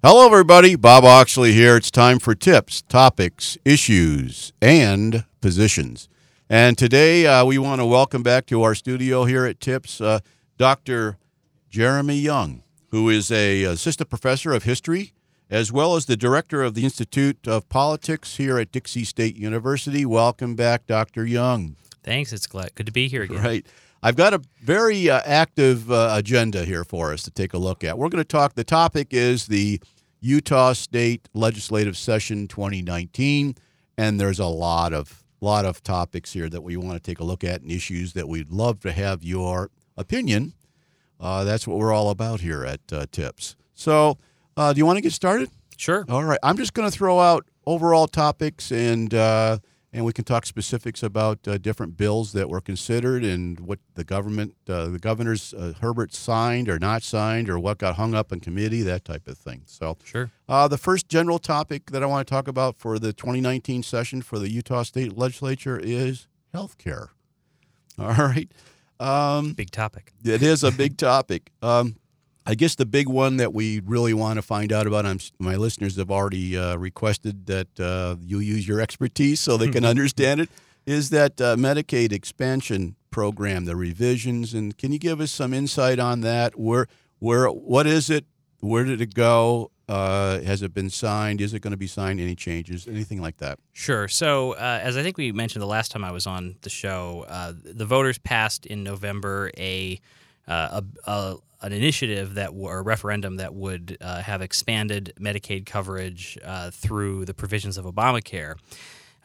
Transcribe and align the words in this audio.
Hello, 0.00 0.24
everybody. 0.24 0.76
Bob 0.76 1.04
Oxley 1.04 1.54
here. 1.54 1.76
It's 1.76 1.90
time 1.90 2.20
for 2.20 2.32
tips, 2.32 2.82
topics, 2.82 3.58
issues, 3.64 4.52
and 4.62 5.24
positions. 5.40 6.08
And 6.48 6.78
today 6.78 7.26
uh, 7.26 7.44
we 7.44 7.58
want 7.58 7.80
to 7.80 7.84
welcome 7.84 8.22
back 8.22 8.46
to 8.46 8.62
our 8.62 8.76
studio 8.76 9.24
here 9.24 9.44
at 9.44 9.58
Tips 9.58 10.00
uh, 10.00 10.20
Dr. 10.56 11.18
Jeremy 11.68 12.14
Young, 12.14 12.62
who 12.92 13.08
is 13.08 13.32
a 13.32 13.64
assistant 13.64 14.08
professor 14.08 14.52
of 14.52 14.62
history 14.62 15.14
as 15.50 15.72
well 15.72 15.96
as 15.96 16.06
the 16.06 16.16
director 16.16 16.62
of 16.62 16.74
the 16.74 16.84
Institute 16.84 17.48
of 17.48 17.68
Politics 17.68 18.36
here 18.36 18.56
at 18.56 18.70
Dixie 18.70 19.02
State 19.02 19.34
University. 19.34 20.06
Welcome 20.06 20.54
back, 20.54 20.86
Dr. 20.86 21.26
Young. 21.26 21.74
Thanks. 22.04 22.32
It's 22.32 22.46
glad 22.46 22.72
good 22.76 22.86
to 22.86 22.92
be 22.92 23.08
here 23.08 23.24
again. 23.24 23.42
Right. 23.42 23.66
I've 24.02 24.16
got 24.16 24.32
a 24.32 24.40
very 24.62 25.10
uh, 25.10 25.20
active 25.24 25.90
uh, 25.90 26.10
agenda 26.12 26.64
here 26.64 26.84
for 26.84 27.12
us 27.12 27.22
to 27.24 27.30
take 27.30 27.52
a 27.52 27.58
look 27.58 27.82
at. 27.82 27.98
We're 27.98 28.08
going 28.08 28.22
to 28.22 28.28
talk, 28.28 28.54
the 28.54 28.64
topic 28.64 29.08
is 29.10 29.46
the 29.48 29.80
Utah 30.20 30.72
State 30.72 31.28
Legislative 31.34 31.96
Session 31.96 32.46
2019, 32.46 33.56
and 33.96 34.20
there's 34.20 34.38
a 34.38 34.46
lot 34.46 34.92
of 34.92 35.24
lot 35.40 35.64
of 35.64 35.82
topics 35.84 36.32
here 36.32 36.48
that 36.48 36.62
we 36.62 36.76
want 36.76 36.94
to 36.94 37.00
take 37.00 37.20
a 37.20 37.24
look 37.24 37.44
at 37.44 37.60
and 37.62 37.70
issues 37.70 38.12
that 38.14 38.28
we'd 38.28 38.50
love 38.50 38.80
to 38.80 38.90
have 38.90 39.22
your 39.22 39.70
opinion. 39.96 40.52
Uh, 41.20 41.44
that's 41.44 41.64
what 41.66 41.78
we're 41.78 41.92
all 41.92 42.10
about 42.10 42.40
here 42.40 42.64
at 42.64 42.80
uh, 42.92 43.06
Tips. 43.12 43.54
So, 43.74 44.18
uh, 44.56 44.72
do 44.72 44.78
you 44.78 44.86
want 44.86 44.96
to 44.96 45.00
get 45.00 45.12
started? 45.12 45.48
Sure. 45.76 46.04
All 46.08 46.24
right. 46.24 46.40
I'm 46.42 46.56
just 46.56 46.74
going 46.74 46.90
to 46.90 46.96
throw 46.96 47.20
out 47.20 47.46
overall 47.66 48.08
topics 48.08 48.72
and 48.72 49.14
uh, 49.14 49.58
and 49.98 50.04
we 50.04 50.12
can 50.12 50.24
talk 50.24 50.46
specifics 50.46 51.02
about 51.02 51.48
uh, 51.48 51.58
different 51.58 51.96
bills 51.96 52.30
that 52.30 52.48
were 52.48 52.60
considered 52.60 53.24
and 53.24 53.58
what 53.58 53.80
the 53.96 54.04
government, 54.04 54.54
uh, 54.68 54.86
the 54.86 54.98
governors 55.00 55.52
uh, 55.52 55.72
Herbert 55.80 56.14
signed 56.14 56.68
or 56.68 56.78
not 56.78 57.02
signed, 57.02 57.50
or 57.50 57.58
what 57.58 57.78
got 57.78 57.96
hung 57.96 58.14
up 58.14 58.30
in 58.30 58.38
committee, 58.38 58.82
that 58.82 59.04
type 59.04 59.26
of 59.26 59.36
thing. 59.36 59.62
So, 59.66 59.98
sure. 60.04 60.30
Uh, 60.48 60.68
the 60.68 60.78
first 60.78 61.08
general 61.08 61.40
topic 61.40 61.90
that 61.90 62.04
I 62.04 62.06
want 62.06 62.24
to 62.28 62.32
talk 62.32 62.46
about 62.46 62.78
for 62.78 63.00
the 63.00 63.12
2019 63.12 63.82
session 63.82 64.22
for 64.22 64.38
the 64.38 64.48
Utah 64.48 64.84
State 64.84 65.18
Legislature 65.18 65.80
is 65.82 66.28
health 66.52 66.78
care. 66.78 67.08
All 67.98 68.12
right. 68.12 68.48
Um, 69.00 69.54
big 69.54 69.72
topic. 69.72 70.12
It 70.24 70.44
is 70.44 70.62
a 70.62 70.70
big 70.70 70.96
topic. 70.96 71.50
Um, 71.60 71.96
I 72.48 72.54
guess 72.54 72.74
the 72.74 72.86
big 72.86 73.10
one 73.10 73.36
that 73.36 73.52
we 73.52 73.80
really 73.80 74.14
want 74.14 74.36
to 74.36 74.42
find 74.42 74.72
out 74.72 74.86
about, 74.86 75.04
I'm, 75.04 75.18
my 75.38 75.56
listeners 75.56 75.96
have 75.96 76.10
already 76.10 76.56
uh, 76.56 76.76
requested 76.76 77.44
that 77.44 77.78
uh, 77.78 78.16
you 78.22 78.38
use 78.38 78.66
your 78.66 78.80
expertise 78.80 79.38
so 79.38 79.58
they 79.58 79.68
can 79.68 79.84
understand 79.94 80.40
it, 80.40 80.48
is 80.86 81.10
that 81.10 81.38
uh, 81.42 81.56
Medicaid 81.56 82.10
expansion 82.10 82.96
program, 83.10 83.66
the 83.66 83.76
revisions, 83.76 84.54
and 84.54 84.78
can 84.78 84.92
you 84.92 84.98
give 84.98 85.20
us 85.20 85.30
some 85.30 85.52
insight 85.52 85.98
on 85.98 86.22
that? 86.22 86.58
Where, 86.58 86.86
where, 87.18 87.48
what 87.48 87.86
is 87.86 88.08
it? 88.08 88.24
Where 88.60 88.84
did 88.84 89.02
it 89.02 89.12
go? 89.12 89.70
Uh, 89.86 90.40
has 90.40 90.62
it 90.62 90.72
been 90.72 90.88
signed? 90.88 91.42
Is 91.42 91.52
it 91.52 91.60
going 91.60 91.72
to 91.72 91.76
be 91.76 91.86
signed? 91.86 92.18
Any 92.18 92.34
changes? 92.34 92.88
Anything 92.88 93.20
like 93.20 93.36
that? 93.38 93.58
Sure. 93.74 94.08
So, 94.08 94.52
uh, 94.52 94.80
as 94.82 94.96
I 94.96 95.02
think 95.02 95.18
we 95.18 95.32
mentioned 95.32 95.60
the 95.60 95.66
last 95.66 95.90
time 95.90 96.02
I 96.02 96.12
was 96.12 96.26
on 96.26 96.56
the 96.62 96.70
show, 96.70 97.26
uh, 97.28 97.52
the 97.62 97.84
voters 97.84 98.16
passed 98.16 98.64
in 98.64 98.82
November 98.82 99.50
a, 99.58 100.00
uh, 100.46 100.80
a, 101.06 101.10
a 101.10 101.36
an 101.60 101.72
initiative 101.72 102.34
that 102.34 102.48
or 102.48 102.78
a 102.78 102.82
referendum 102.82 103.36
that 103.36 103.54
would 103.54 103.96
uh, 104.00 104.22
have 104.22 104.42
expanded 104.42 105.12
Medicaid 105.20 105.66
coverage 105.66 106.38
uh, 106.44 106.70
through 106.70 107.24
the 107.24 107.34
provisions 107.34 107.76
of 107.76 107.84
Obamacare. 107.84 108.54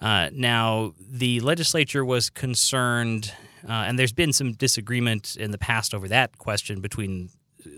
Uh, 0.01 0.29
now, 0.33 0.93
the 0.99 1.39
legislature 1.39 2.03
was 2.03 2.29
concerned, 2.29 3.33
uh, 3.67 3.71
and 3.71 3.97
there's 3.97 4.11
been 4.11 4.33
some 4.33 4.53
disagreement 4.53 5.35
in 5.37 5.51
the 5.51 5.57
past 5.57 5.93
over 5.93 6.07
that 6.07 6.37
question 6.37 6.81
between 6.81 7.29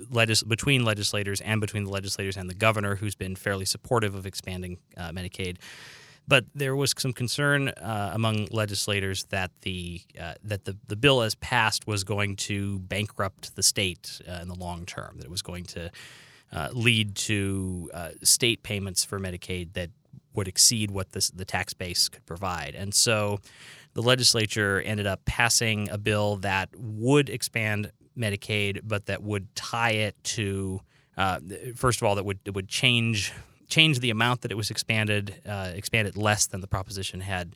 legis- 0.10 0.44
between 0.44 0.84
legislators 0.84 1.42
and 1.42 1.62
between 1.62 1.84
the 1.84 1.92
legislators 1.92 2.38
and 2.38 2.50
the 2.50 2.56
governor, 2.56 2.96
who's 2.96 3.16
been 3.16 3.36
fairly 3.36 3.66
supportive 3.66 4.16
of 4.16 4.26
expanding 4.26 4.80
uh, 4.98 5.12
Medicaid. 5.12 5.58
But 6.28 6.46
there 6.56 6.76
was 6.76 6.94
some 6.98 7.14
concern 7.14 7.70
uh, 7.70 8.12
among 8.14 8.48
legislators 8.52 9.26
that 9.26 9.52
the 9.62 10.02
uh, 10.20 10.34
that 10.44 10.66
the, 10.66 10.76
the 10.88 10.96
bill 10.96 11.22
as 11.22 11.36
passed 11.36 11.86
was 11.86 12.04
going 12.04 12.36
to 12.38 12.80
bankrupt 12.80 13.56
the 13.56 13.64
state 13.64 14.22
uh, 14.28 14.40
in 14.42 14.48
the 14.48 14.56
long 14.56 14.86
term. 14.86 15.18
That 15.18 15.26
it 15.26 15.32
was 15.32 15.44
going 15.44 15.66
to 15.66 15.92
uh, 16.52 16.70
lead 16.74 17.16
to 17.16 17.90
uh, 17.94 18.10
state 18.24 18.64
payments 18.64 19.04
for 19.04 19.20
Medicaid 19.20 19.74
that 19.74 19.92
would 20.34 20.48
exceed 20.48 20.92
what 20.92 21.12
this, 21.12 21.30
the 21.30 21.46
tax 21.46 21.74
base 21.74 22.10
could 22.10 22.26
provide. 22.26 22.76
And 22.76 22.94
so 22.94 23.40
the 23.94 24.02
legislature 24.02 24.82
ended 24.82 25.08
up 25.08 25.24
passing 25.26 25.90
a 25.90 25.98
bill 25.98 26.38
that 26.38 26.70
would 26.76 27.30
expand 27.30 27.92
Medicaid, 28.18 28.82
but 28.84 29.06
that 29.08 29.24
would 29.24 29.54
tie 29.56 29.92
it 29.92 30.16
to 30.24 30.82
uh, 31.18 31.40
first 31.76 32.02
of 32.02 32.08
all 32.08 32.16
that 32.16 32.26
would 32.26 32.40
would 32.54 32.68
change 32.68 33.32
change 33.68 34.00
the 34.00 34.10
amount 34.10 34.42
that 34.42 34.52
it 34.52 34.56
was 34.56 34.70
expanded, 34.70 35.42
uh, 35.48 35.72
expanded 35.74 36.18
less 36.18 36.46
than 36.46 36.62
the 36.62 36.68
proposition 36.68 37.22
had 37.22 37.56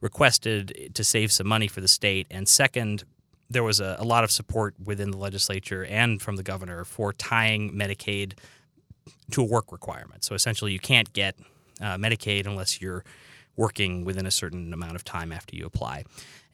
requested 0.00 0.90
to 0.94 1.02
save 1.04 1.32
some 1.32 1.46
money 1.46 1.68
for 1.68 1.80
the 1.80 1.88
state. 1.88 2.26
And 2.30 2.48
second, 2.48 3.04
there 3.50 3.62
was 3.62 3.80
a, 3.80 3.96
a, 3.98 4.04
lot 4.04 4.24
of 4.24 4.30
support 4.30 4.74
within 4.82 5.10
the 5.10 5.16
legislature 5.16 5.84
and 5.84 6.20
from 6.20 6.36
the 6.36 6.42
governor 6.42 6.84
for 6.84 7.12
tying 7.12 7.72
Medicaid 7.72 8.34
to 9.30 9.42
a 9.42 9.44
work 9.44 9.72
requirement. 9.72 10.22
So 10.24 10.34
essentially, 10.34 10.72
you 10.72 10.78
can't 10.78 11.12
get 11.12 11.34
uh, 11.80 11.96
Medicaid 11.96 12.46
unless 12.46 12.80
you're 12.80 13.04
working 13.56 14.04
within 14.04 14.26
a 14.26 14.30
certain 14.30 14.72
amount 14.72 14.94
of 14.94 15.04
time 15.04 15.32
after 15.32 15.56
you 15.56 15.66
apply 15.66 16.04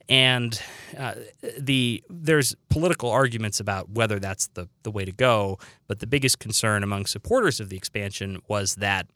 and 0.08 0.60
uh, 0.98 1.14
the 1.58 2.02
there's 2.10 2.54
political 2.68 3.10
arguments 3.10 3.60
about 3.60 3.90
whether 3.90 4.18
that's 4.18 4.48
the 4.48 4.68
the 4.82 4.90
way 4.90 5.04
to 5.04 5.12
go. 5.12 5.58
But 5.86 6.00
the 6.00 6.06
biggest 6.06 6.38
concern 6.38 6.82
among 6.82 7.06
supporters 7.06 7.60
of 7.60 7.68
the 7.68 7.76
expansion 7.76 8.40
was 8.48 8.76
that 8.76 9.06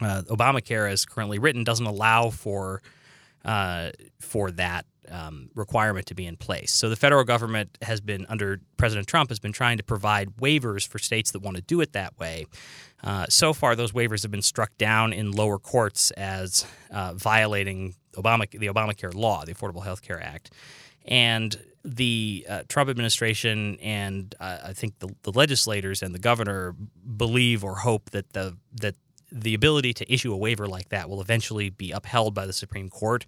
uh, 0.00 0.22
Obamacare, 0.28 0.90
as 0.90 1.04
currently 1.04 1.38
written, 1.38 1.64
doesn't 1.64 1.86
allow 1.86 2.30
for 2.30 2.82
uh, 3.44 3.90
for 4.20 4.50
that 4.52 4.86
um, 5.10 5.50
requirement 5.54 6.06
to 6.06 6.14
be 6.14 6.26
in 6.26 6.36
place. 6.36 6.72
So 6.72 6.88
the 6.88 6.96
federal 6.96 7.24
government 7.24 7.78
has 7.82 8.00
been 8.00 8.26
under 8.28 8.60
President 8.76 9.06
Trump 9.06 9.30
has 9.30 9.38
been 9.38 9.52
trying 9.52 9.78
to 9.78 9.84
provide 9.84 10.36
waivers 10.36 10.86
for 10.86 10.98
states 10.98 11.30
that 11.32 11.40
want 11.40 11.56
to 11.56 11.62
do 11.62 11.80
it 11.80 11.92
that 11.92 12.18
way. 12.18 12.46
Uh, 13.02 13.26
so 13.28 13.52
far, 13.52 13.76
those 13.76 13.92
waivers 13.92 14.22
have 14.22 14.30
been 14.30 14.42
struck 14.42 14.76
down 14.76 15.12
in 15.12 15.30
lower 15.30 15.58
courts 15.58 16.10
as 16.12 16.66
uh, 16.90 17.14
violating 17.14 17.94
Obama, 18.14 18.50
the 18.50 18.66
Obamacare 18.66 19.14
law, 19.14 19.44
the 19.44 19.54
Affordable 19.54 19.84
Health 19.84 20.02
Care 20.02 20.20
Act. 20.20 20.52
And 21.04 21.56
the 21.84 22.44
uh, 22.48 22.62
Trump 22.68 22.90
administration 22.90 23.78
and 23.80 24.34
uh, 24.40 24.58
I 24.66 24.72
think 24.72 24.98
the, 24.98 25.08
the, 25.22 25.32
legislators 25.32 26.02
and 26.02 26.14
the 26.14 26.18
governor 26.18 26.74
believe 27.16 27.64
or 27.64 27.76
hope 27.76 28.10
that 28.10 28.32
the 28.32 28.56
that 28.80 28.96
the 29.30 29.54
ability 29.54 29.92
to 29.94 30.12
issue 30.12 30.32
a 30.32 30.36
waiver 30.36 30.66
like 30.66 30.88
that 30.88 31.08
will 31.08 31.20
eventually 31.20 31.70
be 31.70 31.90
upheld 31.90 32.34
by 32.34 32.46
the 32.46 32.52
Supreme 32.52 32.88
Court, 32.88 33.26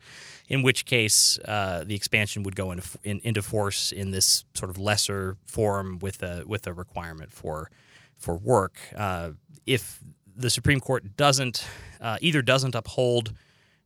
in 0.49 0.63
which 0.63 0.85
case 0.85 1.39
uh, 1.45 1.85
the 1.85 1.95
expansion 1.95 2.43
would 2.43 2.57
go 2.57 2.73
into 2.73 2.83
in, 3.03 3.21
into 3.23 3.43
force 3.43 3.93
in 3.93 4.11
this 4.11 4.45
sort 4.55 4.71
of 4.71 4.79
lesser 4.79 5.37
form 5.47 5.99
with 5.99 6.23
a 6.23 6.45
with 6.47 6.67
a 6.67 6.73
requirement 6.73 7.33
for 7.33 7.71
for 8.17 8.37
work. 8.37 8.77
Uh, 8.97 9.31
if 9.67 10.01
the 10.37 10.51
Supreme 10.51 10.81
Court 10.81 11.17
doesn't 11.17 11.67
uh, 12.01 12.19
either 12.21 12.43
doesn't 12.43 12.75
uphold 12.75 13.33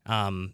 um, 0.06 0.52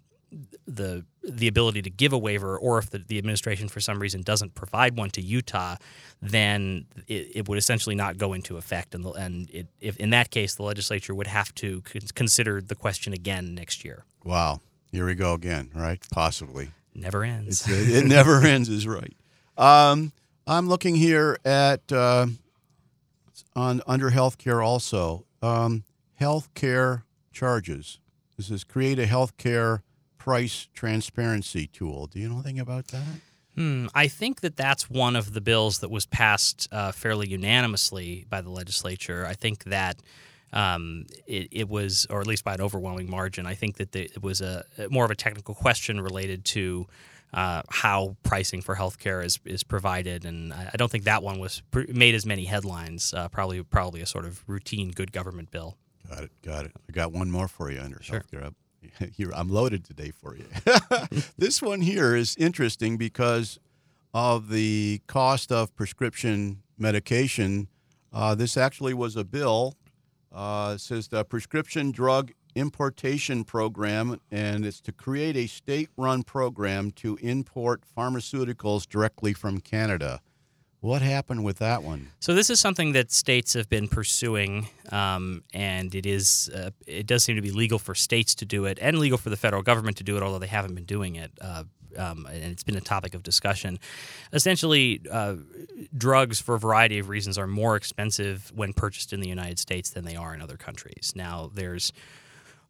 the 0.66 1.04
the 1.22 1.48
ability 1.48 1.82
to 1.82 1.91
give 1.91 2.12
a 2.12 2.18
waiver, 2.18 2.56
or 2.58 2.78
if 2.78 2.91
the, 2.91 2.98
the 2.98 3.18
administration 3.18 3.68
for 3.68 3.80
some 3.80 3.98
reason 3.98 4.22
doesn't 4.22 4.54
provide 4.54 4.96
one 4.96 5.10
to 5.10 5.20
Utah, 5.20 5.76
then 6.22 6.86
it, 7.06 7.30
it 7.34 7.48
would 7.48 7.58
essentially 7.58 7.94
not 7.94 8.16
go 8.16 8.32
into 8.32 8.56
effect, 8.56 8.94
and 8.94 9.04
the, 9.04 9.10
and 9.10 9.50
it, 9.50 9.66
if 9.80 9.96
in 9.96 10.10
that 10.10 10.30
case 10.30 10.54
the 10.54 10.62
legislature 10.62 11.14
would 11.14 11.26
have 11.26 11.54
to 11.56 11.82
consider 12.14 12.60
the 12.60 12.74
question 12.74 13.12
again 13.12 13.54
next 13.54 13.84
year. 13.84 14.04
Wow, 14.24 14.60
here 14.92 15.06
we 15.06 15.14
go 15.14 15.34
again, 15.34 15.70
right? 15.74 16.00
Possibly 16.10 16.70
never 16.94 17.24
ends. 17.24 17.66
it 17.68 18.06
never 18.06 18.41
ends 18.44 18.68
is 18.68 18.86
right. 18.86 19.14
Um, 19.56 20.12
I'm 20.47 20.68
looking 20.68 20.97
here 20.97 21.38
at 21.44 21.92
uh, 21.92 22.26
on 23.54 23.82
under 23.86 24.10
healthcare 24.10 24.64
also 24.64 25.24
um, 25.42 25.84
healthcare 26.20 27.03
charges. 27.33 27.98
This 28.36 28.50
is 28.50 28.65
create 28.65 28.98
a 28.98 29.06
healthcare 29.06 29.83
price 30.21 30.69
transparency 30.75 31.67
tool. 31.67 32.07
Do 32.07 32.21
you 32.21 32.28
know 32.28 32.34
anything 32.34 32.61
about 32.61 32.89
that? 32.89 33.03
Hmm, 33.57 33.87
I 33.95 34.07
think 34.07 34.43
that 34.43 34.55
that's 34.55 34.89
one 34.89 35.17
of 35.17 35.33
the 35.33 35.41
bills 35.41 35.78
that 35.78 35.91
was 35.91 36.07
passed 36.07 36.69
uh, 36.71 36.93
fairly 36.93 37.28
unanimously 37.28 38.27
by 38.28 38.43
the 38.43 38.51
legislature. 38.51 39.27
I 39.27 39.33
think 39.33 39.65
that 39.65 39.97
um, 40.53 41.07
it, 41.27 41.49
it, 41.51 41.69
was, 41.69 42.07
or 42.11 42.21
at 42.21 42.27
least 42.27 42.45
by 42.45 42.55
an 42.55 42.61
overwhelming 42.61 43.11
margin, 43.11 43.47
I 43.47 43.55
think 43.55 43.78
that 43.78 43.93
the, 43.93 44.03
it 44.03 44.22
was 44.22 44.43
a 44.43 44.65
more 44.91 45.07
of 45.07 45.11
a 45.11 45.15
technical 45.15 45.55
question 45.55 46.01
related 46.01 46.45
to 46.47 46.87
uh, 47.33 47.63
how 47.71 48.17
pricing 48.22 48.61
for 48.61 48.77
healthcare 48.77 49.25
is 49.25 49.39
is 49.45 49.63
provided, 49.63 50.25
and 50.25 50.53
I, 50.53 50.71
I 50.75 50.77
don't 50.77 50.91
think 50.91 51.05
that 51.05 51.22
one 51.22 51.39
was 51.39 51.63
pr- 51.71 51.83
made 51.89 52.17
as 52.17 52.27
many 52.27 52.45
headlines. 52.45 53.15
Uh, 53.15 53.28
probably, 53.28 53.63
probably 53.63 54.01
a 54.01 54.07
sort 54.07 54.25
of 54.25 54.43
routine 54.49 54.91
good 54.91 55.13
government 55.13 55.53
bill. 55.53 55.77
Got 56.09 56.25
it. 56.25 56.31
Got 56.43 56.67
it. 56.67 56.72
I 56.89 56.93
got 56.93 57.13
one 57.13 57.31
more 57.31 57.47
for 57.47 57.71
you 57.71 57.81
under 57.81 58.03
sure. 58.03 58.21
healthcare. 58.21 58.53
I'm 59.34 59.48
loaded 59.48 59.84
today 59.84 60.10
for 60.10 60.36
you. 60.36 60.47
this 61.38 61.60
one 61.62 61.80
here 61.80 62.15
is 62.16 62.36
interesting 62.36 62.97
because 62.97 63.59
of 64.15 64.48
the 64.48 65.00
cost 65.06 65.53
of 65.53 65.74
prescription 65.77 66.62
medication. 66.78 67.68
Uh, 68.12 68.34
this 68.34 68.56
actually 68.56 68.94
was 68.94 69.16
a 69.16 69.24
bill 69.24 69.74
Uh, 70.32 70.72
it 70.77 70.80
says 70.80 71.09
the 71.09 71.24
prescription 71.24 71.91
drug 71.91 72.32
importation 72.54 73.44
program, 73.44 74.21
and 74.30 74.65
it's 74.65 74.80
to 74.80 74.92
create 74.92 75.36
a 75.36 75.47
state-run 75.47 76.22
program 76.22 76.91
to 76.92 77.16
import 77.21 77.83
pharmaceuticals 77.97 78.88
directly 78.88 79.33
from 79.33 79.60
Canada. 79.60 80.21
What 80.80 81.03
happened 81.03 81.44
with 81.44 81.59
that 81.59 81.82
one? 81.82 82.10
So 82.21 82.32
this 82.32 82.48
is 82.48 82.59
something 82.59 82.92
that 82.92 83.12
states 83.12 83.53
have 83.53 83.68
been 83.68 83.86
pursuing, 83.86 84.68
um, 84.91 85.42
and 85.53 85.94
it 85.94 86.06
is 86.06 86.50
uh, 86.54 86.71
it 86.86 87.06
does 87.06 87.22
seem 87.22 87.36
to 87.36 87.42
be 87.42 87.50
legal 87.50 87.78
for 87.78 87.94
states 87.94 88.34
to 88.36 88.47
do 88.47 88.65
it, 88.65 88.78
and 88.80 88.98
legal 88.98 89.18
for 89.18 89.28
the 89.28 89.36
federal 89.36 89.62
government 89.62 89.98
to 89.98 90.04
do 90.04 90.16
it, 90.16 90.22
although 90.22 90.38
they 90.38 90.47
haven't 90.47 90.74
been 90.74 90.86
doing 90.86 91.16
it. 91.16 91.32
Uh, 91.41 91.65
um, 91.98 92.27
and 92.27 92.44
it's 92.44 92.62
been 92.62 92.77
a 92.77 92.80
topic 92.80 93.15
of 93.15 93.22
discussion. 93.22 93.78
Essentially, 94.32 95.03
uh, 95.10 95.34
drugs, 95.97 96.41
for 96.41 96.54
a 96.54 96.59
variety 96.59 96.98
of 96.98 97.09
reasons, 97.09 97.36
are 97.36 97.48
more 97.48 97.76
expensive 97.76 98.50
when 98.54 98.72
purchased 98.72 99.12
in 99.12 99.21
the 99.21 99.28
United 99.28 99.59
States 99.59 99.91
than 99.91 100.04
they 100.04 100.16
are 100.16 100.33
in 100.33 100.41
other 100.41 100.56
countries. 100.56 101.12
Now, 101.15 101.50
there's 101.53 101.92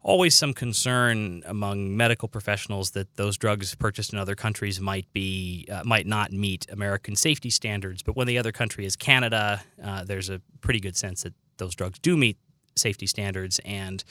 always 0.03 0.35
some 0.35 0.53
concern 0.53 1.43
among 1.45 1.95
medical 1.95 2.27
professionals 2.27 2.91
that 2.91 3.15
those 3.15 3.37
drugs 3.37 3.75
purchased 3.75 4.13
in 4.13 4.19
other 4.19 4.35
countries 4.35 4.79
might 4.79 5.11
be 5.13 5.67
uh, 5.71 5.83
might 5.85 6.07
not 6.07 6.31
meet 6.31 6.65
American 6.71 7.15
safety 7.15 7.49
standards. 7.49 8.01
But 8.01 8.15
when 8.15 8.27
the 8.27 8.37
other 8.37 8.51
country 8.51 8.85
is 8.85 8.95
Canada, 8.95 9.61
uh, 9.83 10.03
there's 10.03 10.29
a 10.29 10.41
pretty 10.61 10.79
good 10.79 10.97
sense 10.97 11.23
that 11.23 11.33
those 11.57 11.75
drugs 11.75 11.99
do 11.99 12.17
meet 12.17 12.37
safety 12.75 13.07
standards 13.07 13.59
and. 13.65 14.03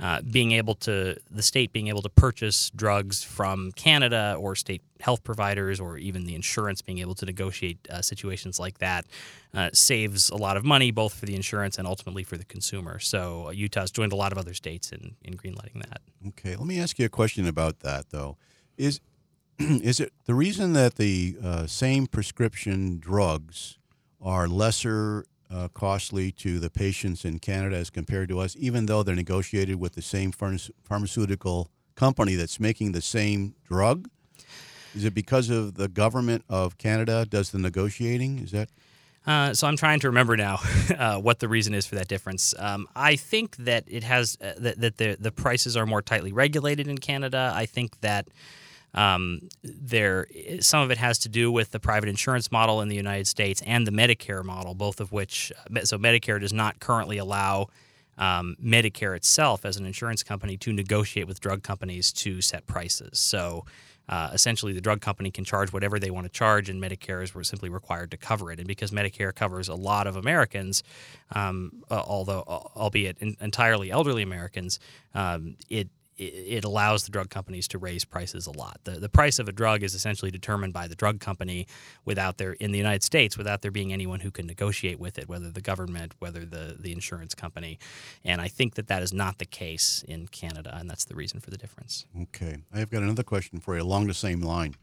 Uh, 0.00 0.22
being 0.22 0.52
able 0.52 0.74
to 0.74 1.14
the 1.30 1.42
state 1.42 1.72
being 1.72 1.88
able 1.88 2.00
to 2.00 2.08
purchase 2.08 2.70
drugs 2.74 3.22
from 3.22 3.70
Canada 3.72 4.34
or 4.38 4.56
state 4.56 4.82
health 4.98 5.22
providers 5.22 5.78
or 5.78 5.98
even 5.98 6.24
the 6.24 6.34
insurance 6.34 6.80
being 6.80 6.98
able 6.98 7.14
to 7.14 7.26
negotiate 7.26 7.78
uh, 7.90 8.00
situations 8.00 8.58
like 8.58 8.78
that 8.78 9.04
uh, 9.52 9.68
saves 9.74 10.30
a 10.30 10.36
lot 10.36 10.56
of 10.56 10.64
money 10.64 10.90
both 10.90 11.12
for 11.12 11.26
the 11.26 11.34
insurance 11.34 11.76
and 11.76 11.86
ultimately 11.86 12.24
for 12.24 12.38
the 12.38 12.44
consumer. 12.46 12.98
So 12.98 13.48
uh, 13.48 13.50
Utah's 13.50 13.90
joined 13.90 14.12
a 14.12 14.16
lot 14.16 14.32
of 14.32 14.38
other 14.38 14.54
states 14.54 14.90
in 14.90 15.16
in 15.22 15.36
greenlighting 15.36 15.82
that. 15.82 16.00
Okay, 16.28 16.56
let 16.56 16.66
me 16.66 16.80
ask 16.80 16.98
you 16.98 17.04
a 17.04 17.10
question 17.10 17.46
about 17.46 17.80
that 17.80 18.08
though. 18.10 18.38
Is 18.78 19.00
is 19.58 20.00
it 20.00 20.12
the 20.24 20.34
reason 20.34 20.72
that 20.72 20.94
the 20.94 21.36
uh, 21.44 21.66
same 21.66 22.06
prescription 22.06 22.98
drugs 22.98 23.78
are 24.22 24.48
lesser 24.48 25.26
uh, 25.50 25.68
costly 25.68 26.30
to 26.32 26.58
the 26.58 26.70
patients 26.70 27.24
in 27.24 27.38
Canada 27.38 27.76
as 27.76 27.90
compared 27.90 28.28
to 28.28 28.38
us, 28.38 28.56
even 28.58 28.86
though 28.86 29.02
they're 29.02 29.14
negotiated 29.16 29.76
with 29.76 29.94
the 29.94 30.02
same 30.02 30.32
pharma- 30.32 30.70
pharmaceutical 30.82 31.70
company 31.96 32.34
that's 32.34 32.60
making 32.60 32.92
the 32.92 33.02
same 33.02 33.54
drug? 33.68 34.08
Is 34.94 35.04
it 35.04 35.14
because 35.14 35.50
of 35.50 35.74
the 35.74 35.88
government 35.88 36.44
of 36.48 36.78
Canada 36.78 37.26
does 37.28 37.50
the 37.50 37.58
negotiating? 37.58 38.38
Is 38.38 38.50
that? 38.52 38.68
Uh, 39.26 39.52
so 39.52 39.66
I'm 39.66 39.76
trying 39.76 40.00
to 40.00 40.08
remember 40.08 40.36
now 40.36 40.58
uh, 40.98 41.18
what 41.18 41.40
the 41.40 41.48
reason 41.48 41.74
is 41.74 41.86
for 41.86 41.94
that 41.96 42.08
difference. 42.08 42.54
Um, 42.58 42.88
I 42.96 43.16
think 43.16 43.56
that 43.58 43.84
it 43.86 44.02
has 44.02 44.38
uh, 44.40 44.52
that, 44.58 44.80
that 44.80 44.96
the 44.96 45.16
the 45.20 45.30
prices 45.30 45.76
are 45.76 45.86
more 45.86 46.02
tightly 46.02 46.32
regulated 46.32 46.88
in 46.88 46.98
Canada. 46.98 47.52
I 47.54 47.66
think 47.66 48.00
that 48.00 48.28
um, 48.94 49.48
there, 49.62 50.26
some 50.60 50.82
of 50.82 50.90
it 50.90 50.98
has 50.98 51.18
to 51.20 51.28
do 51.28 51.52
with 51.52 51.70
the 51.70 51.80
private 51.80 52.08
insurance 52.08 52.50
model 52.50 52.80
in 52.80 52.88
the 52.88 52.96
United 52.96 53.26
States 53.26 53.62
and 53.64 53.86
the 53.86 53.92
Medicare 53.92 54.44
model, 54.44 54.74
both 54.74 55.00
of 55.00 55.12
which. 55.12 55.52
uh, 55.76 55.84
So 55.84 55.98
Medicare 55.98 56.40
does 56.40 56.52
not 56.52 56.80
currently 56.80 57.18
allow 57.18 57.68
um, 58.18 58.56
Medicare 58.62 59.16
itself 59.16 59.64
as 59.64 59.76
an 59.76 59.86
insurance 59.86 60.22
company 60.22 60.56
to 60.58 60.72
negotiate 60.72 61.26
with 61.26 61.40
drug 61.40 61.62
companies 61.62 62.12
to 62.12 62.40
set 62.40 62.66
prices. 62.66 63.18
So. 63.18 63.64
Uh, 64.08 64.28
essentially, 64.32 64.72
the 64.72 64.80
drug 64.80 65.00
company 65.00 65.30
can 65.30 65.44
charge 65.44 65.72
whatever 65.72 66.00
they 66.00 66.10
want 66.10 66.26
to 66.26 66.32
charge, 66.32 66.68
and 66.68 66.82
Medicare 66.82 67.22
is 67.22 67.48
simply 67.48 67.68
required 67.68 68.10
to 68.10 68.16
cover 68.16 68.50
it. 68.50 68.58
And 68.58 68.66
because 68.66 68.90
Medicare 68.90 69.32
covers 69.32 69.68
a 69.68 69.76
lot 69.76 70.08
of 70.08 70.16
Americans, 70.16 70.82
um, 71.30 71.84
uh, 71.88 72.02
although 72.04 72.42
albeit 72.74 73.18
in, 73.18 73.36
entirely 73.40 73.92
elderly 73.92 74.22
Americans, 74.24 74.80
um, 75.14 75.54
it 75.68 75.90
it 76.20 76.64
allows 76.64 77.04
the 77.04 77.10
drug 77.10 77.30
companies 77.30 77.66
to 77.68 77.78
raise 77.78 78.04
prices 78.04 78.46
a 78.46 78.50
lot. 78.50 78.80
The, 78.84 78.92
the 78.92 79.08
price 79.08 79.38
of 79.38 79.48
a 79.48 79.52
drug 79.52 79.82
is 79.82 79.94
essentially 79.94 80.30
determined 80.30 80.72
by 80.72 80.86
the 80.86 80.94
drug 80.94 81.20
company 81.20 81.66
without 82.04 82.38
there 82.38 82.52
in 82.54 82.72
the 82.72 82.78
United 82.78 83.02
States 83.02 83.38
without 83.38 83.62
there 83.62 83.70
being 83.70 83.92
anyone 83.92 84.20
who 84.20 84.30
can 84.30 84.46
negotiate 84.46 85.00
with 85.00 85.18
it, 85.18 85.28
whether 85.28 85.50
the 85.50 85.60
government, 85.60 86.14
whether 86.18 86.44
the, 86.44 86.76
the 86.78 86.92
insurance 86.92 87.34
company. 87.34 87.78
And 88.24 88.40
I 88.40 88.48
think 88.48 88.74
that 88.74 88.88
that 88.88 89.02
is 89.02 89.12
not 89.12 89.38
the 89.38 89.46
case 89.46 90.04
in 90.06 90.28
Canada, 90.28 90.76
and 90.78 90.88
that's 90.88 91.06
the 91.06 91.14
reason 91.14 91.40
for 91.40 91.50
the 91.50 91.58
difference. 91.58 92.06
Okay. 92.22 92.58
I've 92.72 92.90
got 92.90 93.02
another 93.02 93.22
question 93.22 93.60
for 93.60 93.76
you 93.76 93.82
along 93.82 94.06
the 94.06 94.14
same 94.14 94.42
line. 94.42 94.74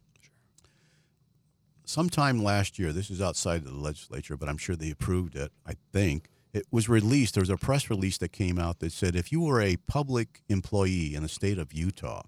Sometime 1.85 2.43
last 2.43 2.77
year, 2.77 2.91
this 2.91 3.09
is 3.09 3.21
outside 3.21 3.63
of 3.63 3.71
the 3.71 3.79
legislature, 3.79 4.35
but 4.35 4.49
I'm 4.49 4.57
sure 4.57 4.75
they 4.75 4.91
approved 4.91 5.35
it, 5.35 5.51
I 5.65 5.73
think. 5.93 6.29
It 6.57 6.65
was 6.71 6.89
released, 6.89 7.35
there 7.35 7.41
was 7.41 7.51
a 7.51 7.57
press 7.57 7.87
release 7.87 8.17
that 8.17 8.31
came 8.31 8.57
out 8.57 8.79
that 8.79 8.91
said 8.91 9.15
if 9.15 9.31
you 9.31 9.41
were 9.41 9.61
a 9.61 9.77
public 9.77 10.41
employee 10.49 11.13
in 11.13 11.21
the 11.21 11.29
state 11.29 11.59
of 11.59 11.71
Utah, 11.71 12.23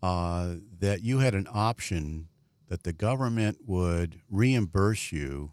uh, 0.00 0.56
that 0.78 1.02
you 1.02 1.18
had 1.18 1.34
an 1.34 1.48
option 1.52 2.28
that 2.68 2.84
the 2.84 2.92
government 2.92 3.58
would 3.66 4.20
reimburse 4.30 5.10
you 5.10 5.50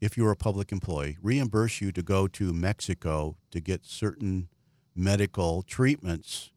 if 0.00 0.16
you 0.16 0.24
were 0.24 0.32
a 0.32 0.36
public 0.36 0.72
employee, 0.72 1.16
reimburse 1.22 1.80
you 1.80 1.92
to 1.92 2.02
go 2.02 2.26
to 2.26 2.52
Mexico 2.52 3.36
to 3.52 3.60
get 3.60 3.84
certain 3.84 4.48
medical 4.96 5.62
treatments. 5.62 6.50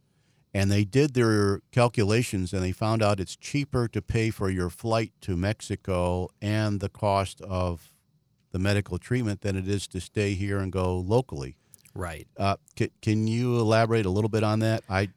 And 0.52 0.72
they 0.72 0.84
did 0.84 1.14
their 1.14 1.62
calculations 1.72 2.54
and 2.54 2.64
they 2.64 2.72
found 2.72 3.04
out 3.04 3.20
it's 3.20 3.36
cheaper 3.36 3.88
to 3.90 4.02
pay 4.02 4.32
for 4.32 4.50
your 4.50 4.72
flight 4.72 5.12
to 5.22 5.38
Mexico 5.38 6.30
and 6.42 6.80
the 6.80 6.90
cost 6.90 7.40
of 7.42 7.93
the 8.54 8.60
medical 8.60 8.98
treatment 8.98 9.42
than 9.42 9.58
it 9.58 9.68
is 9.68 9.88
to 9.88 10.00
stay 10.00 10.34
here 10.36 10.60
and 10.60 10.72
go 10.72 10.98
locally. 10.98 11.58
Right. 11.94 12.28
Uh, 12.38 12.56
can, 12.78 12.90
can 13.02 13.28
you 13.28 13.60
elaborate 13.60 14.06
a 14.06 14.10
little 14.10 14.30
bit 14.30 14.44
on 14.44 14.60
that? 14.60 14.84
I 14.90 15.10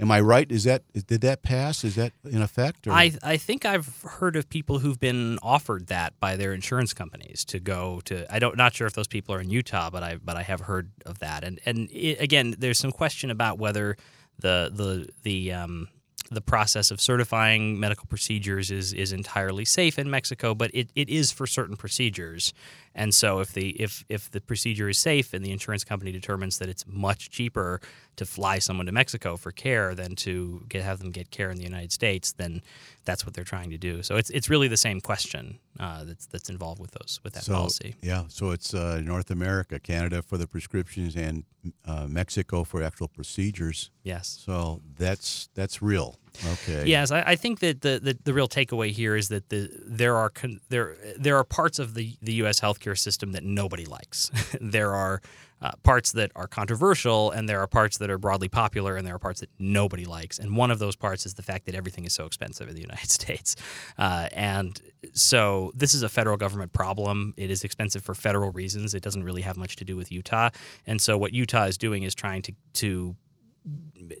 Am 0.00 0.10
I 0.10 0.20
right? 0.20 0.50
Is 0.50 0.64
that 0.64 0.82
did 0.92 1.20
that 1.20 1.42
pass? 1.42 1.84
Is 1.84 1.94
that 1.94 2.12
in 2.24 2.42
effect? 2.42 2.88
Or? 2.88 2.92
I 2.92 3.12
I 3.22 3.36
think 3.36 3.64
I've 3.64 4.02
heard 4.02 4.34
of 4.34 4.48
people 4.50 4.80
who've 4.80 4.98
been 4.98 5.38
offered 5.40 5.86
that 5.86 6.18
by 6.18 6.34
their 6.34 6.52
insurance 6.52 6.92
companies 6.92 7.44
to 7.46 7.60
go 7.60 8.00
to. 8.06 8.32
I 8.32 8.40
don't 8.40 8.56
not 8.56 8.74
sure 8.74 8.88
if 8.88 8.94
those 8.94 9.06
people 9.06 9.34
are 9.36 9.40
in 9.40 9.50
Utah, 9.50 9.90
but 9.90 10.02
I 10.02 10.16
but 10.16 10.36
I 10.36 10.42
have 10.42 10.62
heard 10.62 10.90
of 11.06 11.20
that. 11.20 11.44
And 11.44 11.60
and 11.64 11.88
it, 11.92 12.20
again, 12.20 12.56
there's 12.58 12.78
some 12.78 12.90
question 12.90 13.30
about 13.30 13.58
whether 13.58 13.96
the 14.38 14.70
the 14.74 15.08
the 15.22 15.52
um, 15.52 15.88
the 16.30 16.40
process 16.40 16.90
of 16.90 17.00
certifying 17.00 17.78
medical 17.78 18.06
procedures 18.06 18.70
is 18.70 18.92
is 18.92 19.12
entirely 19.12 19.64
safe 19.64 19.98
in 19.98 20.10
Mexico, 20.10 20.54
but 20.54 20.70
it, 20.74 20.90
it 20.94 21.08
is 21.08 21.32
for 21.32 21.46
certain 21.46 21.76
procedures. 21.76 22.52
And 22.94 23.14
so 23.14 23.40
if 23.40 23.52
the 23.52 23.70
if 23.70 24.04
if 24.08 24.30
the 24.30 24.40
procedure 24.40 24.88
is 24.88 24.98
safe 24.98 25.34
and 25.34 25.44
the 25.44 25.50
insurance 25.50 25.84
company 25.84 26.12
determines 26.12 26.58
that 26.58 26.68
it's 26.68 26.84
much 26.86 27.30
cheaper 27.30 27.80
to 28.16 28.24
fly 28.24 28.58
someone 28.60 28.86
to 28.86 28.92
Mexico 28.92 29.36
for 29.36 29.50
care 29.50 29.94
than 29.94 30.14
to 30.16 30.64
get 30.68 30.82
have 30.82 31.00
them 31.00 31.10
get 31.10 31.30
care 31.30 31.50
in 31.50 31.56
the 31.56 31.64
United 31.64 31.92
States, 31.92 32.32
then 32.32 32.62
that's 33.04 33.26
what 33.26 33.34
they're 33.34 33.44
trying 33.44 33.70
to 33.70 33.78
do. 33.78 34.02
So 34.02 34.16
it's 34.16 34.30
it's 34.30 34.48
really 34.48 34.68
the 34.68 34.76
same 34.76 35.00
question 35.00 35.58
uh, 35.80 36.04
that's 36.04 36.26
that's 36.26 36.48
involved 36.48 36.80
with 36.80 36.92
those 36.92 37.20
with 37.24 37.34
that 37.34 37.44
so, 37.44 37.54
policy. 37.54 37.96
Yeah, 38.00 38.24
so 38.28 38.50
it's 38.50 38.74
uh, 38.74 39.00
North 39.04 39.30
America, 39.30 39.80
Canada 39.80 40.22
for 40.22 40.38
the 40.38 40.46
prescriptions, 40.46 41.16
and 41.16 41.44
uh, 41.84 42.06
Mexico 42.08 42.64
for 42.64 42.82
actual 42.82 43.08
procedures. 43.08 43.90
Yes. 44.04 44.38
So 44.44 44.82
that's 44.96 45.48
that's 45.54 45.82
real. 45.82 46.18
Okay. 46.46 46.84
Yes, 46.86 47.10
I, 47.10 47.22
I 47.22 47.36
think 47.36 47.60
that 47.60 47.80
the, 47.82 48.00
the, 48.02 48.18
the 48.24 48.34
real 48.34 48.48
takeaway 48.48 48.90
here 48.90 49.16
is 49.16 49.28
that 49.28 49.48
the 49.50 49.70
there 49.86 50.16
are 50.16 50.30
con, 50.30 50.60
there 50.68 50.96
there 51.16 51.36
are 51.36 51.44
parts 51.44 51.78
of 51.78 51.94
the 51.94 52.16
the 52.22 52.34
U.S. 52.34 52.60
healthcare 52.60 52.98
system 52.98 53.32
that 53.32 53.44
nobody 53.44 53.84
likes. 53.84 54.30
there 54.60 54.92
are 54.94 55.20
uh, 55.62 55.70
parts 55.82 56.12
that 56.12 56.30
are 56.36 56.46
controversial, 56.46 57.30
and 57.30 57.48
there 57.48 57.60
are 57.60 57.66
parts 57.66 57.98
that 57.98 58.10
are 58.10 58.18
broadly 58.18 58.48
popular, 58.48 58.96
and 58.96 59.06
there 59.06 59.14
are 59.14 59.18
parts 59.18 59.40
that 59.40 59.48
nobody 59.58 60.04
likes. 60.04 60.38
And 60.38 60.56
one 60.56 60.70
of 60.70 60.78
those 60.78 60.94
parts 60.94 61.24
is 61.24 61.34
the 61.34 61.42
fact 61.42 61.64
that 61.66 61.74
everything 61.74 62.04
is 62.04 62.12
so 62.12 62.26
expensive 62.26 62.68
in 62.68 62.74
the 62.74 62.80
United 62.88 63.10
States. 63.10 63.56
Uh, 63.96 64.28
and 64.32 64.80
so 65.14 65.72
this 65.74 65.94
is 65.94 66.02
a 66.02 66.08
federal 66.08 66.36
government 66.36 66.72
problem. 66.72 67.32
It 67.36 67.50
is 67.50 67.64
expensive 67.64 68.04
for 68.04 68.14
federal 68.14 68.50
reasons. 68.50 68.94
It 68.94 69.02
doesn't 69.02 69.24
really 69.24 69.42
have 69.42 69.56
much 69.56 69.76
to 69.76 69.84
do 69.84 69.96
with 69.96 70.12
Utah. 70.12 70.50
And 70.86 71.00
so 71.00 71.16
what 71.16 71.32
Utah 71.32 71.64
is 71.64 71.78
doing 71.78 72.02
is 72.02 72.14
trying 72.14 72.42
to 72.42 72.52
to 72.74 73.16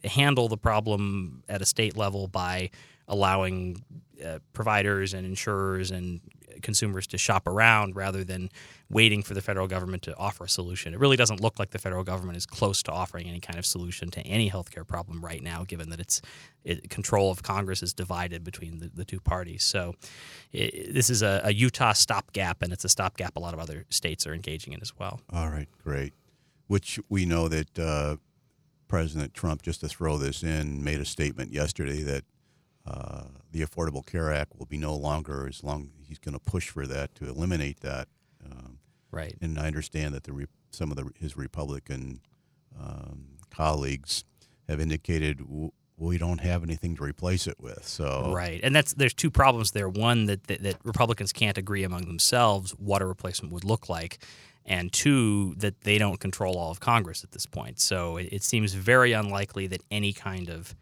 handle 0.04 0.48
the 0.48 0.56
problem 0.56 1.42
at 1.48 1.60
a 1.62 1.66
state 1.66 1.96
level 1.96 2.28
by 2.28 2.70
allowing 3.08 3.84
uh, 4.24 4.38
providers 4.52 5.12
and 5.12 5.26
insurers 5.26 5.90
and 5.90 6.20
consumers 6.62 7.06
to 7.08 7.18
shop 7.18 7.46
around 7.46 7.96
rather 7.96 8.24
than 8.24 8.48
waiting 8.88 9.22
for 9.22 9.34
the 9.34 9.42
federal 9.42 9.66
government 9.66 10.02
to 10.02 10.16
offer 10.16 10.44
a 10.44 10.48
solution. 10.48 10.94
It 10.94 11.00
really 11.00 11.16
doesn't 11.16 11.40
look 11.40 11.58
like 11.58 11.70
the 11.70 11.78
federal 11.78 12.04
government 12.04 12.36
is 12.36 12.46
close 12.46 12.82
to 12.84 12.92
offering 12.92 13.28
any 13.28 13.40
kind 13.40 13.58
of 13.58 13.66
solution 13.66 14.10
to 14.12 14.20
any 14.20 14.50
healthcare 14.50 14.86
problem 14.86 15.22
right 15.22 15.42
now, 15.42 15.64
given 15.64 15.90
that 15.90 16.00
its 16.00 16.22
it, 16.62 16.88
control 16.90 17.30
of 17.30 17.42
Congress 17.42 17.82
is 17.82 17.92
divided 17.92 18.44
between 18.44 18.78
the, 18.78 18.90
the 18.94 19.04
two 19.04 19.20
parties. 19.20 19.64
So 19.64 19.94
it, 20.52 20.94
this 20.94 21.10
is 21.10 21.22
a, 21.22 21.42
a 21.44 21.52
Utah 21.52 21.92
stopgap, 21.92 22.62
and 22.62 22.72
it's 22.72 22.84
a 22.84 22.88
stopgap 22.88 23.36
a 23.36 23.40
lot 23.40 23.54
of 23.54 23.60
other 23.60 23.84
states 23.90 24.26
are 24.26 24.34
engaging 24.34 24.72
in 24.72 24.80
as 24.80 24.96
well. 24.96 25.20
All 25.32 25.50
right, 25.50 25.68
great. 25.82 26.14
Which 26.66 26.98
we 27.08 27.26
know 27.26 27.48
that 27.48 27.78
uh, 27.78 28.16
President 28.94 29.34
Trump, 29.34 29.60
just 29.62 29.80
to 29.80 29.88
throw 29.88 30.16
this 30.18 30.44
in, 30.44 30.84
made 30.84 31.00
a 31.00 31.04
statement 31.04 31.50
yesterday 31.52 32.00
that 32.02 32.24
uh, 32.86 33.24
the 33.50 33.62
Affordable 33.62 34.06
Care 34.06 34.32
Act 34.32 34.52
will 34.56 34.66
be 34.66 34.78
no 34.78 34.94
longer 34.94 35.48
as 35.48 35.64
long 35.64 35.90
he's 36.06 36.20
going 36.20 36.34
to 36.34 36.38
push 36.38 36.68
for 36.68 36.86
that 36.86 37.12
to 37.16 37.28
eliminate 37.28 37.80
that. 37.80 38.06
Um, 38.44 38.78
right. 39.10 39.34
And 39.40 39.58
I 39.58 39.66
understand 39.66 40.14
that 40.14 40.22
the 40.22 40.32
re- 40.32 40.46
some 40.70 40.92
of 40.92 40.96
the, 40.96 41.10
his 41.18 41.36
Republican 41.36 42.20
um, 42.80 43.30
colleagues 43.50 44.24
have 44.68 44.78
indicated 44.78 45.38
w- 45.38 45.72
we 45.96 46.16
don't 46.16 46.40
have 46.40 46.62
anything 46.62 46.94
to 46.94 47.02
replace 47.02 47.48
it 47.48 47.56
with. 47.58 47.84
So 47.84 48.32
Right, 48.32 48.60
and 48.62 48.76
that's 48.76 48.94
there's 48.94 49.14
two 49.14 49.30
problems 49.30 49.72
there. 49.72 49.88
One 49.88 50.26
that, 50.26 50.44
that 50.44 50.62
that 50.62 50.76
Republicans 50.84 51.32
can't 51.32 51.58
agree 51.58 51.82
among 51.82 52.02
themselves 52.02 52.70
what 52.72 53.02
a 53.02 53.06
replacement 53.06 53.52
would 53.52 53.64
look 53.64 53.88
like, 53.88 54.18
and 54.66 54.92
two 54.92 55.54
that 55.56 55.82
they 55.82 55.98
don't 55.98 56.20
control 56.20 56.56
all 56.56 56.70
of 56.70 56.80
Congress 56.80 57.22
at 57.22 57.32
this 57.32 57.46
point. 57.46 57.80
So 57.80 58.16
it, 58.16 58.28
it 58.32 58.42
seems 58.42 58.74
very 58.74 59.12
unlikely 59.12 59.66
that 59.68 59.82
any 59.90 60.12
kind 60.12 60.48
of 60.48 60.74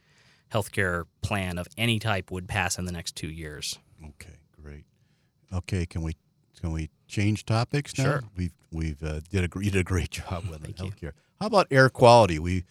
healthcare 0.52 1.04
plan 1.22 1.58
of 1.58 1.66
any 1.76 1.98
type 1.98 2.30
would 2.30 2.48
pass 2.48 2.78
in 2.78 2.84
the 2.84 2.92
next 2.92 3.16
two 3.16 3.28
years. 3.28 3.78
Okay, 4.04 4.36
great. 4.60 4.84
Okay, 5.52 5.86
can 5.86 6.02
we 6.02 6.16
can 6.60 6.72
we 6.72 6.90
change 7.08 7.44
topics 7.44 7.96
now? 7.98 8.04
Sure. 8.04 8.22
We've 8.36 8.52
we've 8.70 9.02
uh, 9.02 9.20
did 9.30 9.44
a 9.44 9.60
you 9.60 9.70
did 9.70 9.80
a 9.80 9.84
great 9.84 10.10
job 10.22 10.48
with 10.48 10.62
Thank 10.62 10.78
you. 10.78 10.86
healthcare. 10.86 11.12
How 11.40 11.46
about 11.46 11.66
air 11.70 11.88
quality? 11.88 12.38
We 12.38 12.64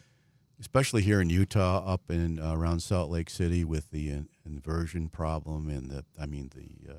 especially 0.59 1.01
here 1.01 1.19
in 1.19 1.29
Utah, 1.29 1.83
up 1.85 2.01
in 2.09 2.39
uh, 2.39 2.53
around 2.53 2.81
Salt 2.81 3.09
Lake 3.09 3.29
City, 3.29 3.65
with 3.65 3.89
the 3.91 4.09
in, 4.09 4.29
inversion 4.45 5.09
problem 5.09 5.69
and 5.69 5.89
the 5.89 6.05
I 6.19 6.25
mean 6.25 6.51
the 6.55 6.93
uh, 6.93 6.97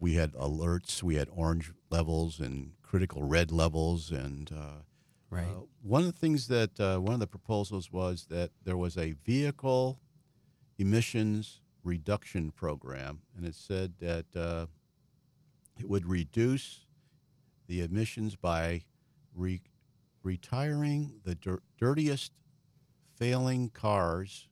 we 0.00 0.14
had 0.14 0.32
alerts, 0.32 1.02
we 1.02 1.14
had 1.16 1.28
orange 1.30 1.72
levels 1.90 2.40
and 2.40 2.72
critical 2.82 3.22
red 3.22 3.52
levels, 3.52 4.10
and 4.10 4.50
uh, 4.52 4.82
Right. 5.30 5.46
uh, 5.46 5.60
one 5.82 6.00
of 6.00 6.06
the 6.06 6.18
things 6.18 6.48
that 6.48 6.80
uh, 6.80 6.98
one 6.98 7.14
of 7.14 7.20
the 7.20 7.26
proposals 7.28 7.92
was 7.92 8.26
that 8.30 8.50
there 8.64 8.76
was 8.76 8.96
a 8.98 9.12
vehicle 9.12 10.00
emissions 10.78 11.60
reduction 11.84 12.50
program, 12.50 13.20
and 13.36 13.46
it 13.46 13.54
said 13.54 13.92
that 14.00 14.26
uh, 14.34 14.66
it 15.78 15.88
would 15.88 16.06
reduce 16.06 16.86
the 17.68 17.80
emissions 17.82 18.34
by 18.34 18.82
re- 19.34 19.62
retiring 20.24 21.20
the 21.24 21.34
dir- 21.36 21.62
dirtiest 21.78 22.32
failing 23.16 23.68
cars 23.70 24.48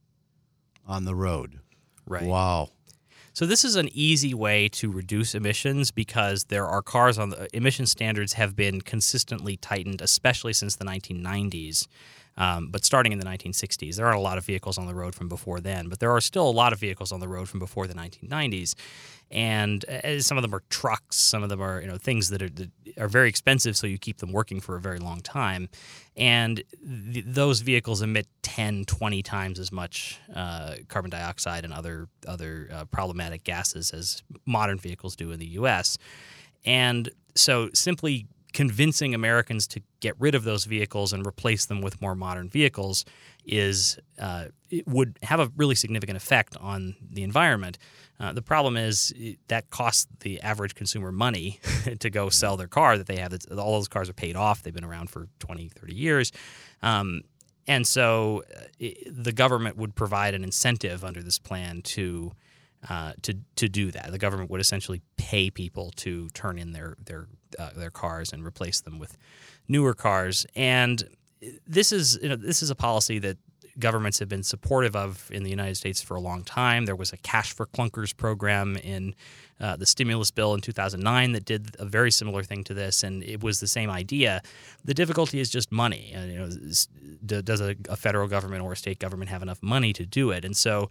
on 0.87 1.05
the 1.05 1.15
road. 1.15 1.59
Right. 2.07 2.27
Wow. 2.27 2.71
So 3.39 3.47
this 3.47 3.65
is 3.65 3.77
an 3.77 3.89
easy 3.93 4.35
way 4.35 4.69
to 4.71 4.91
reduce 4.91 5.33
emissions 5.33 5.93
because 5.93 6.47
there 6.47 6.67
are 6.67 6.83
cars 6.83 7.19
on 7.19 7.31
the 7.31 7.47
emission 7.57 7.87
standards 7.87 8.33
have 8.33 8.57
been 8.57 8.81
consistently 8.81 9.57
tightened, 9.57 10.03
especially 10.03 10.53
since 10.53 10.75
the 10.75 10.85
1990s. 10.85 11.87
Um, 12.39 12.69
but 12.71 12.85
starting 12.85 13.13
in 13.13 13.19
the 13.19 13.27
1960s, 13.27 13.97
there 13.97 14.07
aren't 14.07 14.19
a 14.19 14.23
lot 14.23 14.39
of 14.39 14.45
vehicles 14.45 14.79
on 14.79 14.87
the 14.87 14.95
road 14.95 15.15
from 15.15 15.29
before 15.29 15.59
then, 15.59 15.89
but 15.89 15.99
there 15.99 16.13
are 16.13 16.21
still 16.21 16.49
a 16.49 16.53
lot 16.53 16.73
of 16.73 16.79
vehicles 16.79 17.11
on 17.11 17.19
the 17.19 17.27
road 17.27 17.49
from 17.49 17.59
before 17.59 17.89
the 17.89 17.95
1990s. 17.95 18.75
And 19.31 19.85
uh, 19.85 20.21
some 20.21 20.39
of 20.39 20.43
them 20.43 20.55
are 20.55 20.63
trucks, 20.71 21.17
some 21.17 21.43
of 21.43 21.49
them 21.51 21.61
are 21.61 21.83
you 21.83 21.87
know 21.89 21.99
things 21.99 22.31
that 22.31 22.41
are 22.41 22.49
that 22.49 22.71
are 22.97 23.09
very 23.09 23.29
expensive, 23.29 23.77
so 23.77 23.87
you 23.87 23.99
keep 23.99 24.19
them 24.19 24.33
working 24.33 24.59
for 24.61 24.77
a 24.77 24.81
very 24.81 24.99
long 24.99 25.21
time. 25.21 25.69
And 26.17 26.63
th- 27.13 27.25
those 27.27 27.61
vehicles 27.61 28.01
emit 28.01 28.27
10, 28.43 28.87
20 28.87 29.23
times 29.23 29.59
as 29.59 29.71
much 29.71 30.19
uh, 30.35 30.77
carbon 30.89 31.11
dioxide 31.11 31.65
and 31.65 31.75
other 31.75 32.09
other 32.27 32.71
uh, 32.73 32.85
problematic 32.87 33.45
gases 33.45 33.91
as 33.91 34.23
modern 34.47 34.79
vehicles 34.79 35.15
do 35.15 35.31
in 35.33 35.41
the 35.41 35.49
U.S. 35.49 35.99
And 36.65 37.11
so 37.35 37.69
simply 37.75 38.29
convincing 38.53 39.15
Americans 39.15 39.67
to 39.69 39.81
get 40.01 40.15
rid 40.19 40.35
of 40.35 40.45
those 40.45 40.65
vehicles 40.65 41.13
and 41.13 41.27
replace 41.27 41.67
them 41.67 41.81
with 41.81 42.01
more 42.01 42.15
modern 42.15 42.49
vehicles 42.49 43.05
is 43.45 43.99
uh, 44.19 44.47
would 44.87 45.19
have 45.23 45.41
a 45.41 45.51
really 45.57 45.75
significant 45.75 46.17
effect 46.17 46.57
on 46.59 46.97
the 47.11 47.23
environment. 47.23 47.79
Uh, 48.21 48.33
the 48.33 48.43
problem 48.43 48.77
is 48.77 49.13
that 49.49 49.71
costs 49.71 50.07
the 50.21 50.41
average 50.41 50.75
consumer 50.75 51.13
money 51.13 51.61
to 52.01 52.11
go 52.11 52.29
sell 52.29 52.57
their 52.57 52.67
car 52.67 52.99
that 52.99 53.07
they 53.07 53.17
have. 53.17 53.37
All 53.57 53.73
those 53.75 53.89
cars 53.89 54.09
are 54.09 54.15
paid 54.15 54.37
off. 54.37 54.63
They've 54.63 54.75
been 54.75 54.85
around 54.85 55.11
for 55.11 55.29
20, 55.39 55.69
30 55.69 55.95
years. 55.95 56.33
Um, 56.83 57.23
and 57.67 57.87
so 57.87 58.45
uh, 58.57 58.89
the 59.11 59.33
government 59.33 59.77
would 59.77 59.95
provide 59.95 60.35
an 60.35 60.43
incentive 60.43 61.05
under 61.05 61.23
this 61.23 61.39
plan 61.39 61.83
to 61.83 62.33
uh, 62.89 63.13
to 63.23 63.35
to 63.57 63.69
do 63.69 63.91
that. 63.91 64.11
The 64.11 64.19
government 64.19 64.51
would 64.51 64.61
essentially 64.61 65.03
pay 65.17 65.51
people 65.51 65.91
to 65.97 66.29
turn 66.31 66.59
in 66.59 66.73
their 66.73 66.97
their 67.05 67.27
uh, 67.59 67.71
their 67.75 67.91
cars 67.91 68.33
and 68.33 68.45
replace 68.45 68.81
them 68.81 68.99
with 68.99 69.17
newer 69.69 69.95
cars. 69.95 70.47
And 70.55 71.03
this 71.67 71.93
is 71.93 72.19
you 72.23 72.29
know, 72.29 72.37
this 72.37 72.63
is 72.63 72.71
a 72.71 72.75
policy 72.75 73.19
that 73.21 73.39
governments 73.79 74.19
have 74.19 74.29
been 74.29 74.43
supportive 74.43 74.97
of 74.97 75.29
in 75.33 75.45
the 75.45 75.51
United 75.51 75.77
States 75.77 76.03
for 76.03 76.17
a 76.17 76.21
long 76.21 76.43
time. 76.43 76.85
There 76.87 76.97
was 76.97 77.13
a 77.13 77.17
cash 77.17 77.53
for 77.53 77.67
clunkers 77.67 78.17
program 78.17 78.77
in 78.77 79.15
uh, 79.61 79.77
the 79.77 79.87
stimulus 79.87 80.31
bill 80.31 80.55
in 80.55 80.61
2009 80.61 81.33
that 81.33 81.45
did 81.45 81.77
a 81.79 81.85
very 81.85 82.11
similar 82.11 82.43
thing 82.43 82.65
to 82.65 82.75
this, 82.75 83.03
and 83.03 83.23
it 83.23 83.43
was 83.43 83.61
the 83.61 83.67
same 83.67 83.91
idea. 83.91 84.43
The 84.85 84.95
difficulty 84.95 85.41
is 85.41 85.51
just 85.51 85.73
money. 85.73 86.13
You 86.15 86.39
know, 86.39 87.43
does 87.43 87.61
a, 87.61 87.77
a 87.89 87.97
federal 87.97 88.29
government 88.29 88.63
or 88.63 88.73
a 88.73 88.77
state 88.77 88.99
government 88.99 89.31
have 89.31 89.43
enough 89.43 89.63
money 89.63 89.93
to 89.93 90.07
do 90.07 90.31
it? 90.31 90.45
And 90.45 90.57
so 90.57 90.91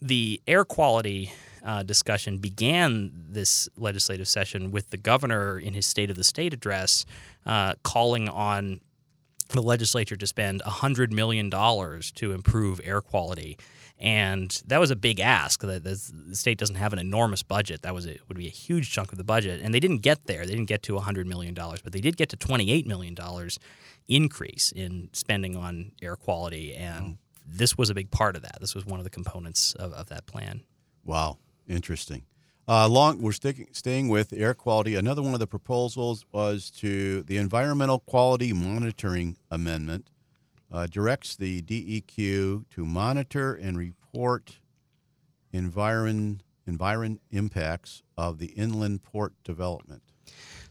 the 0.00 0.40
air 0.46 0.64
quality 0.64 1.32
uh, 1.64 1.82
discussion 1.82 2.38
began 2.38 3.10
this 3.28 3.68
legislative 3.76 4.28
session 4.28 4.70
with 4.70 4.90
the 4.90 4.96
governor 4.96 5.58
in 5.58 5.74
his 5.74 5.86
State 5.86 6.10
of 6.10 6.16
the 6.16 6.24
State 6.24 6.52
address 6.52 7.06
uh, 7.46 7.74
calling 7.82 8.28
on 8.28 8.80
the 9.50 9.62
legislature 9.62 10.16
to 10.16 10.26
spend 10.26 10.62
$100 10.62 11.10
million 11.10 11.50
to 11.50 12.32
improve 12.32 12.80
air 12.84 13.00
quality. 13.00 13.58
And 13.98 14.50
that 14.66 14.80
was 14.80 14.90
a 14.90 14.96
big 14.96 15.20
ask. 15.20 15.60
The, 15.60 15.78
the, 15.78 16.34
state 16.34 16.58
doesn't 16.58 16.74
have 16.76 16.92
an 16.92 16.98
enormous 16.98 17.42
budget. 17.42 17.82
That 17.82 17.94
was 17.94 18.06
a, 18.06 18.18
would 18.28 18.36
be 18.36 18.46
a 18.46 18.50
huge 18.50 18.90
chunk 18.90 19.12
of 19.12 19.18
the 19.18 19.24
budget. 19.24 19.60
And 19.62 19.72
they 19.72 19.80
didn't 19.80 19.98
get 19.98 20.26
there. 20.26 20.44
They 20.44 20.52
didn't 20.52 20.68
get 20.68 20.82
to 20.84 20.94
$100 20.94 21.26
million, 21.26 21.54
but 21.54 21.92
they 21.92 22.00
did 22.00 22.16
get 22.16 22.28
to 22.30 22.36
$28 22.36 22.86
million 22.86 23.16
increase 24.08 24.72
in 24.72 25.10
spending 25.12 25.56
on 25.56 25.92
air 26.02 26.16
quality. 26.16 26.74
And 26.74 27.18
this 27.46 27.76
was 27.76 27.90
a 27.90 27.94
big 27.94 28.10
part 28.10 28.36
of 28.36 28.42
that. 28.42 28.58
This 28.60 28.74
was 28.74 28.84
one 28.86 29.00
of 29.00 29.04
the 29.04 29.10
components 29.10 29.74
of, 29.74 29.92
of 29.92 30.08
that 30.08 30.26
plan. 30.26 30.62
Wow, 31.04 31.38
interesting. 31.68 32.24
Uh, 32.66 32.88
long, 32.88 33.20
we're 33.20 33.32
sticking, 33.32 33.68
staying 33.72 34.08
with 34.08 34.32
air 34.32 34.54
quality. 34.54 34.94
Another 34.94 35.20
one 35.20 35.34
of 35.34 35.40
the 35.40 35.46
proposals 35.46 36.24
was 36.32 36.70
to 36.70 37.22
the 37.24 37.36
Environmental 37.36 37.98
Quality 37.98 38.54
Monitoring 38.54 39.36
Amendment 39.50 40.08
uh, 40.72 40.86
directs 40.86 41.36
the 41.36 41.60
DEQ 41.62 42.64
to 42.70 42.84
monitor 42.84 43.54
and 43.54 43.78
report 43.78 44.60
environ 45.52 46.40
environ 46.66 47.20
impacts 47.30 48.02
of 48.16 48.38
the 48.38 48.46
inland 48.46 49.02
port 49.02 49.34
development. 49.44 50.02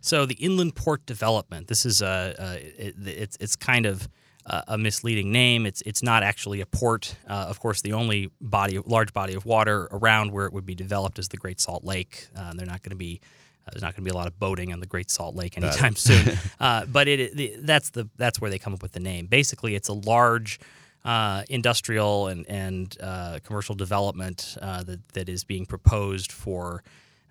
So 0.01 0.25
the 0.25 0.35
inland 0.35 0.75
port 0.75 1.05
development. 1.05 1.67
This 1.67 1.85
is 1.85 2.01
a, 2.01 2.35
a 2.37 2.87
it, 2.87 2.95
it's 3.05 3.37
it's 3.39 3.55
kind 3.55 3.85
of 3.85 4.09
a, 4.45 4.63
a 4.69 4.77
misleading 4.77 5.31
name. 5.31 5.65
It's 5.65 5.81
it's 5.83 6.03
not 6.03 6.23
actually 6.23 6.61
a 6.61 6.65
port. 6.65 7.15
Uh, 7.27 7.45
of 7.49 7.59
course, 7.59 7.81
the 7.81 7.93
only 7.93 8.31
body 8.41 8.79
large 8.85 9.13
body 9.13 9.33
of 9.33 9.45
water 9.45 9.87
around 9.91 10.31
where 10.31 10.45
it 10.45 10.53
would 10.53 10.65
be 10.65 10.75
developed 10.75 11.19
is 11.19 11.29
the 11.29 11.37
Great 11.37 11.59
Salt 11.59 11.83
Lake. 11.83 12.27
Uh, 12.35 12.53
they're 12.55 12.65
not 12.65 12.83
going 12.83 12.91
to 12.91 12.95
be. 12.95 13.21
Uh, 13.65 13.71
there's 13.71 13.81
not 13.81 13.95
going 13.95 14.03
to 14.03 14.11
be 14.11 14.13
a 14.13 14.17
lot 14.17 14.27
of 14.27 14.37
boating 14.37 14.73
on 14.73 14.81
the 14.81 14.85
Great 14.85 15.09
Salt 15.09 15.35
Lake 15.35 15.57
anytime 15.57 15.95
soon. 15.95 16.37
Uh, 16.59 16.85
but 16.85 17.07
it, 17.09 17.35
the, 17.35 17.55
that's 17.59 17.89
the 17.89 18.09
that's 18.17 18.39
where 18.39 18.49
they 18.49 18.59
come 18.59 18.73
up 18.73 18.81
with 18.81 18.93
the 18.93 18.99
name. 18.99 19.25
Basically, 19.25 19.75
it's 19.75 19.89
a 19.89 19.93
large 19.93 20.59
uh, 21.05 21.43
industrial 21.49 22.27
and 22.27 22.45
and 22.49 22.97
uh, 23.01 23.39
commercial 23.43 23.75
development 23.75 24.57
uh, 24.61 24.83
that 24.83 25.07
that 25.09 25.29
is 25.29 25.43
being 25.43 25.65
proposed 25.65 26.31
for 26.31 26.83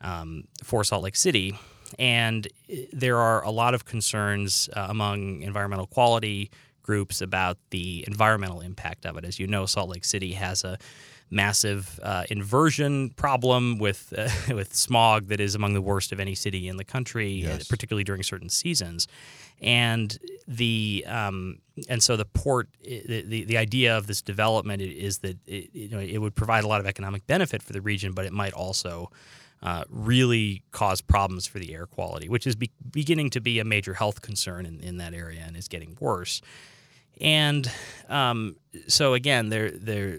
um, 0.02 0.44
for 0.62 0.84
Salt 0.84 1.04
Lake 1.04 1.16
City, 1.16 1.58
and 1.98 2.46
there 2.92 3.18
are 3.18 3.42
a 3.44 3.50
lot 3.50 3.74
of 3.74 3.84
concerns 3.84 4.68
uh, 4.74 4.86
among 4.88 5.42
environmental 5.42 5.86
quality 5.86 6.50
groups 6.82 7.20
about 7.20 7.58
the 7.70 8.04
environmental 8.06 8.60
impact 8.60 9.06
of 9.06 9.16
it. 9.16 9.24
As 9.24 9.38
you 9.38 9.46
know, 9.46 9.66
Salt 9.66 9.88
Lake 9.90 10.04
City 10.04 10.32
has 10.32 10.64
a 10.64 10.78
massive 11.30 11.98
uh, 12.02 12.24
inversion 12.28 13.08
problem 13.10 13.78
with 13.78 14.12
uh, 14.16 14.28
with 14.54 14.74
smog 14.74 15.28
that 15.28 15.40
is 15.40 15.54
among 15.54 15.72
the 15.72 15.80
worst 15.80 16.12
of 16.12 16.20
any 16.20 16.34
city 16.34 16.68
in 16.68 16.76
the 16.76 16.84
country, 16.84 17.44
uh, 17.46 17.50
Yes. 17.50 17.68
particularly 17.68 18.04
during 18.04 18.22
certain 18.22 18.48
seasons. 18.50 19.06
And 19.62 20.18
the 20.48 21.04
um, 21.08 21.58
and 21.88 22.02
so 22.02 22.16
the 22.16 22.24
port, 22.26 22.68
the, 22.84 23.22
the 23.22 23.44
the 23.44 23.56
idea 23.56 23.96
of 23.96 24.06
this 24.08 24.20
development 24.20 24.82
is 24.82 25.18
that 25.18 25.38
it, 25.46 25.70
you 25.72 25.88
know 25.88 26.00
it 26.00 26.18
would 26.18 26.34
provide 26.34 26.64
a 26.64 26.68
lot 26.68 26.80
of 26.80 26.86
economic 26.86 27.26
benefit 27.26 27.62
for 27.62 27.72
the 27.72 27.80
region, 27.80 28.12
but 28.12 28.26
it 28.26 28.32
might 28.32 28.52
also 28.52 29.10
uh, 29.62 29.84
really 29.88 30.64
cause 30.72 31.00
problems 31.00 31.46
for 31.46 31.60
the 31.60 31.72
air 31.72 31.86
quality, 31.86 32.28
which 32.28 32.46
is 32.46 32.56
be- 32.56 32.72
beginning 32.90 33.30
to 33.30 33.40
be 33.40 33.60
a 33.60 33.64
major 33.64 33.94
health 33.94 34.20
concern 34.20 34.66
in, 34.66 34.80
in 34.80 34.96
that 34.96 35.14
area 35.14 35.44
and 35.46 35.56
is 35.56 35.68
getting 35.68 35.96
worse. 36.00 36.42
And 37.20 37.70
um, 38.08 38.56
so 38.88 39.14
again, 39.14 39.48
they're 39.48 39.70
they're 39.70 40.18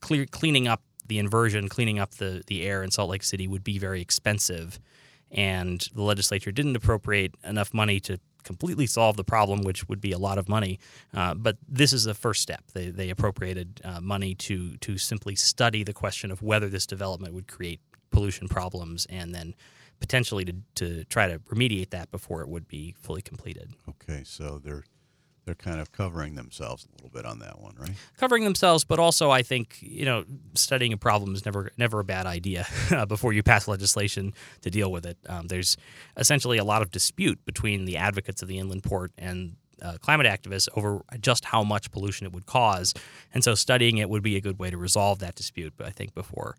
clear, 0.00 0.26
cleaning 0.26 0.68
up 0.68 0.82
the 1.06 1.18
inversion, 1.18 1.68
cleaning 1.68 1.98
up 1.98 2.12
the 2.12 2.42
the 2.46 2.64
air 2.64 2.82
in 2.82 2.90
Salt 2.90 3.10
Lake 3.10 3.22
City 3.22 3.48
would 3.48 3.64
be 3.64 3.78
very 3.78 4.00
expensive, 4.00 4.78
and 5.30 5.80
the 5.94 6.02
legislature 6.02 6.52
didn't 6.52 6.76
appropriate 6.76 7.34
enough 7.44 7.74
money 7.74 8.00
to 8.00 8.18
completely 8.42 8.86
solve 8.86 9.16
the 9.16 9.24
problem, 9.24 9.62
which 9.62 9.88
would 9.88 10.00
be 10.00 10.12
a 10.12 10.18
lot 10.18 10.38
of 10.38 10.48
money. 10.48 10.78
Uh, 11.12 11.34
but 11.34 11.56
this 11.68 11.92
is 11.92 12.04
the 12.04 12.14
first 12.14 12.40
step. 12.40 12.64
They, 12.72 12.88
they 12.88 13.10
appropriated 13.10 13.80
uh, 13.84 14.00
money 14.00 14.34
to 14.36 14.76
to 14.78 14.98
simply 14.98 15.36
study 15.36 15.84
the 15.84 15.92
question 15.92 16.30
of 16.30 16.42
whether 16.42 16.68
this 16.68 16.86
development 16.86 17.34
would 17.34 17.48
create 17.48 17.80
pollution 18.10 18.48
problems, 18.48 19.06
and 19.10 19.34
then 19.34 19.54
potentially 20.00 20.44
to, 20.44 20.54
to 20.74 21.04
try 21.04 21.28
to 21.28 21.38
remediate 21.40 21.90
that 21.90 22.10
before 22.10 22.40
it 22.40 22.48
would 22.48 22.66
be 22.66 22.94
fully 22.98 23.22
completed. 23.22 23.72
Okay, 23.88 24.22
so 24.24 24.58
they're 24.62 24.84
they're 25.50 25.72
kind 25.72 25.80
of 25.80 25.90
covering 25.90 26.36
themselves 26.36 26.86
a 26.86 26.94
little 26.94 27.10
bit 27.10 27.26
on 27.26 27.40
that 27.40 27.60
one, 27.60 27.74
right? 27.76 27.90
Covering 28.16 28.44
themselves, 28.44 28.84
but 28.84 29.00
also 29.00 29.32
I 29.32 29.42
think 29.42 29.78
you 29.80 30.04
know 30.04 30.24
studying 30.54 30.92
a 30.92 30.96
problem 30.96 31.34
is 31.34 31.44
never 31.44 31.72
never 31.76 31.98
a 31.98 32.04
bad 32.04 32.24
idea 32.24 32.66
before 33.08 33.32
you 33.32 33.42
pass 33.42 33.66
legislation 33.66 34.32
to 34.60 34.70
deal 34.70 34.92
with 34.92 35.04
it. 35.04 35.18
Um, 35.28 35.48
there's 35.48 35.76
essentially 36.16 36.58
a 36.58 36.64
lot 36.64 36.82
of 36.82 36.92
dispute 36.92 37.44
between 37.44 37.84
the 37.84 37.96
advocates 37.96 38.42
of 38.42 38.48
the 38.48 38.58
inland 38.58 38.84
port 38.84 39.10
and 39.18 39.56
uh, 39.82 39.96
climate 40.00 40.26
activists 40.28 40.68
over 40.76 41.02
just 41.20 41.46
how 41.46 41.64
much 41.64 41.90
pollution 41.90 42.28
it 42.28 42.32
would 42.32 42.46
cause, 42.46 42.94
and 43.34 43.42
so 43.42 43.56
studying 43.56 43.98
it 43.98 44.08
would 44.08 44.22
be 44.22 44.36
a 44.36 44.40
good 44.40 44.60
way 44.60 44.70
to 44.70 44.78
resolve 44.78 45.18
that 45.18 45.34
dispute. 45.34 45.72
But 45.76 45.88
I 45.88 45.90
think 45.90 46.14
before 46.14 46.56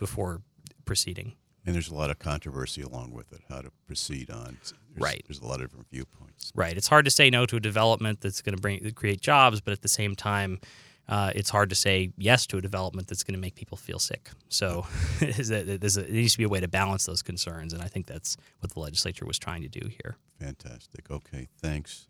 before 0.00 0.42
proceeding. 0.84 1.34
And 1.64 1.76
there's 1.76 1.90
a 1.90 1.94
lot 1.94 2.10
of 2.10 2.18
controversy 2.18 2.82
along 2.82 3.12
with 3.12 3.32
it, 3.32 3.42
how 3.48 3.60
to 3.60 3.70
proceed 3.86 4.30
on. 4.30 4.58
There's, 4.94 5.02
Right. 5.02 5.22
There's 5.26 5.40
a 5.40 5.46
lot 5.46 5.60
of 5.60 5.68
different 5.68 5.86
viewpoints. 5.90 6.52
Right. 6.54 6.76
It's 6.76 6.88
hard 6.88 7.04
to 7.06 7.10
say 7.10 7.30
no 7.30 7.46
to 7.46 7.56
a 7.56 7.60
development 7.60 8.20
that's 8.20 8.42
going 8.42 8.54
to 8.56 8.60
bring 8.60 8.90
create 8.92 9.20
jobs, 9.20 9.60
but 9.60 9.72
at 9.72 9.82
the 9.82 9.88
same 9.88 10.14
time, 10.14 10.60
uh, 11.08 11.32
it's 11.34 11.50
hard 11.50 11.68
to 11.70 11.74
say 11.74 12.12
yes 12.16 12.46
to 12.46 12.56
a 12.58 12.60
development 12.60 13.08
that's 13.08 13.24
going 13.24 13.34
to 13.34 13.40
make 13.40 13.54
people 13.54 13.76
feel 13.76 13.98
sick. 13.98 14.30
So 14.48 14.86
is 15.20 15.48
that- 15.48 15.80
there's 15.80 15.96
a, 15.96 16.02
there 16.02 16.12
needs 16.12 16.32
to 16.32 16.38
be 16.38 16.44
a 16.44 16.48
way 16.48 16.60
to 16.60 16.68
balance 16.68 17.06
those 17.06 17.22
concerns, 17.22 17.72
and 17.72 17.82
I 17.82 17.86
think 17.88 18.06
that's 18.06 18.36
what 18.60 18.72
the 18.72 18.80
legislature 18.80 19.24
was 19.26 19.38
trying 19.38 19.62
to 19.62 19.68
do 19.68 19.88
here. 19.88 20.16
Fantastic. 20.38 21.10
Okay, 21.10 21.48
thanks. 21.58 22.06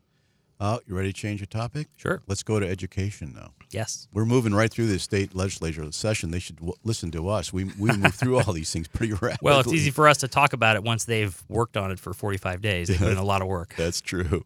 Uh, 0.61 0.79
you 0.87 0.95
ready 0.95 1.13
to 1.13 1.19
change 1.21 1.41
the 1.41 1.47
topic? 1.47 1.89
Sure. 1.97 2.23
Let's 2.29 2.43
go 2.45 2.61
to 2.61 2.69
education 2.69 3.33
now. 3.35 3.51
Yes. 3.71 4.07
We're 4.13 4.27
moving 4.27 4.55
right 4.55 4.71
through 4.71 4.87
the 4.87 4.99
state 5.01 5.35
legislature 5.35 5.91
session. 5.91 6.31
They 6.31 6.39
should 6.39 6.57
w- 6.57 6.75
listen 6.85 7.11
to 7.13 7.29
us. 7.29 7.53
We 7.53 7.65
we 7.79 7.91
move 7.97 8.15
through 8.15 8.39
all 8.39 8.53
these 8.53 8.73
things 8.73 8.87
pretty 8.87 9.13
rapidly. 9.21 9.39
Well, 9.43 9.59
it's 9.61 9.73
easy 9.73 9.91
for 9.91 10.07
us 10.07 10.19
to 10.19 10.29
talk 10.29 10.53
about 10.53 10.77
it 10.77 10.85
once 10.85 11.05
they've 11.05 11.43
worked 11.49 11.77
on 11.77 11.91
it 11.91 11.99
for 11.99 12.13
45 12.15 12.61
days. 12.61 12.89
They 12.89 12.97
put 12.97 13.09
in 13.11 13.19
a 13.19 13.25
lot 13.25 13.43
of 13.43 13.49
work. 13.49 13.75
That's 13.79 14.01
true. 14.01 14.45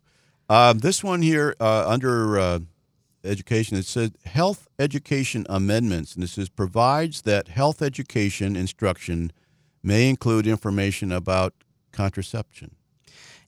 Um, 0.48 0.78
this 0.78 1.04
one 1.04 1.20
here 1.22 1.54
uh, 1.60 1.86
under 1.88 2.38
uh, 2.38 2.58
education, 3.24 3.76
it 3.76 3.84
says 3.84 4.12
health 4.24 4.68
education 4.78 5.44
amendments, 5.50 6.14
and 6.14 6.22
this 6.22 6.32
says 6.32 6.48
provides 6.48 7.22
that 7.22 7.48
health 7.48 7.82
education 7.82 8.56
instruction 8.56 9.32
may 9.82 10.08
include 10.08 10.46
information 10.46 11.12
about 11.12 11.52
contraception. 11.92 12.76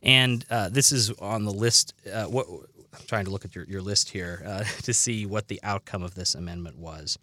And 0.02 0.45
uh, 0.50 0.69
this 0.69 0.93
is 0.93 1.11
on 1.12 1.45
the 1.45 1.52
list. 1.52 1.95
Uh, 2.11 2.25
what 2.25 2.47
I'm 2.49 3.07
trying 3.07 3.25
to 3.25 3.31
look 3.31 3.45
at 3.45 3.55
your, 3.55 3.64
your 3.64 3.83
list 3.83 4.11
here 4.11 4.43
uh, 4.47 4.64
to 4.83 4.93
see 4.93 5.26
what 5.26 5.49
the 5.49 5.61
outcome 5.62 6.02
of 6.02 6.14
this 6.14 6.35
amendment 6.35 6.78
was. 6.78 7.19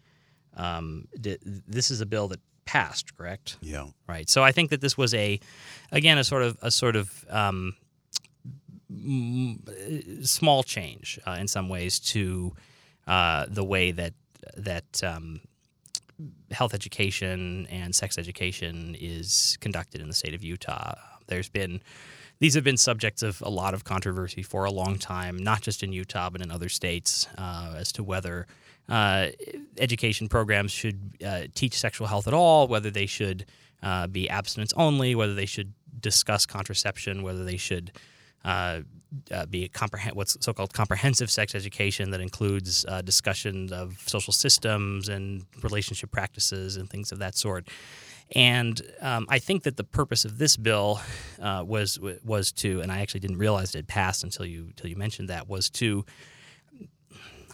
Um, 0.56 1.08
di- 1.20 1.38
this 1.42 1.90
is 1.90 2.00
a 2.00 2.06
bill 2.06 2.28
that 2.28 2.40
passed, 2.64 3.16
correct? 3.16 3.58
Yeah. 3.60 3.86
Right. 4.08 4.28
So 4.28 4.42
I 4.42 4.52
think 4.52 4.70
that 4.70 4.80
this 4.80 4.96
was 4.96 5.14
a, 5.14 5.38
again, 5.92 6.18
a 6.18 6.24
sort 6.24 6.42
of 6.42 6.56
a 6.62 6.70
sort 6.70 6.96
of 6.96 7.24
um, 7.30 7.76
mm, 8.92 10.26
small 10.26 10.62
change 10.62 11.18
uh, 11.26 11.36
in 11.40 11.48
some 11.48 11.68
ways 11.68 11.98
to 12.00 12.54
uh, 13.06 13.46
the 13.48 13.64
way 13.64 13.92
that 13.92 14.14
that 14.56 15.02
um, 15.02 15.40
health 16.50 16.74
education 16.74 17.66
and 17.70 17.94
sex 17.94 18.18
education 18.18 18.96
is 18.98 19.56
conducted 19.60 20.00
in 20.00 20.08
the 20.08 20.14
state 20.14 20.34
of 20.34 20.42
Utah. 20.42 20.94
There's 21.26 21.48
been 21.48 21.82
these 22.38 22.54
have 22.54 22.64
been 22.64 22.76
subjects 22.76 23.22
of 23.22 23.42
a 23.42 23.50
lot 23.50 23.74
of 23.74 23.84
controversy 23.84 24.42
for 24.42 24.64
a 24.64 24.70
long 24.70 24.98
time, 24.98 25.36
not 25.36 25.62
just 25.62 25.82
in 25.82 25.92
Utah 25.92 26.30
but 26.30 26.42
in 26.42 26.50
other 26.50 26.68
states, 26.68 27.26
uh, 27.38 27.74
as 27.76 27.92
to 27.92 28.04
whether 28.04 28.46
uh, 28.88 29.28
education 29.78 30.28
programs 30.28 30.70
should 30.70 31.00
uh, 31.24 31.42
teach 31.54 31.78
sexual 31.78 32.06
health 32.06 32.28
at 32.28 32.34
all, 32.34 32.68
whether 32.68 32.90
they 32.90 33.06
should 33.06 33.46
uh, 33.82 34.06
be 34.06 34.28
abstinence 34.28 34.72
only, 34.76 35.14
whether 35.14 35.34
they 35.34 35.46
should 35.46 35.72
discuss 36.00 36.46
contraception, 36.46 37.22
whether 37.22 37.44
they 37.44 37.56
should 37.56 37.92
uh, 38.44 38.82
uh, 39.30 39.46
be 39.46 39.68
comprehend 39.68 40.14
what's 40.16 40.36
so-called 40.40 40.72
comprehensive 40.72 41.30
sex 41.30 41.54
education 41.54 42.10
that 42.10 42.20
includes 42.20 42.84
uh, 42.88 43.02
discussion 43.02 43.72
of 43.72 43.98
social 44.06 44.32
systems 44.32 45.08
and 45.08 45.44
relationship 45.62 46.10
practices 46.10 46.76
and 46.76 46.90
things 46.90 47.12
of 47.12 47.18
that 47.18 47.34
sort. 47.34 47.68
And 48.34 48.82
um, 49.00 49.26
I 49.28 49.38
think 49.38 49.62
that 49.62 49.76
the 49.76 49.84
purpose 49.84 50.24
of 50.24 50.38
this 50.38 50.56
bill 50.56 51.00
uh, 51.40 51.62
was 51.66 52.00
was 52.24 52.52
to, 52.52 52.80
and 52.80 52.90
I 52.90 53.00
actually 53.00 53.20
didn't 53.20 53.38
realize 53.38 53.74
it 53.74 53.78
had 53.78 53.88
passed 53.88 54.24
until 54.24 54.46
you 54.46 54.66
until 54.66 54.90
you 54.90 54.96
mentioned 54.96 55.28
that, 55.28 55.48
was 55.48 55.70
to 55.70 56.04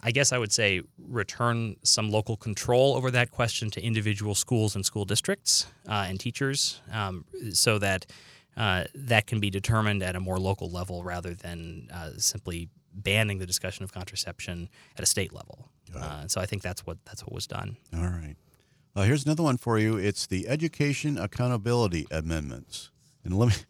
I 0.05 0.11
guess 0.11 0.33
I 0.33 0.37
would 0.37 0.51
say 0.51 0.81
return 0.97 1.77
some 1.83 2.11
local 2.11 2.35
control 2.35 2.95
over 2.95 3.09
that 3.11 3.31
question 3.31 3.69
to 3.71 3.81
individual 3.81 4.35
schools 4.35 4.75
and 4.75 4.85
school 4.85 5.05
districts 5.05 5.67
uh, 5.87 6.05
and 6.09 6.19
teachers, 6.19 6.81
um, 6.91 7.25
so 7.53 7.79
that 7.79 8.05
uh, 8.57 8.83
that 8.93 9.27
can 9.27 9.39
be 9.39 9.49
determined 9.49 10.03
at 10.03 10.15
a 10.15 10.19
more 10.19 10.39
local 10.39 10.69
level 10.69 11.03
rather 11.03 11.33
than 11.33 11.87
uh, 11.93 12.11
simply 12.17 12.69
banning 12.93 13.39
the 13.39 13.45
discussion 13.45 13.83
of 13.83 13.93
contraception 13.93 14.69
at 14.97 15.03
a 15.03 15.07
state 15.07 15.33
level. 15.33 15.69
Uh, 15.95 16.27
so 16.27 16.41
I 16.41 16.45
think 16.45 16.61
that's 16.61 16.85
what 16.85 16.97
that's 17.05 17.23
what 17.23 17.31
was 17.31 17.47
done. 17.47 17.77
All 17.95 18.01
right. 18.01 18.35
Uh, 18.95 19.03
here's 19.03 19.25
another 19.25 19.43
one 19.43 19.57
for 19.57 19.79
you. 19.79 19.97
It's 19.97 20.27
the 20.27 20.47
Education 20.47 21.17
Accountability 21.17 22.05
Amendments, 22.11 22.91
and 23.23 23.37
let 23.37 23.49
me. 23.49 23.55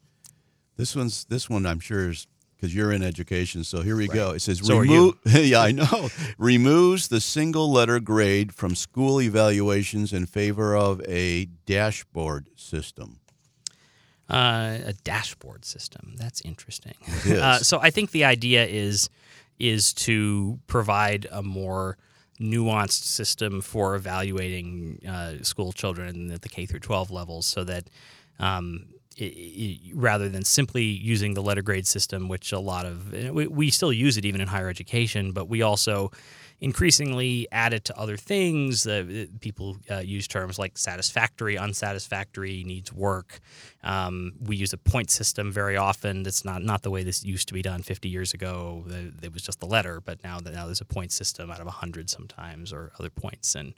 This 0.75 0.95
one's 0.95 1.25
this 1.25 1.51
one 1.51 1.67
I'm 1.67 1.79
sure 1.79 2.09
is 2.09 2.25
because 2.55 2.73
you're 2.73 2.91
in 2.91 3.03
education. 3.03 3.63
So 3.63 3.83
here 3.83 3.95
we 3.95 4.07
go. 4.07 4.31
It 4.31 4.41
says 4.41 4.59
So 4.65 4.79
remove. 4.79 5.19
yeah, 5.25 5.61
I 5.61 5.71
know. 5.71 6.09
Removes 6.39 7.09
the 7.09 7.21
single 7.21 7.71
letter 7.71 7.99
grade 7.99 8.55
from 8.55 8.73
school 8.73 9.21
evaluations 9.21 10.13
in 10.13 10.25
favor 10.25 10.75
of 10.75 10.99
a 11.07 11.45
dashboard 11.67 12.47
system. 12.55 13.19
Uh, 14.27 14.79
a 14.83 14.93
dashboard 15.03 15.63
system. 15.63 16.15
That's 16.17 16.41
interesting. 16.41 16.95
Uh, 17.29 17.59
so 17.59 17.79
I 17.79 17.91
think 17.91 18.09
the 18.09 18.23
idea 18.25 18.65
is 18.65 19.11
is 19.59 19.93
to 19.93 20.59
provide 20.65 21.27
a 21.31 21.43
more 21.43 21.99
nuanced 22.43 23.03
system 23.03 23.61
for 23.61 23.95
evaluating 23.95 24.99
uh, 25.07 25.41
school 25.41 25.71
children 25.71 26.31
at 26.31 26.41
the 26.41 26.49
K 26.49 26.65
through 26.65 26.81
12 26.81 27.09
levels, 27.11 27.45
so 27.45 27.63
that 27.63 27.89
um, 28.39 28.85
i 29.19 29.25
i 29.25 29.91
rather 29.93 30.29
than 30.29 30.43
simply 30.43 30.83
using 30.83 31.33
the 31.33 31.41
letter 31.41 31.61
grade 31.61 31.87
system, 31.87 32.27
which 32.27 32.51
a 32.51 32.59
lot 32.59 32.85
of 32.85 33.11
we, 33.11 33.47
we 33.47 33.69
still 33.69 33.93
use 33.93 34.17
it 34.17 34.25
even 34.25 34.41
in 34.41 34.47
higher 34.47 34.69
education, 34.69 35.31
but 35.31 35.47
we 35.47 35.61
also 35.61 36.11
increasingly 36.63 37.45
add 37.51 37.73
it 37.73 37.83
to 37.83 37.99
other 37.99 38.15
things. 38.15 38.87
Uh, 38.87 39.25
people 39.41 39.75
uh, 39.91 39.97
use 39.97 40.29
terms 40.29 40.57
like 40.57 40.77
satisfactory, 40.77 41.57
unsatisfactory, 41.57 42.63
needs 42.63 42.93
work. 42.93 43.41
Um, 43.83 44.31
we 44.39 44.55
use 44.55 44.71
a 44.71 44.77
point 44.77 45.11
system 45.11 45.51
very 45.51 45.75
often. 45.75 46.23
That's 46.23 46.45
not 46.45 46.63
not 46.63 46.81
the 46.81 46.89
way 46.89 47.03
this 47.03 47.25
used 47.25 47.49
to 47.49 47.53
be 47.53 47.61
done 47.61 47.83
50 47.83 48.07
years 48.07 48.33
ago. 48.33 48.85
It 49.21 49.33
was 49.33 49.43
just 49.43 49.59
the 49.59 49.65
letter, 49.65 49.99
but 49.99 50.23
now 50.23 50.39
now 50.39 50.65
there's 50.65 50.79
a 50.79 50.85
point 50.85 51.11
system 51.11 51.51
out 51.51 51.59
of 51.59 51.65
100 51.65 52.09
sometimes 52.09 52.71
or 52.71 52.93
other 52.97 53.09
points. 53.09 53.55
And 53.55 53.73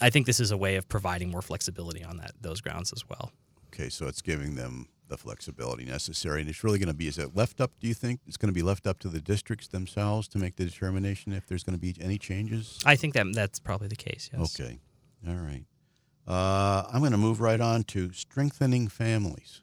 I 0.00 0.08
think 0.08 0.26
this 0.26 0.38
is 0.38 0.52
a 0.52 0.56
way 0.56 0.76
of 0.76 0.88
providing 0.88 1.30
more 1.32 1.42
flexibility 1.42 2.04
on 2.04 2.18
that 2.18 2.32
those 2.40 2.60
grounds 2.60 2.92
as 2.92 3.08
well. 3.08 3.32
Okay, 3.74 3.88
so 3.88 4.06
it's 4.06 4.22
giving 4.22 4.54
them 4.54 4.86
the 5.12 5.18
flexibility 5.18 5.84
necessary, 5.84 6.40
and 6.40 6.48
it's 6.48 6.64
really 6.64 6.78
going 6.78 6.88
to 6.88 6.94
be. 6.94 7.06
Is 7.06 7.18
it 7.18 7.36
left 7.36 7.60
up? 7.60 7.70
Do 7.78 7.86
you 7.86 7.92
think 7.94 8.20
it's 8.26 8.38
going 8.38 8.48
to 8.48 8.54
be 8.54 8.62
left 8.62 8.86
up 8.86 8.98
to 9.00 9.08
the 9.08 9.20
districts 9.20 9.68
themselves 9.68 10.26
to 10.28 10.38
make 10.38 10.56
the 10.56 10.64
determination 10.64 11.34
if 11.34 11.46
there's 11.46 11.62
going 11.62 11.76
to 11.76 11.80
be 11.80 11.94
any 12.00 12.16
changes? 12.16 12.80
I 12.86 12.96
think 12.96 13.12
that 13.14 13.26
that's 13.34 13.60
probably 13.60 13.88
the 13.88 13.96
case. 13.96 14.30
Yes. 14.32 14.58
Okay, 14.58 14.80
all 15.28 15.34
right. 15.34 15.64
Uh, 16.26 16.88
I'm 16.90 17.00
going 17.00 17.12
to 17.12 17.18
move 17.18 17.40
right 17.40 17.60
on 17.60 17.84
to 17.84 18.10
strengthening 18.12 18.88
families. 18.88 19.60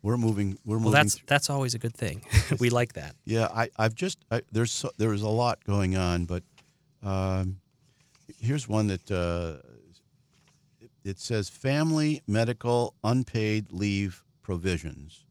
We're 0.00 0.16
moving. 0.16 0.58
We're 0.64 0.76
moving. 0.76 0.84
Well, 0.84 0.92
that's 0.92 1.16
th- 1.16 1.26
that's 1.26 1.50
always 1.50 1.74
a 1.74 1.78
good 1.78 1.94
thing. 1.94 2.24
we 2.58 2.70
like 2.70 2.94
that. 2.94 3.14
yeah, 3.26 3.48
I, 3.54 3.68
I've 3.76 3.94
just 3.94 4.24
I, 4.30 4.40
there's 4.50 4.72
so, 4.72 4.90
there 4.96 5.12
is 5.12 5.22
a 5.22 5.28
lot 5.28 5.62
going 5.64 5.96
on, 5.96 6.24
but 6.24 6.42
um, 7.02 7.58
here's 8.40 8.66
one 8.66 8.86
that 8.86 9.10
uh, 9.10 9.58
it 11.04 11.18
says 11.18 11.50
family 11.50 12.22
medical 12.26 12.94
unpaid 13.04 13.70
leave 13.70 14.24
provisions, 14.42 15.24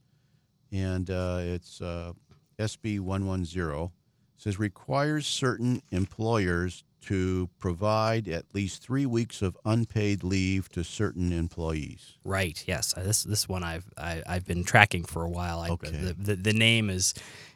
and 0.71 1.09
uh, 1.09 1.39
it's 1.41 1.81
uh, 1.81 2.13
SB 2.59 2.99
one 2.99 3.25
one 3.27 3.45
zero 3.45 3.91
says 4.37 4.57
requires 4.57 5.27
certain 5.27 5.81
employers 5.91 6.83
to 7.01 7.49
provide 7.59 8.27
at 8.27 8.45
least 8.53 8.83
three 8.83 9.05
weeks 9.05 9.41
of 9.41 9.57
unpaid 9.65 10.23
leave 10.23 10.69
to 10.69 10.83
certain 10.83 11.31
employees. 11.31 12.17
Right. 12.23 12.63
Yes. 12.67 12.93
This 12.95 13.23
this 13.23 13.47
one 13.49 13.63
I've 13.63 13.85
I, 13.97 14.21
I've 14.27 14.45
been 14.45 14.63
tracking 14.63 15.03
for 15.05 15.23
a 15.23 15.29
while. 15.29 15.59
I, 15.61 15.69
Okay. 15.69 15.89
the, 15.91 16.13
the 16.13 16.35
the 16.35 16.53
name 16.53 16.89
is 16.89 17.13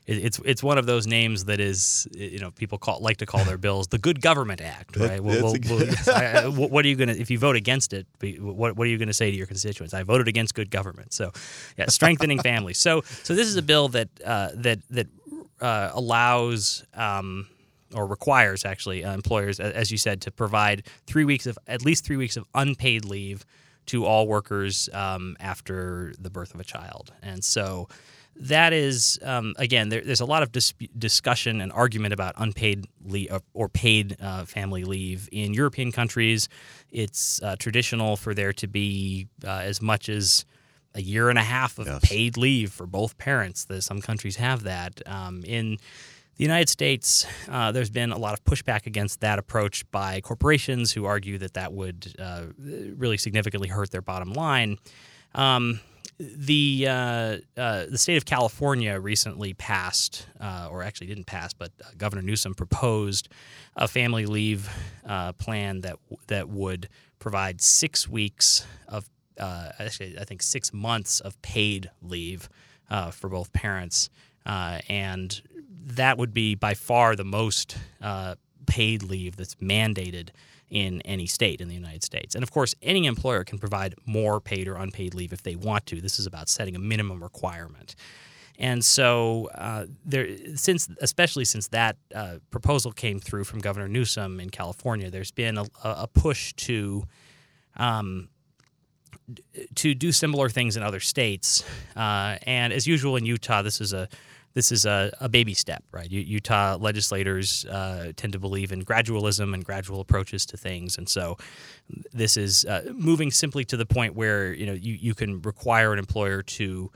it's 0.07 0.39
it's 0.45 0.61
one 0.61 0.77
of 0.77 0.85
those 0.85 1.07
names 1.07 1.45
that 1.45 1.59
is 1.59 2.07
you 2.15 2.39
know 2.39 2.51
people 2.51 2.77
call 2.77 2.99
like 3.01 3.17
to 3.17 3.25
call 3.25 3.43
their 3.43 3.57
bills 3.57 3.87
the 3.87 3.97
Good 3.97 4.21
Government 4.21 4.61
Act. 4.61 4.93
That- 4.93 5.09
Right. 5.09 5.23
Well, 5.23 5.53
that's 5.53 5.69
well, 5.69 5.79
a- 5.79 5.83
well, 5.83 5.85
yes, 5.87 6.07
I- 6.07 6.43
I- 6.43 6.47
what 6.47 6.85
are 6.85 6.87
you 6.87 6.95
gonna 6.95 7.13
if 7.13 7.29
you 7.31 7.39
vote 7.39 7.55
against 7.55 7.93
it? 7.93 8.05
What 8.39 8.75
what 8.75 8.85
are 8.85 8.89
you 8.89 8.97
gonna 8.97 9.13
say 9.13 9.31
to 9.31 9.37
your 9.37 9.47
constituents? 9.47 9.93
I 9.93 10.03
voted 10.03 10.27
against 10.27 10.53
good 10.53 10.69
government. 10.69 11.13
So, 11.13 11.31
yeah, 11.77 11.87
strengthening 11.87 12.39
families. 12.51 12.77
So 12.77 13.01
so 13.23 13.33
this 13.35 13.47
is 13.47 13.55
a 13.55 13.61
bill 13.63 13.87
that 13.89 14.09
uh, 14.23 14.49
that 14.55 14.79
that 14.91 15.07
uh, 15.61 15.89
allows. 15.93 16.83
Um, 16.93 17.47
or 17.93 18.07
requires 18.07 18.65
actually 18.65 19.05
uh, 19.05 19.13
employers, 19.13 19.59
as 19.59 19.89
you 19.89 19.97
said, 19.97 20.19
to 20.21 20.31
provide 20.31 20.85
three 21.07 21.23
weeks 21.23 21.45
of 21.45 21.57
at 21.65 21.85
least 21.85 22.03
three 22.03 22.17
weeks 22.17 22.35
of 22.35 22.43
unpaid 22.53 23.05
leave 23.05 23.45
to 23.85 24.03
all 24.03 24.27
workers 24.27 24.89
um, 24.91 25.37
after 25.39 26.13
the 26.19 26.29
birth 26.29 26.53
of 26.53 26.59
a 26.59 26.63
child. 26.65 27.13
And 27.21 27.41
so 27.41 27.87
that 28.37 28.73
is, 28.73 29.17
um, 29.23 29.53
again, 29.57 29.89
there, 29.89 30.01
there's 30.01 30.19
a 30.19 30.25
lot 30.25 30.43
of 30.43 30.51
dis- 30.51 30.73
discussion 30.97 31.61
and 31.61 31.71
argument 31.71 32.13
about 32.13 32.33
unpaid 32.37 32.85
leave 33.05 33.31
or 33.53 33.69
paid 33.69 34.17
uh, 34.21 34.45
family 34.45 34.83
leave. 34.83 35.29
In 35.31 35.53
European 35.53 35.91
countries, 35.91 36.49
it's 36.91 37.41
uh, 37.41 37.55
traditional 37.57 38.17
for 38.17 38.33
there 38.33 38.53
to 38.53 38.67
be 38.67 39.27
uh, 39.45 39.61
as 39.63 39.81
much 39.81 40.09
as 40.09 40.45
a 40.93 41.01
year 41.01 41.29
and 41.29 41.37
a 41.39 41.43
half 41.43 41.77
of 41.79 41.87
Yes. 41.87 41.99
paid 42.03 42.37
leave 42.37 42.71
for 42.71 42.85
both 42.85 43.17
parents. 43.17 43.65
That 43.65 43.81
some 43.83 44.01
countries 44.01 44.35
have 44.37 44.63
that. 44.63 45.01
Um, 45.05 45.43
in 45.45 45.77
the 46.37 46.43
United 46.43 46.67
States, 46.69 47.25
uh, 47.49 47.71
there's 47.71 47.89
been 47.89 48.11
a 48.11 48.17
lot 48.17 48.33
of 48.33 48.43
pushback 48.43 48.85
against 48.85 49.21
that 49.21 49.39
approach 49.39 49.89
by 49.91 50.19
corporations 50.21 50.91
who 50.91 51.05
argue 51.05 51.37
that 51.37 51.53
that 51.53 51.71
would 51.71 52.13
uh, 52.19 52.43
really 52.57 53.17
significantly 53.17 53.69
hurt 53.69 53.91
their 53.91 54.01
bottom 54.01 54.33
line. 54.33 54.77
Um, 55.33 55.79
the 56.17 56.87
uh, 56.87 57.37
uh, 57.57 57.85
the 57.89 57.97
state 57.97 58.17
of 58.17 58.25
California 58.25 58.99
recently 58.99 59.53
passed, 59.53 60.27
uh, 60.39 60.67
or 60.71 60.81
actually 60.81 61.07
didn't 61.07 61.25
pass, 61.25 61.53
but 61.53 61.71
uh, 61.83 61.87
Governor 61.97 62.21
Newsom 62.21 62.53
proposed 62.53 63.27
a 63.75 63.87
family 63.87 64.25
leave 64.25 64.69
uh, 65.05 65.33
plan 65.33 65.81
that 65.81 65.97
that 66.27 66.47
would 66.49 66.87
provide 67.19 67.61
six 67.61 68.07
weeks 68.07 68.65
of 68.87 69.09
uh, 69.39 69.71
actually 69.77 70.17
I 70.17 70.23
think 70.23 70.41
six 70.41 70.73
months 70.73 71.19
of 71.19 71.41
paid 71.41 71.91
leave 72.01 72.49
for 73.11 73.27
both 73.27 73.51
parents, 73.51 74.09
and 74.45 75.41
that 75.87 76.17
would 76.17 76.33
be 76.33 76.55
by 76.55 76.75
far 76.75 77.15
the 77.15 77.25
most 77.25 77.77
paid 78.65 79.03
leave 79.03 79.35
that's 79.35 79.55
mandated 79.55 80.29
in 80.75 80.99
any 81.03 81.25
state 81.25 81.61
in 81.61 81.69
the 81.69 81.73
United 81.73 82.03
States. 82.03 82.35
And 82.35 82.43
of 82.43 82.51
course, 82.51 82.75
any 82.81 83.05
employer 83.05 83.45
can 83.45 83.57
provide 83.57 83.95
more 84.05 84.41
paid 84.41 84.67
or 84.67 84.75
unpaid 84.75 85.15
leave 85.15 85.31
if 85.31 85.41
they 85.41 85.55
want 85.55 85.85
to. 85.85 86.01
This 86.01 86.19
is 86.19 86.25
about 86.25 86.49
setting 86.49 86.75
a 86.75 86.79
minimum 86.79 87.23
requirement. 87.23 87.95
And 88.59 88.83
so, 88.83 89.49
uh, 89.55 89.85
there, 90.05 90.27
since 90.55 90.89
especially 90.99 91.45
since 91.45 91.69
that 91.69 91.95
uh, 92.13 92.39
proposal 92.51 92.91
came 92.91 93.21
through 93.21 93.45
from 93.45 93.59
Governor 93.59 93.87
Newsom 93.87 94.41
in 94.41 94.49
California, 94.49 95.09
there's 95.09 95.31
been 95.31 95.57
a, 95.57 95.65
a 95.81 96.07
push 96.07 96.51
to 96.53 97.05
um, 97.77 98.27
to 99.75 99.95
do 99.95 100.11
similar 100.11 100.49
things 100.49 100.75
in 100.75 100.83
other 100.83 100.99
states. 100.99 101.63
Uh, 101.95 102.37
and 102.43 102.73
as 102.73 102.85
usual 102.85 103.15
in 103.15 103.25
Utah, 103.25 103.61
this 103.61 103.79
is 103.79 103.93
a 103.93 104.09
this 104.55 104.71
is 104.71 104.85
a, 104.85 105.11
a 105.19 105.29
baby 105.29 105.53
step, 105.53 105.83
right? 105.91 106.09
U- 106.09 106.21
Utah 106.21 106.77
legislators 106.77 107.65
uh, 107.65 108.13
tend 108.15 108.33
to 108.33 108.39
believe 108.39 108.71
in 108.71 108.83
gradualism 108.83 109.53
and 109.53 109.63
gradual 109.63 109.99
approaches 109.99 110.45
to 110.47 110.57
things, 110.57 110.97
and 110.97 111.07
so 111.07 111.37
this 112.11 112.37
is 112.37 112.65
uh, 112.65 112.91
moving 112.93 113.29
simply 113.29 113.63
to 113.65 113.77
the 113.77 113.85
point 113.85 114.15
where 114.15 114.53
you 114.53 114.65
know 114.65 114.73
you, 114.73 114.93
you 114.93 115.13
can 115.13 115.41
require 115.41 115.93
an 115.93 115.99
employer 115.99 116.41
to 116.41 116.91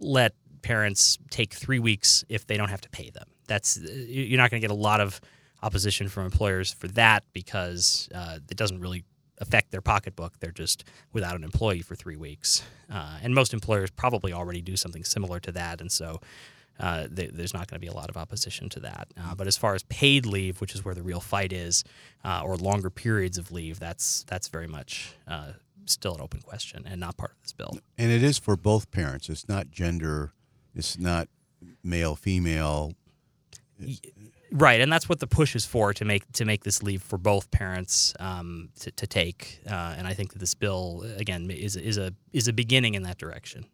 let 0.00 0.34
parents 0.62 1.18
take 1.30 1.54
three 1.54 1.78
weeks 1.78 2.24
if 2.28 2.46
they 2.46 2.56
don't 2.56 2.70
have 2.70 2.80
to 2.80 2.90
pay 2.90 3.10
them. 3.10 3.28
That's 3.46 3.78
you're 3.78 4.38
not 4.38 4.50
going 4.50 4.60
to 4.60 4.66
get 4.66 4.72
a 4.72 4.78
lot 4.78 5.00
of 5.00 5.20
opposition 5.62 6.08
from 6.08 6.24
employers 6.24 6.72
for 6.72 6.88
that 6.88 7.24
because 7.34 8.08
uh, 8.14 8.38
it 8.50 8.56
doesn't 8.56 8.80
really 8.80 9.04
affect 9.38 9.70
their 9.70 9.80
pocketbook. 9.82 10.38
They're 10.40 10.50
just 10.50 10.84
without 11.12 11.36
an 11.36 11.44
employee 11.44 11.82
for 11.82 11.94
three 11.94 12.16
weeks, 12.16 12.62
uh, 12.90 13.18
and 13.22 13.34
most 13.34 13.52
employers 13.52 13.90
probably 13.90 14.32
already 14.32 14.62
do 14.62 14.76
something 14.76 15.04
similar 15.04 15.40
to 15.40 15.52
that, 15.52 15.82
and 15.82 15.92
so. 15.92 16.20
Uh, 16.80 17.06
th- 17.14 17.30
there's 17.32 17.52
not 17.52 17.68
going 17.68 17.76
to 17.76 17.80
be 17.80 17.86
a 17.86 17.92
lot 17.92 18.08
of 18.08 18.16
opposition 18.16 18.68
to 18.70 18.80
that. 18.80 19.08
Uh, 19.20 19.34
but 19.34 19.46
as 19.46 19.56
far 19.56 19.74
as 19.74 19.82
paid 19.84 20.24
leave, 20.26 20.60
which 20.60 20.74
is 20.74 20.84
where 20.84 20.94
the 20.94 21.02
real 21.02 21.20
fight 21.20 21.52
is, 21.52 21.84
uh, 22.24 22.42
or 22.44 22.56
longer 22.56 22.90
periods 22.90 23.38
of 23.38 23.52
leave, 23.52 23.78
that's 23.78 24.24
that's 24.24 24.48
very 24.48 24.66
much 24.66 25.14
uh, 25.28 25.52
still 25.84 26.14
an 26.14 26.20
open 26.20 26.40
question 26.40 26.84
and 26.86 27.00
not 27.00 27.16
part 27.16 27.32
of 27.32 27.42
this 27.42 27.52
bill. 27.52 27.78
And 27.98 28.10
it 28.10 28.22
is 28.22 28.38
for 28.38 28.56
both 28.56 28.90
parents. 28.90 29.28
It's 29.28 29.48
not 29.48 29.70
gender. 29.70 30.32
It's 30.74 30.98
not 30.98 31.28
male, 31.82 32.16
female. 32.16 32.94
Right, 34.52 34.80
and 34.80 34.92
that's 34.92 35.08
what 35.08 35.20
the 35.20 35.26
push 35.26 35.54
is 35.54 35.64
for 35.64 35.94
to 35.94 36.04
make 36.04 36.30
to 36.32 36.44
make 36.44 36.64
this 36.64 36.82
leave 36.82 37.02
for 37.02 37.18
both 37.18 37.50
parents 37.50 38.14
um, 38.18 38.70
to, 38.80 38.90
to 38.90 39.06
take. 39.06 39.60
Uh, 39.68 39.94
and 39.96 40.06
I 40.06 40.14
think 40.14 40.32
that 40.32 40.38
this 40.38 40.54
bill 40.54 41.04
again 41.16 41.50
is 41.50 41.76
is 41.76 41.98
a 41.98 42.12
is 42.32 42.48
a 42.48 42.52
beginning 42.52 42.94
in 42.94 43.04
that 43.04 43.18
direction. 43.18 43.66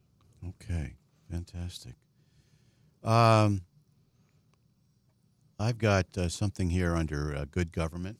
Okay, 0.46 0.94
fantastic. 1.30 1.94
Um, 3.06 3.62
I've 5.60 5.78
got 5.78 6.06
uh, 6.18 6.28
something 6.28 6.70
here 6.70 6.96
under 6.96 7.34
uh, 7.36 7.44
good 7.50 7.72
government, 7.72 8.18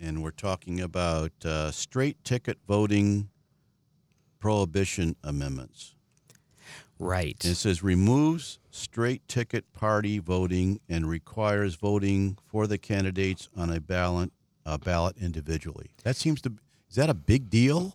and 0.00 0.22
we're 0.22 0.30
talking 0.30 0.80
about 0.80 1.32
uh, 1.44 1.70
straight 1.70 2.24
ticket 2.24 2.56
voting 2.66 3.28
prohibition 4.40 5.14
amendments. 5.22 5.94
Right. 6.98 7.36
And 7.44 7.52
it 7.52 7.56
says 7.56 7.82
removes 7.82 8.58
straight 8.70 9.26
ticket 9.28 9.70
party 9.74 10.18
voting 10.18 10.80
and 10.88 11.08
requires 11.08 11.74
voting 11.74 12.38
for 12.46 12.66
the 12.66 12.78
candidates 12.78 13.48
on 13.56 13.70
a 13.70 13.80
ballot 13.80 14.32
a 14.66 14.78
ballot 14.78 15.16
individually. 15.18 15.90
That 16.04 16.16
seems 16.16 16.40
to 16.42 16.52
is 16.88 16.96
that 16.96 17.08
a 17.08 17.14
big 17.14 17.50
deal? 17.50 17.94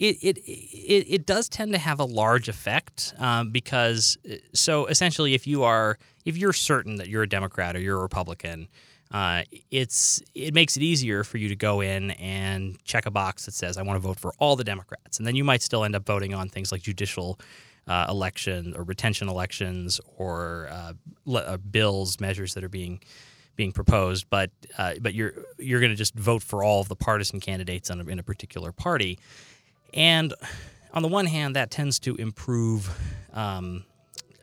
It, 0.00 0.16
it, 0.22 0.38
it, 0.38 1.06
it 1.08 1.26
does 1.26 1.48
tend 1.48 1.72
to 1.72 1.78
have 1.78 2.00
a 2.00 2.04
large 2.04 2.48
effect 2.48 3.14
um, 3.18 3.50
because 3.50 4.16
uh, 4.28 4.36
so 4.54 4.86
essentially 4.86 5.34
if 5.34 5.46
you 5.46 5.62
are 5.62 5.98
if 6.24 6.36
you're 6.36 6.54
certain 6.54 6.96
that 6.96 7.08
you're 7.08 7.22
a 7.22 7.28
Democrat 7.28 7.76
or 7.76 7.80
you're 7.80 7.98
a 7.98 8.02
Republican, 8.02 8.66
uh, 9.12 9.42
it's 9.70 10.22
it 10.34 10.54
makes 10.54 10.76
it 10.78 10.82
easier 10.82 11.22
for 11.22 11.36
you 11.36 11.48
to 11.50 11.56
go 11.56 11.82
in 11.82 12.12
and 12.12 12.82
check 12.84 13.04
a 13.04 13.10
box 13.10 13.44
that 13.44 13.52
says 13.52 13.76
I 13.76 13.82
want 13.82 13.96
to 13.96 14.00
vote 14.00 14.18
for 14.18 14.32
all 14.38 14.56
the 14.56 14.64
Democrats, 14.64 15.18
and 15.18 15.26
then 15.26 15.36
you 15.36 15.44
might 15.44 15.60
still 15.60 15.84
end 15.84 15.94
up 15.94 16.06
voting 16.06 16.34
on 16.34 16.48
things 16.48 16.72
like 16.72 16.82
judicial. 16.82 17.38
Uh, 17.88 18.06
election 18.08 18.72
or 18.76 18.84
retention 18.84 19.28
elections 19.28 20.00
or 20.16 20.68
uh, 20.70 20.92
le- 21.24 21.40
uh, 21.40 21.56
bills 21.56 22.20
measures 22.20 22.54
that 22.54 22.62
are 22.62 22.68
being 22.68 23.00
being 23.56 23.72
proposed, 23.72 24.26
but 24.30 24.50
uh, 24.78 24.94
but 25.00 25.12
you're 25.12 25.32
you're 25.58 25.80
going 25.80 25.90
to 25.90 25.96
just 25.96 26.14
vote 26.14 26.42
for 26.42 26.62
all 26.62 26.80
of 26.82 26.88
the 26.88 26.94
partisan 26.94 27.40
candidates 27.40 27.90
in 27.90 28.00
a, 28.00 28.04
in 28.04 28.18
a 28.18 28.22
particular 28.22 28.70
party, 28.70 29.18
and 29.94 30.34
on 30.92 31.02
the 31.02 31.08
one 31.08 31.26
hand, 31.26 31.56
that 31.56 31.70
tends 31.70 31.98
to 32.00 32.16
improve 32.16 32.90
um, 33.32 33.84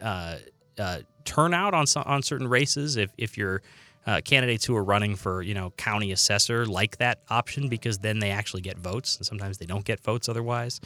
uh, 0.02 0.38
uh, 0.78 1.00
turnout 1.26 1.74
on 1.74 1.86
on 2.06 2.24
certain 2.24 2.48
races. 2.48 2.96
If 2.96 3.12
if 3.18 3.38
you're 3.38 3.62
uh, 4.06 4.22
candidates 4.22 4.66
who 4.66 4.76
are 4.76 4.84
running 4.84 5.16
for 5.16 5.42
you 5.42 5.54
know 5.54 5.72
county 5.72 6.12
assessor 6.12 6.66
like 6.66 6.98
that 6.98 7.20
option 7.30 7.68
because 7.68 8.00
then 8.00 8.20
they 8.20 8.32
actually 8.32 8.62
get 8.62 8.78
votes, 8.78 9.18
and 9.18 9.26
sometimes 9.26 9.58
they 9.58 9.66
don't 9.66 9.86
get 9.86 10.00
votes 10.00 10.30
otherwise. 10.30 10.80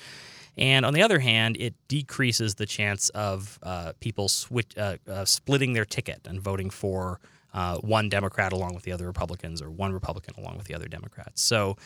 And 0.58 0.86
on 0.86 0.94
the 0.94 1.02
other 1.02 1.20
hand, 1.20 1.56
it 1.60 1.76
decreases 1.88 2.56
the 2.56 2.66
chance 2.66 3.10
of 3.10 3.58
uh, 3.64 3.94
people 4.02 4.28
switch, 4.28 4.78
uh, 4.78 4.98
uh, 5.08 5.24
splitting 5.24 5.74
their 5.74 5.86
ticket 5.86 6.28
and 6.28 6.42
voting 6.42 6.70
for 6.70 7.22
uh, 7.54 7.78
one 7.78 8.10
Democrat 8.10 8.52
along 8.52 8.74
with 8.74 8.84
the 8.84 8.92
other 8.92 9.06
Republicans 9.06 9.62
or 9.62 9.70
one 9.70 9.94
Republican 9.94 10.34
along 10.38 10.58
with 10.58 10.68
the 10.68 10.76
other 10.76 10.88
Democrats. 10.88 11.42
So, 11.42 11.78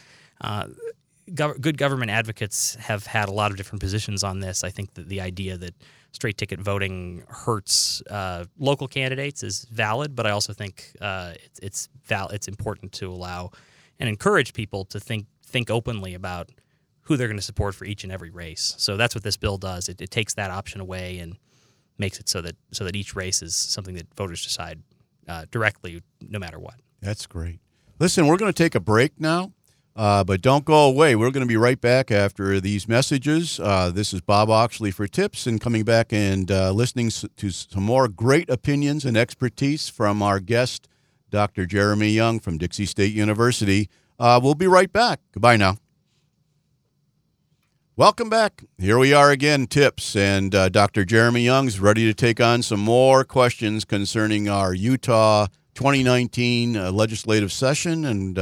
uh, 0.41 0.67
gov- 1.31 1.59
good 1.61 1.77
government 1.77 2.11
advocates 2.11 2.75
have 2.75 3.05
had 3.05 3.29
a 3.29 3.31
lot 3.31 3.51
of 3.51 3.57
different 3.57 3.81
positions 3.81 4.23
on 4.23 4.39
this. 4.39 4.63
I 4.63 4.69
think 4.69 4.93
that 4.93 5.09
the 5.09 5.21
idea 5.21 5.57
that 5.57 5.73
straight 6.11 6.37
ticket 6.37 6.59
voting 6.59 7.23
hurts 7.27 8.01
uh, 8.09 8.45
local 8.57 8.87
candidates 8.87 9.43
is 9.43 9.65
valid, 9.71 10.15
but 10.15 10.25
I 10.25 10.31
also 10.31 10.53
think 10.53 10.91
uh, 11.01 11.33
it's 11.43 11.59
it's, 11.59 11.89
val- 12.05 12.29
it's 12.29 12.47
important 12.47 12.91
to 12.93 13.09
allow 13.09 13.51
and 13.99 14.09
encourage 14.09 14.53
people 14.53 14.85
to 14.85 14.99
think 14.99 15.27
think 15.45 15.69
openly 15.69 16.13
about 16.13 16.49
who 17.01 17.17
they're 17.17 17.27
going 17.27 17.37
to 17.37 17.43
support 17.43 17.75
for 17.75 17.85
each 17.85 18.03
and 18.03 18.11
every 18.11 18.31
race. 18.31 18.73
So 18.77 18.97
that's 18.97 19.13
what 19.13 19.23
this 19.23 19.37
bill 19.37 19.57
does. 19.57 19.89
It, 19.89 20.01
it 20.01 20.09
takes 20.09 20.33
that 20.33 20.49
option 20.49 20.81
away 20.81 21.19
and 21.19 21.37
makes 21.97 22.19
it 22.19 22.27
so 22.27 22.41
that 22.41 22.55
so 22.71 22.83
that 22.83 22.95
each 22.95 23.15
race 23.15 23.41
is 23.41 23.55
something 23.55 23.95
that 23.95 24.07
voters 24.15 24.43
decide 24.43 24.81
uh, 25.27 25.45
directly, 25.51 26.01
no 26.21 26.39
matter 26.39 26.59
what. 26.59 26.75
That's 27.01 27.25
great. 27.25 27.59
Listen, 27.99 28.27
we're 28.27 28.37
going 28.37 28.51
to 28.51 28.63
take 28.63 28.75
a 28.75 28.79
break 28.79 29.19
now, 29.19 29.53
uh, 29.95 30.23
but 30.23 30.41
don't 30.41 30.65
go 30.65 30.85
away. 30.85 31.15
We're 31.15 31.31
going 31.31 31.45
to 31.45 31.47
be 31.47 31.57
right 31.57 31.79
back 31.79 32.11
after 32.11 32.59
these 32.59 32.87
messages. 32.87 33.59
Uh, 33.59 33.91
this 33.93 34.13
is 34.13 34.21
Bob 34.21 34.49
Oxley 34.49 34.91
for 34.91 35.07
tips 35.07 35.47
and 35.47 35.61
coming 35.61 35.83
back 35.83 36.11
and 36.11 36.51
uh, 36.51 36.71
listening 36.71 37.09
to 37.09 37.49
some 37.49 37.83
more 37.83 38.07
great 38.07 38.49
opinions 38.49 39.05
and 39.05 39.15
expertise 39.15 39.87
from 39.87 40.21
our 40.21 40.39
guest, 40.41 40.89
Dr. 41.29 41.65
Jeremy 41.65 42.09
Young 42.09 42.39
from 42.39 42.57
Dixie 42.57 42.85
State 42.85 43.13
University. 43.13 43.89
Uh, 44.19 44.39
we'll 44.43 44.55
be 44.55 44.67
right 44.67 44.91
back. 44.91 45.21
Goodbye 45.31 45.57
now. 45.57 45.77
Welcome 47.97 48.29
back. 48.29 48.65
Here 48.77 48.99
we 48.99 49.13
are 49.13 49.31
again, 49.31 49.67
tips, 49.67 50.17
and 50.17 50.53
uh, 50.53 50.67
Dr. 50.67 51.05
Jeremy 51.05 51.43
Young's 51.43 51.79
ready 51.79 52.03
to 52.05 52.13
take 52.13 52.41
on 52.41 52.61
some 52.61 52.81
more 52.81 53.23
questions 53.23 53.85
concerning 53.85 54.49
our 54.49 54.73
Utah 54.73 55.47
2019 55.75 56.75
uh, 56.75 56.91
legislative 56.91 57.53
session. 57.53 58.03
And 58.03 58.37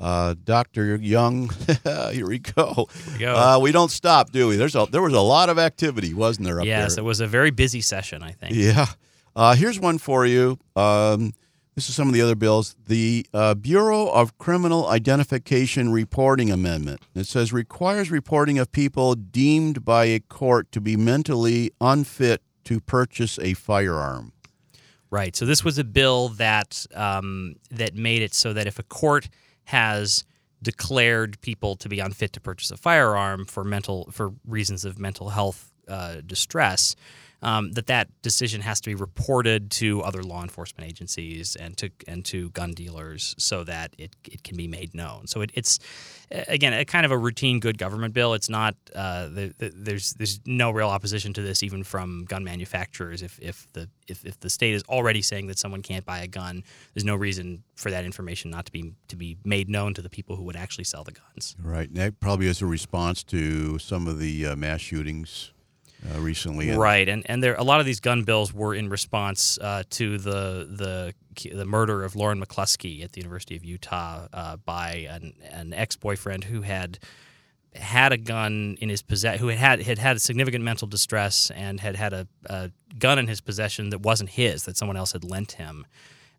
uh, 0.00 0.34
Dr. 0.44 0.96
Young, 0.96 1.50
here 2.12 2.26
we 2.26 2.38
go. 2.38 2.88
we 3.12 3.18
go. 3.18 3.34
Uh, 3.34 3.58
we 3.60 3.72
don't 3.72 3.90
stop, 3.90 4.30
do 4.30 4.48
we? 4.48 4.56
There's 4.56 4.74
a, 4.74 4.86
there 4.90 5.02
was 5.02 5.12
a 5.12 5.20
lot 5.20 5.48
of 5.48 5.58
activity, 5.58 6.14
wasn't 6.14 6.46
there? 6.46 6.60
Up 6.60 6.66
yes, 6.66 6.94
there? 6.94 7.02
it 7.02 7.06
was 7.06 7.20
a 7.20 7.26
very 7.26 7.50
busy 7.50 7.80
session. 7.80 8.22
I 8.22 8.32
think. 8.32 8.54
Yeah. 8.54 8.86
Uh, 9.34 9.54
here's 9.54 9.78
one 9.78 9.98
for 9.98 10.26
you. 10.26 10.58
Um, 10.74 11.32
this 11.74 11.88
is 11.88 11.94
some 11.94 12.08
of 12.08 12.14
the 12.14 12.22
other 12.22 12.34
bills. 12.34 12.74
The 12.88 13.24
uh, 13.32 13.54
Bureau 13.54 14.08
of 14.08 14.36
Criminal 14.38 14.88
Identification 14.88 15.92
Reporting 15.92 16.50
Amendment. 16.50 17.00
It 17.14 17.28
says 17.28 17.52
requires 17.52 18.10
reporting 18.10 18.58
of 18.58 18.72
people 18.72 19.14
deemed 19.14 19.84
by 19.84 20.06
a 20.06 20.18
court 20.18 20.72
to 20.72 20.80
be 20.80 20.96
mentally 20.96 21.70
unfit 21.80 22.42
to 22.64 22.80
purchase 22.80 23.38
a 23.38 23.54
firearm. 23.54 24.32
Right. 25.10 25.36
So 25.36 25.46
this 25.46 25.64
was 25.64 25.78
a 25.78 25.84
bill 25.84 26.30
that 26.30 26.84
um, 26.94 27.54
that 27.70 27.94
made 27.94 28.22
it 28.22 28.34
so 28.34 28.52
that 28.52 28.66
if 28.66 28.80
a 28.80 28.82
court 28.82 29.28
has 29.68 30.24
declared 30.62 31.38
people 31.42 31.76
to 31.76 31.90
be 31.90 32.00
unfit 32.00 32.32
to 32.32 32.40
purchase 32.40 32.70
a 32.70 32.76
firearm 32.76 33.44
for 33.44 33.64
mental 33.64 34.08
for 34.10 34.32
reasons 34.46 34.86
of 34.86 34.98
mental 34.98 35.28
health 35.28 35.70
uh, 35.88 36.16
distress, 36.24 36.96
um, 37.42 37.72
that 37.72 37.86
that 37.86 38.08
decision 38.22 38.60
has 38.62 38.80
to 38.80 38.90
be 38.90 38.94
reported 38.94 39.70
to 39.70 40.02
other 40.02 40.22
law 40.22 40.42
enforcement 40.42 40.88
agencies 40.88 41.56
and 41.56 41.76
to 41.76 41.90
and 42.06 42.24
to 42.24 42.50
gun 42.50 42.72
dealers 42.72 43.34
so 43.38 43.64
that 43.64 43.94
it, 43.96 44.16
it 44.24 44.42
can 44.42 44.56
be 44.56 44.66
made 44.66 44.94
known. 44.94 45.26
So 45.26 45.42
it, 45.42 45.50
it's 45.54 45.78
again 46.30 46.72
a 46.72 46.84
kind 46.84 47.06
of 47.06 47.12
a 47.12 47.18
routine 47.18 47.60
good 47.60 47.78
government 47.78 48.12
bill. 48.12 48.34
It's 48.34 48.48
not 48.48 48.74
uh, 48.94 49.28
the, 49.28 49.54
the, 49.58 49.72
there's 49.74 50.14
there's 50.14 50.40
no 50.46 50.70
real 50.70 50.88
opposition 50.88 51.32
to 51.34 51.42
this 51.42 51.62
even 51.62 51.84
from 51.84 52.24
gun 52.24 52.42
manufacturers. 52.42 53.22
If 53.22 53.38
if 53.40 53.72
the 53.72 53.88
if, 54.08 54.24
if 54.24 54.40
the 54.40 54.50
state 54.50 54.74
is 54.74 54.82
already 54.84 55.22
saying 55.22 55.46
that 55.46 55.58
someone 55.58 55.82
can't 55.82 56.04
buy 56.04 56.20
a 56.20 56.26
gun, 56.26 56.64
there's 56.94 57.04
no 57.04 57.14
reason 57.14 57.62
for 57.76 57.90
that 57.90 58.04
information 58.04 58.50
not 58.50 58.66
to 58.66 58.72
be 58.72 58.94
to 59.08 59.16
be 59.16 59.36
made 59.44 59.68
known 59.68 59.94
to 59.94 60.02
the 60.02 60.10
people 60.10 60.34
who 60.34 60.42
would 60.42 60.56
actually 60.56 60.84
sell 60.84 61.04
the 61.04 61.12
guns. 61.12 61.54
Right. 61.62 61.88
And 61.88 61.96
that 61.98 62.18
probably 62.18 62.48
is 62.48 62.60
a 62.62 62.66
response 62.66 63.22
to 63.24 63.78
some 63.78 64.08
of 64.08 64.18
the 64.18 64.46
uh, 64.46 64.56
mass 64.56 64.80
shootings 64.80 65.52
uh, 66.14 66.20
recently. 66.20 66.70
Right, 66.70 67.08
and 67.08 67.22
and 67.26 67.42
there 67.42 67.54
a 67.54 67.64
lot 67.64 67.80
of 67.80 67.86
these 67.86 68.00
gun 68.00 68.24
bills 68.24 68.52
were 68.52 68.74
in 68.74 68.88
response 68.88 69.58
uh, 69.60 69.82
to 69.90 70.18
the 70.18 70.68
the 70.70 71.14
the 71.54 71.64
murder 71.64 72.04
of 72.04 72.16
Lauren 72.16 72.40
McCluskey 72.40 73.04
at 73.04 73.12
the 73.12 73.20
University 73.20 73.56
of 73.56 73.64
Utah 73.64 74.26
uh, 74.32 74.56
by 74.56 75.08
an, 75.10 75.34
an 75.50 75.72
ex 75.72 75.96
boyfriend 75.96 76.44
who 76.44 76.62
had 76.62 76.98
had 77.74 78.12
a 78.12 78.16
gun 78.16 78.76
in 78.80 78.88
his 78.88 79.02
possession, 79.02 79.40
who 79.40 79.48
had, 79.48 79.58
had 79.58 79.80
had 79.86 79.98
had 79.98 80.20
significant 80.20 80.64
mental 80.64 80.88
distress 80.88 81.50
and 81.50 81.80
had 81.80 81.96
had 81.96 82.12
a, 82.12 82.26
a, 82.46 82.70
gun 82.98 83.18
in 83.18 83.28
his 83.28 83.40
possession 83.40 83.90
that 83.90 84.00
wasn't 84.00 84.30
his, 84.30 84.64
that 84.64 84.76
someone 84.76 84.96
else 84.96 85.12
had 85.12 85.22
lent 85.22 85.52
him. 85.52 85.86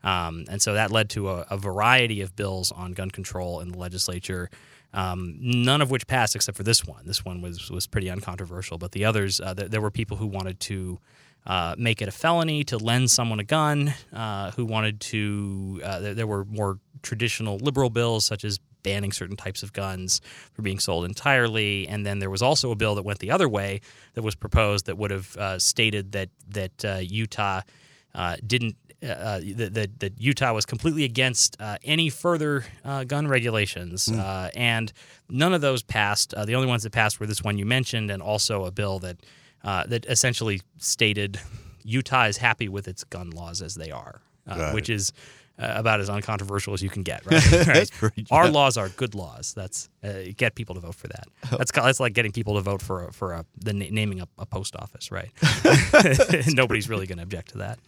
Um, 0.04 0.45
and 0.50 0.62
so 0.62 0.74
that 0.74 0.91
led 0.91 1.10
to 1.12 1.30
a, 1.30 1.45
a, 1.50 1.58
variety 1.58 2.22
of 2.22 2.36
bills 2.36 2.72
on 2.72 2.93
gun 2.93 3.12
control 3.12 3.60
in 3.60 3.69
the 3.72 3.78
legislature 3.78 4.50
um, 4.93 5.38
none 5.39 5.82
of 5.82 5.91
which 5.91 6.08
passed 6.08 6.36
except 6.36 6.58
for 6.58 6.63
this 6.63 6.86
one. 6.86 7.06
This 7.06 7.23
one 7.23 7.41
was 7.41 7.69
was 7.69 7.88
pretty 7.88 8.10
uncontroversial, 8.10 8.78
but 8.78 8.91
the 8.91 9.06
others, 9.06 9.39
uh, 9.39 9.54
th- 9.54 9.69
there 9.69 9.82
were 9.82 9.91
people 9.91 10.17
who 10.17 10.28
wanted 10.28 10.60
to 10.62 10.99
uh, 11.45 11.75
make 11.78 12.02
it 12.02 12.08
a 12.08 12.12
felony 12.12 12.63
to 12.65 12.78
lend 12.78 13.10
someone 13.12 13.39
a 13.39 13.43
gun, 13.43 13.93
uh, 14.13 14.52
who 14.52 14.65
wanted 14.65 14.99
to. 14.99 15.82
Uh, 15.84 15.99
there, 15.99 16.13
there, 16.13 16.28
were 16.28 16.45
more 16.45 16.80
traditional 17.02 17.58
liberal 17.58 17.89
bills 17.89 18.25
such 18.25 18.43
as 18.43 18.60
banning 18.82 19.12
certain 19.12 19.36
types 19.36 19.62
of 19.62 19.73
guns 19.73 20.21
from 20.54 20.63
being 20.63 20.80
sold 20.80 21.06
entirely, 21.06 21.88
and 21.88 22.06
then 22.06 22.19
there 22.19 22.30
was 22.30 22.41
also 22.41 22.71
a 22.71 22.75
bill 22.75 22.95
that 22.95 23.04
went 23.04 23.19
the 23.19 23.32
other 23.32 23.47
way 23.47 23.82
that 24.15 24.23
was 24.23 24.36
proposed 24.36 24.88
that 24.88 24.97
would 24.97 25.12
have 25.12 25.38
uh, 25.38 25.60
stated 25.60 26.13
that 26.13 26.30
that 26.49 26.86
uh, 26.86 26.97
Utah. 27.02 27.62
didn't 28.45 28.75
uh, 29.01 29.39
that, 29.55 29.99
that, 29.99 30.13
Utah 30.19 30.53
was 30.53 30.65
completely 30.65 31.05
against 31.05 31.55
uh, 31.59 31.77
any 31.83 32.09
further 32.09 32.65
uh, 32.83 33.05
gun 33.05 33.27
regulations, 33.27 34.07
mm. 34.07 34.49
and 34.55 34.91
none 35.29 35.53
of 35.53 35.62
those 35.62 35.83
passed. 35.83 36.33
Uh, 36.33 36.43
the 36.43 36.55
only 36.55 36.67
ones 36.67 36.83
that 36.83 36.91
passed 36.91 37.19
were 37.19 37.25
this 37.25 37.41
one 37.41 37.57
you 37.57 37.65
mentioned, 37.65 38.12
and 38.12 38.21
also 38.21 38.65
a 38.65 38.71
bill 38.71 38.99
that 38.99 39.17
uh, 39.63 39.85
that 39.88 40.05
essentially 40.07 40.62
stated 40.79 41.39
Utah 41.83 42.25
is 42.25 42.38
happy 42.38 42.67
with 42.67 42.88
its 42.88 43.03
gun 43.05 43.29
laws 43.29 43.62
as 43.62 43.75
they 43.75 43.91
are, 43.91 44.21
which 44.73 44.89
is 44.89 45.13
uh, 45.60 45.74
about 45.76 46.00
as 46.00 46.10
uncontroversial 46.10 46.74
as 46.74 46.82
you 46.82 46.89
can 46.89 47.04
get. 47.04 47.24
Right? 47.69 48.02
right? 48.02 48.28
Our 48.32 48.50
laws 48.50 48.78
are 48.78 48.89
good 48.89 49.13
laws. 49.13 49.54
That's 49.54 49.89
uh, 50.04 50.32
get 50.36 50.56
people 50.56 50.76
to 50.76 50.82
vote 50.82 50.95
for 50.95 51.08
that. 51.08 51.28
That's 51.52 51.72
that's 51.72 52.00
like 52.00 52.13
getting 52.13 52.32
people 52.32 52.56
to 52.56 52.62
vote 52.62 52.82
for 52.82 53.06
a, 53.06 53.13
for 53.13 53.34
a, 53.34 53.45
the 53.58 53.74
naming 53.74 54.22
a, 54.22 54.28
a 54.38 54.45
post 54.45 54.76
office, 54.76 55.12
right? 55.12 55.30
Nobody's 56.48 56.89
really 56.89 57.06
going 57.06 57.17
to 57.17 57.24
object 57.24 57.50
to 57.50 57.58
that. 57.60 57.80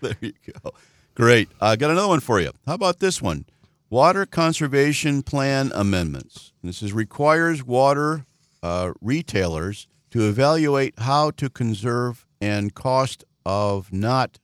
there 0.00 0.16
you 0.20 0.32
go. 0.62 0.72
Great. 1.14 1.48
I 1.60 1.72
uh, 1.72 1.76
got 1.76 1.90
another 1.90 2.08
one 2.08 2.20
for 2.20 2.40
you. 2.40 2.52
How 2.66 2.74
about 2.74 3.00
this 3.00 3.20
one? 3.20 3.46
Water 3.90 4.26
Conservation 4.26 5.22
Plan 5.22 5.70
amendments. 5.74 6.52
This 6.62 6.82
is 6.82 6.92
requires 6.92 7.64
water 7.64 8.26
uh, 8.62 8.92
retailers 9.00 9.86
to 10.10 10.28
evaluate 10.28 10.94
how 10.98 11.30
to 11.32 11.48
conserve 11.48 12.26
and 12.40 12.74
cost 12.74 13.24
of 13.44 13.92
not 13.92 14.38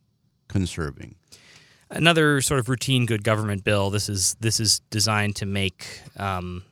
conserving 0.48 1.16
another 1.92 2.40
sort 2.40 2.60
of 2.60 2.68
routine 2.68 3.06
good 3.06 3.22
government 3.22 3.64
bill. 3.64 3.90
This 3.90 4.08
is 4.08 4.34
this 4.40 4.60
is 4.60 4.80
designed 4.90 5.36
to 5.36 5.46
make 5.46 6.00
um, 6.16 6.64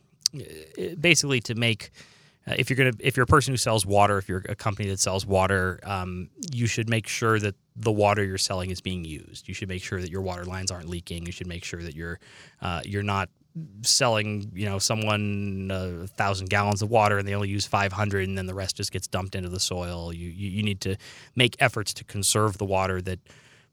basically 1.00 1.40
to 1.42 1.54
make 1.54 1.90
uh, 2.46 2.54
if 2.58 2.70
you're 2.70 2.76
gonna 2.76 2.92
if 2.98 3.16
you're 3.16 3.24
a 3.24 3.26
person 3.26 3.52
who 3.52 3.58
sells 3.58 3.86
water, 3.86 4.18
if 4.18 4.28
you're 4.28 4.44
a 4.48 4.54
company 4.54 4.88
that 4.88 4.98
sells 4.98 5.26
water, 5.26 5.78
um, 5.84 6.30
you 6.52 6.66
should 6.66 6.88
make 6.88 7.06
sure 7.06 7.38
that 7.38 7.54
the 7.76 7.92
water 7.92 8.24
you're 8.24 8.38
selling 8.38 8.70
is 8.70 8.80
being 8.80 9.04
used. 9.04 9.46
You 9.46 9.54
should 9.54 9.68
make 9.68 9.82
sure 9.82 10.00
that 10.00 10.10
your 10.10 10.22
water 10.22 10.44
lines 10.44 10.70
aren't 10.70 10.88
leaking. 10.88 11.26
You 11.26 11.32
should 11.32 11.46
make 11.46 11.64
sure 11.64 11.82
that 11.82 11.94
you're 11.94 12.18
uh, 12.62 12.80
you're 12.84 13.02
not 13.02 13.28
selling 13.82 14.50
you 14.54 14.64
know 14.64 14.78
someone 14.78 15.70
a 15.72 16.06
thousand 16.06 16.48
gallons 16.48 16.82
of 16.82 16.90
water 16.90 17.18
and 17.18 17.26
they 17.26 17.34
only 17.34 17.48
use 17.48 17.66
500 17.66 18.28
and 18.28 18.38
then 18.38 18.46
the 18.46 18.54
rest 18.54 18.76
just 18.76 18.92
gets 18.92 19.08
dumped 19.08 19.34
into 19.34 19.48
the 19.48 19.58
soil 19.58 20.12
you, 20.12 20.28
you 20.28 20.50
you 20.50 20.62
need 20.62 20.80
to 20.80 20.94
make 21.34 21.56
efforts 21.58 21.92
to 21.94 22.04
conserve 22.04 22.58
the 22.58 22.64
water 22.64 23.02
that 23.02 23.18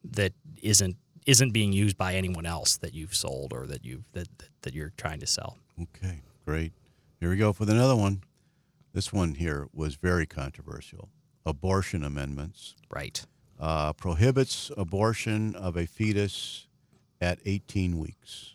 that 0.04 0.34
isn't 0.64 0.98
isn't 1.28 1.52
being 1.52 1.74
used 1.74 1.98
by 1.98 2.16
anyone 2.16 2.46
else 2.46 2.78
that 2.78 2.94
you've 2.96 3.14
sold 3.14 3.54
or 3.54 3.68
that 3.68 3.86
you 3.86 4.04
that, 4.14 4.28
that 4.64 4.74
you're 4.74 4.94
trying 4.98 5.20
to 5.20 5.28
sell. 5.28 5.58
Okay, 5.80 6.22
great. 6.46 6.72
Here 7.20 7.30
we 7.30 7.38
go 7.38 7.54
for 7.54 7.64
another 7.64 7.96
one. 7.96 8.24
This 8.94 9.14
one 9.14 9.36
here 9.36 9.68
was 9.74 9.96
very 9.96 10.26
controversial. 10.26 11.10
Abortion 11.46 12.04
amendments. 12.04 12.76
Right. 12.90 13.24
Uh, 13.60 13.94
prohibits 13.94 14.72
abortion 14.78 15.56
of 15.56 15.76
a 15.78 15.86
fetus 15.86 16.68
at 17.22 17.40
18 17.46 18.00
weeks. 18.00 18.54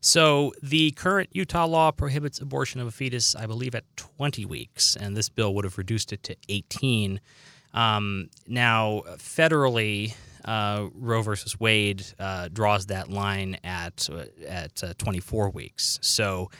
So 0.00 0.52
the 0.62 0.92
current 0.92 1.30
Utah 1.32 1.66
law 1.66 1.90
prohibits 1.90 2.40
abortion 2.40 2.80
of 2.80 2.86
a 2.86 2.90
fetus, 2.90 3.34
I 3.34 3.46
believe, 3.46 3.74
at 3.74 3.84
20 3.96 4.44
weeks, 4.44 4.94
and 4.94 5.16
this 5.16 5.28
bill 5.28 5.54
would 5.54 5.64
have 5.64 5.78
reduced 5.78 6.12
it 6.12 6.22
to 6.24 6.36
18. 6.48 7.20
Um, 7.74 8.30
now, 8.46 9.02
federally, 9.16 10.14
uh, 10.46 10.86
Roe 10.94 11.22
versus 11.22 11.58
Wade 11.58 12.04
uh, 12.18 12.48
draws 12.52 12.86
that 12.86 13.10
line 13.10 13.58
at 13.64 14.08
uh, 14.10 14.24
at 14.46 14.82
uh, 14.82 14.94
24 14.98 15.50
weeks. 15.50 15.98
So 16.02 16.50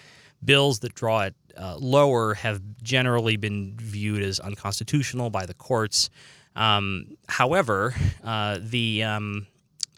bills 0.44 0.80
that 0.80 0.94
draw 0.94 1.22
it 1.22 1.34
uh, 1.56 1.76
lower 1.78 2.34
have 2.34 2.60
generally 2.82 3.36
been 3.36 3.76
viewed 3.78 4.22
as 4.22 4.40
unconstitutional 4.40 5.30
by 5.30 5.46
the 5.46 5.54
courts. 5.54 6.10
Um, 6.54 7.16
however, 7.28 7.94
uh, 8.24 8.58
the 8.60 9.04
um, 9.04 9.46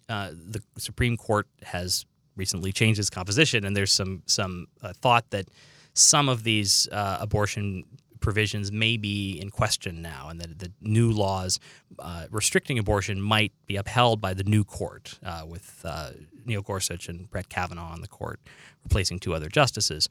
the 0.09 0.62
Supreme 0.77 1.16
Court 1.16 1.46
has 1.62 2.05
recently 2.37 2.72
changed 2.72 3.01
its 3.01 3.11
composition, 3.11 3.64
and 3.64 3.77
there's 3.77 3.92
some 3.92 4.22
some 4.27 4.66
thought 4.96 5.31
that 5.31 5.48
some 5.94 6.29
of 6.29 6.44
these 6.44 6.88
abortion 6.92 7.85
provisions 8.20 8.70
may 8.72 8.96
be 8.96 9.38
in 9.40 9.50
question 9.50 10.02
now, 10.02 10.28
and 10.28 10.40
that 10.40 10.59
the 10.59 10.72
new 10.81 11.11
laws 11.11 11.59
uh, 11.98 12.26
restricting 12.31 12.78
abortion 12.78 13.20
might 13.20 13.52
be 13.66 13.76
upheld 13.76 14.20
by 14.20 14.35
the 14.35 14.44
new 14.44 14.64
court, 14.64 15.18
uh, 15.24 15.44
with 15.46 15.81
uh, 15.85 16.11
Neil 16.44 16.62
Gorsuch 16.62 17.09
and 17.09 17.31
Brett 17.31 17.48
Kavanaugh 17.48 17.92
on 17.92 18.00
the 18.00 18.09
court, 18.09 18.40
replacing 18.85 19.18
two 19.18 19.35
other 19.35 19.48
justices. 19.48 20.09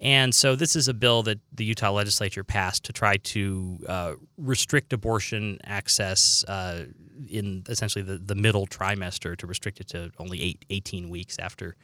And 0.00 0.34
so, 0.34 0.56
this 0.56 0.76
is 0.76 0.88
a 0.88 0.94
bill 0.94 1.22
that 1.22 1.40
the 1.52 1.64
Utah 1.64 1.90
legislature 1.90 2.44
passed 2.44 2.84
to 2.84 2.92
try 2.92 3.16
to 3.16 3.78
uh, 3.88 4.12
restrict 4.36 4.92
abortion 4.92 5.58
access 5.64 6.44
uh, 6.48 6.86
in 7.28 7.64
essentially 7.68 8.02
the, 8.02 8.18
the 8.18 8.34
middle 8.34 8.66
trimester, 8.66 9.36
to 9.36 9.46
restrict 9.46 9.80
it 9.80 9.88
to 9.88 10.10
only 10.18 10.42
eight, 10.42 10.64
18 10.70 11.08
weeks 11.08 11.38
after. 11.38 11.76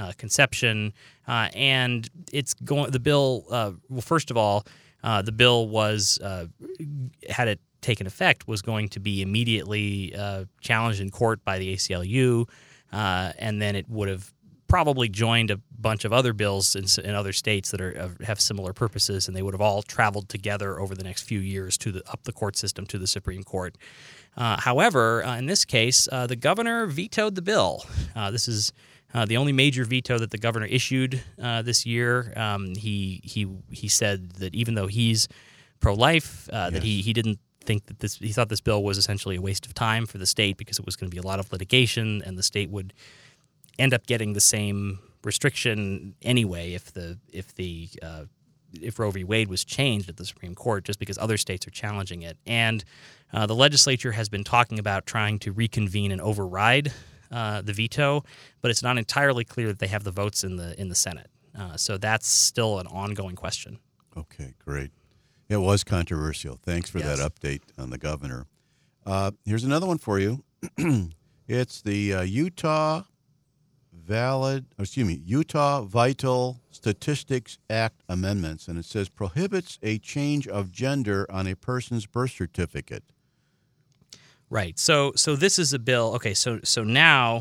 Uh, 0.00 0.12
conception, 0.16 0.92
and 1.26 2.08
it's 2.32 2.54
going. 2.54 2.88
The 2.92 3.00
bill, 3.00 3.44
well, 3.50 4.00
first 4.00 4.30
of 4.30 4.36
all, 4.36 4.64
uh, 5.02 5.22
the 5.22 5.32
bill 5.32 5.68
was 5.68 6.18
uh, 6.22 6.46
had 7.28 7.48
it 7.48 7.60
taken 7.80 8.06
effect 8.06 8.48
was 8.48 8.62
going 8.62 8.88
to 8.88 9.00
be 9.00 9.22
immediately 9.22 10.14
uh, 10.14 10.44
challenged 10.60 11.00
in 11.00 11.10
court 11.10 11.44
by 11.44 11.58
the 11.58 11.74
ACLU, 11.74 12.48
uh, 12.92 13.32
and 13.38 13.62
then 13.62 13.76
it 13.76 13.88
would 13.88 14.08
have 14.08 14.32
probably 14.66 15.08
joined 15.08 15.50
a 15.50 15.58
bunch 15.78 16.04
of 16.04 16.12
other 16.12 16.32
bills 16.34 16.76
in, 16.76 16.84
in, 17.02 17.14
other 17.14 17.32
states 17.32 17.70
that 17.70 17.80
are 17.80 18.14
have 18.22 18.40
similar 18.40 18.72
purposes, 18.72 19.26
and 19.26 19.36
they 19.36 19.42
would 19.42 19.54
have 19.54 19.60
all 19.60 19.82
traveled 19.82 20.28
together 20.28 20.78
over 20.78 20.94
the 20.94 21.04
next 21.04 21.22
few 21.22 21.40
years 21.40 21.78
to 21.78 21.92
the 21.92 22.02
up 22.10 22.24
the 22.24 22.32
court 22.32 22.56
system 22.56 22.84
to 22.86 22.98
the 22.98 23.06
Supreme 23.06 23.44
Court. 23.44 23.78
Uh, 24.36 24.60
however, 24.60 25.24
uh, 25.24 25.36
in 25.36 25.46
this 25.46 25.64
case, 25.64 26.08
the 26.10 26.36
governor 26.36 26.86
vetoed 26.86 27.34
the 27.34 27.42
bill. 27.42 27.84
this 28.30 28.48
is 28.48 28.72
uh, 29.14 29.24
the 29.24 29.36
only 29.36 29.52
major 29.52 29.84
veto 29.84 30.18
that 30.18 30.30
the 30.30 30.38
governor 30.38 30.66
issued 30.66 31.22
uh, 31.42 31.62
this 31.62 31.86
year, 31.86 32.32
um, 32.36 32.74
he 32.74 33.20
he 33.24 33.46
he 33.70 33.88
said 33.88 34.32
that 34.32 34.54
even 34.54 34.74
though 34.74 34.86
he's 34.86 35.28
pro-life, 35.80 36.48
uh, 36.52 36.56
yes. 36.64 36.72
that 36.72 36.82
he 36.82 37.00
he 37.00 37.12
didn't 37.12 37.38
think 37.64 37.86
that 37.86 38.00
this 38.00 38.16
he 38.16 38.32
thought 38.32 38.48
this 38.48 38.60
bill 38.60 38.82
was 38.82 38.98
essentially 38.98 39.36
a 39.36 39.40
waste 39.40 39.66
of 39.66 39.74
time 39.74 40.06
for 40.06 40.18
the 40.18 40.26
state 40.26 40.56
because 40.56 40.78
it 40.78 40.86
was 40.86 40.96
going 40.96 41.10
to 41.10 41.14
be 41.14 41.18
a 41.18 41.26
lot 41.26 41.38
of 41.38 41.50
litigation 41.52 42.22
and 42.24 42.38
the 42.38 42.42
state 42.42 42.70
would 42.70 42.92
end 43.78 43.94
up 43.94 44.06
getting 44.06 44.32
the 44.32 44.40
same 44.40 44.98
restriction 45.24 46.14
anyway 46.22 46.72
if 46.72 46.92
the 46.92 47.18
if 47.32 47.54
the 47.54 47.88
uh, 48.02 48.24
if 48.80 48.98
Roe 48.98 49.10
v. 49.10 49.24
Wade 49.24 49.48
was 49.48 49.64
changed 49.64 50.08
at 50.08 50.16
the 50.16 50.24
Supreme 50.24 50.54
Court, 50.54 50.84
just 50.84 50.98
because 50.98 51.16
other 51.18 51.36
states 51.36 51.66
are 51.66 51.70
challenging 51.70 52.22
it. 52.22 52.36
And 52.46 52.84
uh, 53.32 53.46
the 53.46 53.54
legislature 53.54 54.12
has 54.12 54.28
been 54.28 54.44
talking 54.44 54.78
about 54.78 55.06
trying 55.06 55.38
to 55.40 55.52
reconvene 55.52 56.12
and 56.12 56.20
override 56.20 56.92
uh, 57.30 57.62
the 57.62 57.72
veto, 57.72 58.24
but 58.60 58.70
it's 58.70 58.82
not 58.82 58.98
entirely 58.98 59.44
clear 59.44 59.68
that 59.68 59.78
they 59.78 59.86
have 59.88 60.04
the 60.04 60.10
votes 60.12 60.44
in 60.44 60.56
the 60.56 60.78
in 60.80 60.88
the 60.88 60.94
Senate. 60.94 61.30
Uh, 61.58 61.76
so 61.76 61.96
that's 61.98 62.26
still 62.28 62.78
an 62.78 62.86
ongoing 62.86 63.34
question. 63.36 63.78
Okay, 64.16 64.54
great. 64.64 64.90
It 65.48 65.56
was 65.58 65.82
controversial. 65.84 66.58
Thanks 66.62 66.90
for 66.90 66.98
Yes. 66.98 67.18
that 67.18 67.32
update 67.34 67.62
on 67.78 67.90
the 67.90 67.98
governor. 67.98 68.46
Uh, 69.06 69.30
here's 69.44 69.64
another 69.64 69.86
one 69.86 69.98
for 69.98 70.18
you. 70.18 70.44
it's 71.48 71.80
the 71.82 72.14
uh, 72.14 72.22
Utah 72.22 73.02
Valid, 73.92 74.66
excuse 74.78 75.06
me, 75.06 75.20
Utah 75.24 75.82
Vital 75.82 76.60
Statistics 76.70 77.58
Act 77.68 78.02
amendments, 78.08 78.66
and 78.68 78.78
it 78.78 78.84
says 78.84 79.08
prohibits 79.08 79.78
a 79.82 79.98
change 79.98 80.46
of 80.48 80.70
gender 80.72 81.26
on 81.30 81.46
a 81.46 81.54
person's 81.54 82.06
birth 82.06 82.30
certificate. 82.32 83.04
Right. 84.50 84.78
So 84.78 85.12
so 85.16 85.36
this 85.36 85.58
is 85.58 85.72
a 85.72 85.78
bill. 85.78 86.14
Okay. 86.14 86.34
So 86.34 86.60
so 86.64 86.82
now, 86.84 87.40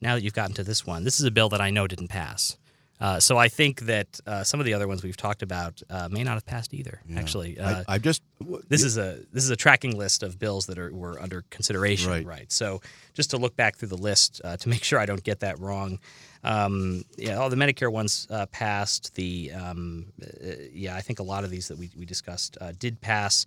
now 0.00 0.14
that 0.14 0.22
you've 0.22 0.34
gotten 0.34 0.54
to 0.56 0.64
this 0.64 0.86
one, 0.86 1.04
this 1.04 1.18
is 1.18 1.26
a 1.26 1.30
bill 1.30 1.48
that 1.50 1.60
I 1.60 1.70
know 1.70 1.86
didn't 1.86 2.08
pass. 2.08 2.56
Uh, 3.00 3.18
so 3.18 3.36
I 3.36 3.48
think 3.48 3.80
that 3.82 4.20
uh, 4.26 4.44
some 4.44 4.60
of 4.60 4.66
the 4.66 4.72
other 4.72 4.86
ones 4.86 5.02
we've 5.02 5.16
talked 5.16 5.42
about 5.42 5.82
uh, 5.90 6.08
may 6.10 6.22
not 6.22 6.34
have 6.34 6.46
passed 6.46 6.72
either. 6.72 7.00
Actually, 7.16 7.58
uh, 7.58 7.82
I, 7.88 7.94
I 7.94 7.98
just 7.98 8.22
this 8.68 8.84
is 8.84 8.96
a 8.96 9.18
this 9.32 9.44
is 9.44 9.50
a 9.50 9.56
tracking 9.56 9.98
list 9.98 10.22
of 10.22 10.38
bills 10.38 10.66
that 10.66 10.78
are 10.78 10.92
were 10.94 11.20
under 11.20 11.44
consideration. 11.50 12.24
Right. 12.24 12.50
So 12.52 12.80
just 13.12 13.30
to 13.30 13.36
look 13.36 13.56
back 13.56 13.76
through 13.76 13.88
the 13.88 13.98
list 13.98 14.40
uh, 14.44 14.56
to 14.58 14.68
make 14.68 14.84
sure 14.88 14.98
I 14.98 15.06
don't 15.06 15.22
get 15.24 15.40
that 15.40 15.58
wrong. 15.58 15.98
Um, 16.44 17.04
yeah, 17.16 17.36
all 17.36 17.50
the 17.50 17.56
Medicare 17.56 17.90
ones 17.90 18.28
uh, 18.30 18.46
passed. 18.46 19.14
The 19.14 19.52
um, 19.52 20.06
uh, 20.22 20.50
yeah, 20.72 20.94
I 20.94 21.00
think 21.00 21.18
a 21.18 21.24
lot 21.24 21.42
of 21.42 21.50
these 21.50 21.68
that 21.68 21.78
we 21.78 21.90
we 21.96 22.06
discussed 22.06 22.56
uh, 22.60 22.72
did 22.78 23.00
pass. 23.00 23.44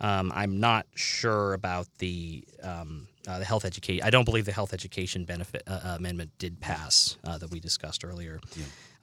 Um, 0.00 0.30
I'm 0.34 0.60
not 0.60 0.86
sure 0.94 1.54
about 1.54 1.86
the 1.98 2.44
um, 2.62 3.08
uh, 3.26 3.38
the 3.38 3.44
health 3.44 3.64
education. 3.64 4.04
I 4.04 4.10
don't 4.10 4.24
believe 4.24 4.44
the 4.44 4.52
health 4.52 4.72
education 4.74 5.24
benefit 5.24 5.62
uh, 5.66 5.80
uh, 5.84 5.94
amendment 5.96 6.30
did 6.38 6.60
pass 6.60 7.16
uh, 7.24 7.38
that 7.38 7.50
we 7.50 7.60
discussed 7.60 8.04
earlier. 8.04 8.40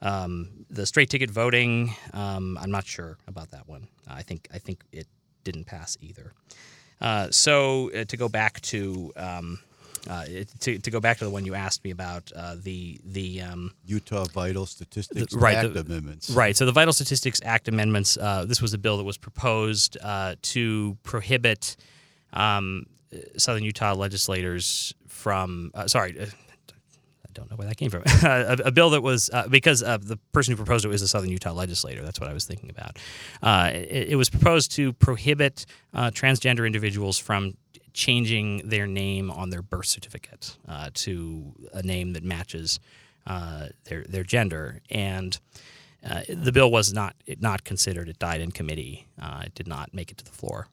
Um, 0.00 0.66
the 0.70 0.86
straight 0.86 1.10
ticket 1.10 1.30
voting, 1.30 1.94
um, 2.12 2.58
I'm 2.60 2.70
not 2.70 2.86
sure 2.86 3.18
about 3.26 3.50
that 3.50 3.68
one. 3.68 3.88
I 4.06 4.22
think 4.22 4.48
I 4.52 4.58
think 4.58 4.82
it 4.92 5.06
didn't 5.44 5.64
pass 5.64 5.96
either. 6.00 6.32
Uh, 7.00 7.28
so 7.30 7.90
uh, 7.92 8.04
to 8.04 8.16
go 8.16 8.28
back 8.28 8.60
to 8.62 9.12
um, 9.16 9.58
uh, 10.08 10.24
to, 10.60 10.78
to 10.78 10.90
go 10.90 11.00
back 11.00 11.18
to 11.18 11.24
the 11.24 11.30
one 11.30 11.44
you 11.46 11.54
asked 11.54 11.82
me 11.84 11.90
about 11.90 12.30
uh, 12.36 12.56
the 12.62 13.00
the 13.04 13.40
um, 13.42 13.72
Utah 13.86 14.24
Vital 14.24 14.66
Statistics 14.66 15.32
The- 15.32 15.38
right, 15.38 15.56
Act 15.56 15.74
the- 15.74 15.80
amendments. 15.80 16.30
Right. 16.30 16.56
So 16.56 16.66
the 16.66 16.72
Vital 16.72 16.92
Statistics 16.92 17.40
Act 17.44 17.68
amendments. 17.68 18.16
Uh, 18.16 18.44
this 18.44 18.60
was 18.60 18.74
a 18.74 18.78
bill 18.78 18.96
that 18.98 19.04
was 19.04 19.16
proposed 19.16 19.96
uh, 20.02 20.34
to 20.42 20.96
prohibit 21.02 21.76
um, 22.32 22.86
Southern 23.36 23.62
Utah 23.64 23.94
legislators 23.94 24.94
from. 25.08 25.70
Uh, 25.74 25.86
sorry. 25.86 26.18
Uh, 26.20 26.26
I 26.26 27.40
don't 27.40 27.50
know 27.50 27.56
where 27.56 27.66
that 27.66 27.76
came 27.76 27.90
from. 27.90 28.02
a, 28.22 28.56
a 28.66 28.70
bill 28.70 28.90
that 28.90 29.02
was 29.02 29.28
uh, 29.32 29.48
because 29.48 29.82
uh, 29.82 29.96
the 30.00 30.16
person 30.32 30.52
who 30.52 30.56
proposed 30.56 30.84
it 30.84 30.88
was 30.88 31.02
a 31.02 31.08
Southern 31.08 31.30
Utah 31.30 31.52
legislator. 31.52 32.02
That's 32.02 32.20
what 32.20 32.30
I 32.30 32.32
was 32.32 32.44
thinking 32.44 32.70
about. 32.70 32.96
Uh, 33.42 33.70
it, 33.72 34.10
it 34.10 34.16
was 34.16 34.30
proposed 34.30 34.70
to 34.72 34.92
prohibit 34.92 35.66
uh, 35.94 36.10
transgender 36.12 36.64
individuals 36.64 37.18
from 37.18 37.56
changing 37.94 38.68
their 38.68 38.86
name 38.86 39.30
on 39.30 39.48
their 39.48 39.62
birth 39.62 39.86
certificate 39.86 40.58
uh, 40.68 40.90
to 40.92 41.54
a 41.72 41.82
name 41.82 42.12
that 42.12 42.24
matches 42.24 42.78
uh, 43.26 43.68
their 43.84 44.04
their 44.04 44.24
gender 44.24 44.80
and. 44.90 45.38
Uh, 46.06 46.20
the 46.28 46.52
bill 46.52 46.70
was 46.70 46.92
not 46.92 47.16
it 47.24 47.40
not 47.40 47.64
considered. 47.64 48.10
It 48.10 48.18
died 48.18 48.42
in 48.42 48.52
committee. 48.52 49.08
Uh, 49.18 49.44
it 49.46 49.54
did 49.54 49.66
not 49.66 49.94
make 49.94 50.10
it 50.10 50.18
to 50.18 50.24
the 50.26 50.30
floor. 50.30 50.68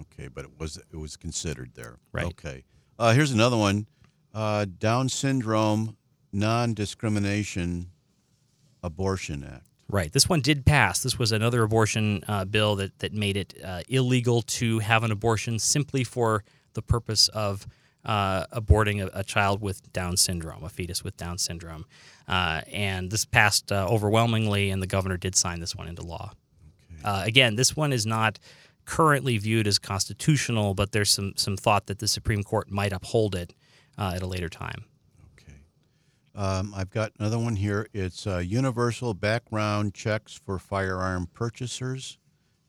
Okay, 0.00 0.28
but 0.28 0.46
it 0.46 0.52
was 0.58 0.78
it 0.78 0.96
was 0.96 1.18
considered 1.18 1.72
there. 1.74 1.98
Right. 2.12 2.24
Okay. 2.24 2.64
Uh, 2.98 3.12
here's 3.12 3.30
another 3.30 3.58
one: 3.58 3.86
uh, 4.32 4.64
Down 4.78 5.10
syndrome 5.10 5.98
non-discrimination 6.32 7.90
abortion 8.82 9.44
act. 9.44 9.66
Right. 9.88 10.12
This 10.12 10.28
one 10.28 10.40
did 10.40 10.64
pass. 10.64 11.02
This 11.02 11.18
was 11.18 11.32
another 11.32 11.62
abortion 11.62 12.22
uh, 12.28 12.44
bill 12.44 12.76
that 12.76 12.98
that 13.00 13.12
made 13.12 13.36
it 13.36 13.54
uh, 13.62 13.82
illegal 13.88 14.42
to 14.42 14.78
have 14.78 15.02
an 15.02 15.10
abortion 15.10 15.58
simply 15.58 16.04
for 16.04 16.44
the 16.74 16.82
purpose 16.82 17.28
of 17.28 17.66
uh, 18.04 18.46
aborting 18.46 19.02
a, 19.02 19.10
a 19.20 19.24
child 19.24 19.60
with 19.60 19.92
Down 19.92 20.16
syndrome, 20.16 20.64
a 20.64 20.68
fetus 20.68 21.04
with 21.04 21.16
Down 21.16 21.38
syndrome. 21.38 21.84
Uh, 22.26 22.62
and 22.72 23.10
this 23.10 23.24
passed 23.24 23.70
uh, 23.70 23.86
overwhelmingly, 23.88 24.70
and 24.70 24.82
the 24.82 24.86
governor 24.86 25.16
did 25.16 25.34
sign 25.34 25.60
this 25.60 25.74
one 25.74 25.88
into 25.88 26.02
law. 26.02 26.32
Uh, 27.04 27.22
again, 27.24 27.56
this 27.56 27.76
one 27.76 27.92
is 27.92 28.06
not 28.06 28.38
currently 28.84 29.38
viewed 29.38 29.66
as 29.66 29.78
constitutional, 29.78 30.74
but 30.74 30.92
there's 30.92 31.10
some 31.10 31.32
some 31.36 31.56
thought 31.56 31.86
that 31.86 31.98
the 31.98 32.08
Supreme 32.08 32.42
Court 32.42 32.70
might 32.70 32.92
uphold 32.92 33.34
it 33.34 33.54
uh, 33.96 34.12
at 34.14 34.22
a 34.22 34.26
later 34.26 34.48
time. 34.48 34.84
Okay. 35.38 35.54
Um, 36.34 36.74
I've 36.76 36.90
got 36.90 37.12
another 37.18 37.38
one 37.38 37.56
here. 37.56 37.86
It's 37.92 38.26
uh, 38.26 38.38
universal 38.38 39.14
background 39.14 39.94
checks 39.94 40.34
for 40.34 40.58
firearm 40.58 41.28
purchasers. 41.32 42.18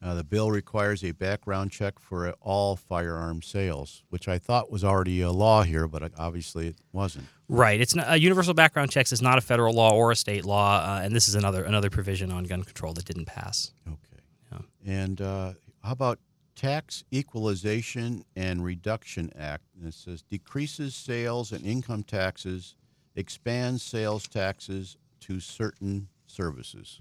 Uh, 0.04 0.16
the 0.16 0.24
bill 0.24 0.50
requires 0.50 1.04
a 1.04 1.12
background 1.12 1.72
check 1.72 2.00
for 2.00 2.32
all 2.42 2.76
firearm 2.76 3.42
sales, 3.44 4.02
which 4.10 4.28
I 4.28 4.40
thought 4.40 4.72
was 4.72 4.84
already 4.84 5.22
a 5.22 5.32
law 5.32 5.62
here, 5.62 5.88
but 5.88 6.02
uh, 6.02 6.10
obviously 6.18 6.68
it 6.70 6.78
wasn't. 6.92 7.28
Right. 7.48 7.80
It's 7.80 7.94
not, 7.94 8.10
uh, 8.10 8.14
universal 8.14 8.56
background 8.56 8.90
checks 8.90 9.12
is 9.12 9.22
not 9.22 9.38
a 9.38 9.42
federal 9.42 9.76
law 9.76 9.92
or 9.92 10.10
a 10.10 10.16
state 10.16 10.44
law, 10.44 10.80
uh, 10.80 11.02
and 11.04 11.16
this 11.16 11.28
is 11.28 11.36
another 11.36 11.64
another 11.64 11.92
provision 11.92 12.32
on 12.32 12.46
gun 12.46 12.64
control 12.64 12.94
that 12.94 13.06
didn't 13.06 13.26
pass. 13.26 13.74
Okay. 13.88 14.24
Yeah. 14.52 14.60
And 14.86 15.22
uh, 15.22 15.54
how 15.84 15.92
about 15.92 16.18
Tax 16.56 17.04
Equalization 17.14 18.26
and 18.36 18.66
Reduction 18.66 19.32
Act? 19.38 19.66
And 19.78 19.88
it 19.88 19.94
says 19.94 20.24
decreases 20.24 20.96
sales 20.96 21.52
and 21.52 21.64
income 21.64 22.04
taxes, 22.04 22.76
expands 23.16 23.84
sales 23.84 24.28
taxes 24.28 24.98
to 25.20 25.40
certain 25.40 26.08
services. 26.32 27.00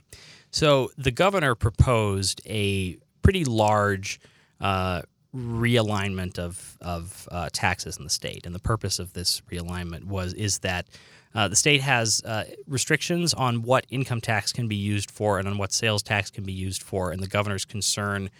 So 0.51 0.91
the 0.99 1.11
governor 1.11 1.55
proposed 1.55 2.41
a 2.47 2.99
pretty 3.23 3.45
large 3.45 4.21
uh, 4.61 5.03
realignment 5.35 6.39
of 6.39 6.77
of 6.81 7.29
uh, 7.31 7.49
taxes 7.53 7.97
in 7.97 8.05
the 8.05 8.11
state, 8.11 8.47
and 8.47 8.55
the 8.55 8.61
purpose 8.61 8.99
of 8.99 9.13
this 9.13 9.43
realignment 9.51 10.05
was 10.05 10.33
is 10.35 10.59
that 10.61 10.87
uh, 11.35 11.47
the 11.47 11.57
state 11.57 11.81
has 11.81 12.23
uh, 12.25 12.45
restrictions 12.67 13.33
on 13.35 13.63
what 13.63 13.87
income 13.91 14.21
tax 14.21 14.53
can 14.53 14.67
be 14.67 14.77
used 14.77 15.11
for 15.11 15.39
and 15.39 15.47
on 15.47 15.59
what 15.59 15.73
sales 15.73 16.03
tax 16.03 16.31
can 16.31 16.45
be 16.45 16.53
used 16.53 16.83
for, 16.83 17.13
and 17.13 17.23
the 17.23 17.29
governor's 17.29 17.65
concern. 17.65 18.31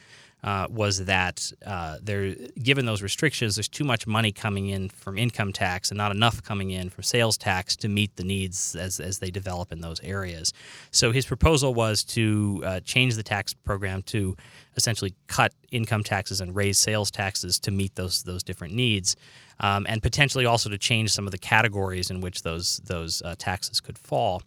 Uh, 0.43 0.67
was 0.71 1.05
that 1.05 1.53
uh, 1.67 1.99
there, 2.03 2.35
given 2.63 2.87
those 2.87 3.03
restrictions, 3.03 3.57
there's 3.57 3.69
too 3.69 3.85
much 3.85 4.07
money 4.07 4.33
coming 4.33 4.71
in 4.71 4.89
from 4.89 5.19
income 5.19 5.53
tax 5.53 5.91
and 5.91 5.99
not 5.99 6.11
enough 6.11 6.43
coming 6.43 6.71
in 6.71 6.89
from 6.89 7.03
sales 7.05 7.37
tax 7.37 7.77
to 7.77 7.89
meet 7.89 8.17
the 8.17 8.25
needs 8.25 8.75
as, 8.75 9.01
as 9.01 9.19
they 9.19 9.31
develop 9.31 9.71
in 9.71 9.83
those 9.83 10.01
areas. 10.03 10.55
So 10.93 11.13
his 11.13 11.27
proposal 11.27 11.75
was 11.75 12.05
to 12.05 12.63
uh, 12.65 12.81
change 12.81 13.17
the 13.17 13.23
tax 13.23 13.53
program 13.53 14.03
to 14.05 14.35
essentially 14.77 15.15
cut 15.27 15.53
income 15.73 16.03
taxes 16.03 16.41
and 16.41 16.57
raise 16.57 16.79
sales 16.79 17.11
taxes 17.11 17.59
to 17.61 17.71
meet 17.71 17.95
those 17.97 18.23
those 18.23 18.43
different 18.43 18.73
needs, 18.73 19.17
um, 19.61 19.85
and 19.89 20.03
potentially 20.03 20.47
also 20.47 20.71
to 20.71 20.79
change 20.79 21.11
some 21.11 21.27
of 21.27 21.33
the 21.33 21.39
categories 21.39 22.11
in 22.11 22.23
which 22.23 22.43
those 22.43 22.79
those 22.87 23.21
uh, 23.23 23.35
taxes 23.39 23.81
could 23.81 23.99
fall. 23.99 24.43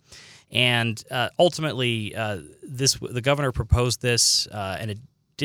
And 0.52 1.04
uh, 1.12 1.30
ultimately, 1.38 2.16
uh, 2.16 2.40
this 2.64 2.98
the 3.00 3.22
governor 3.22 3.52
proposed 3.52 4.02
this, 4.02 4.48
and 4.52 4.92
it 4.92 4.98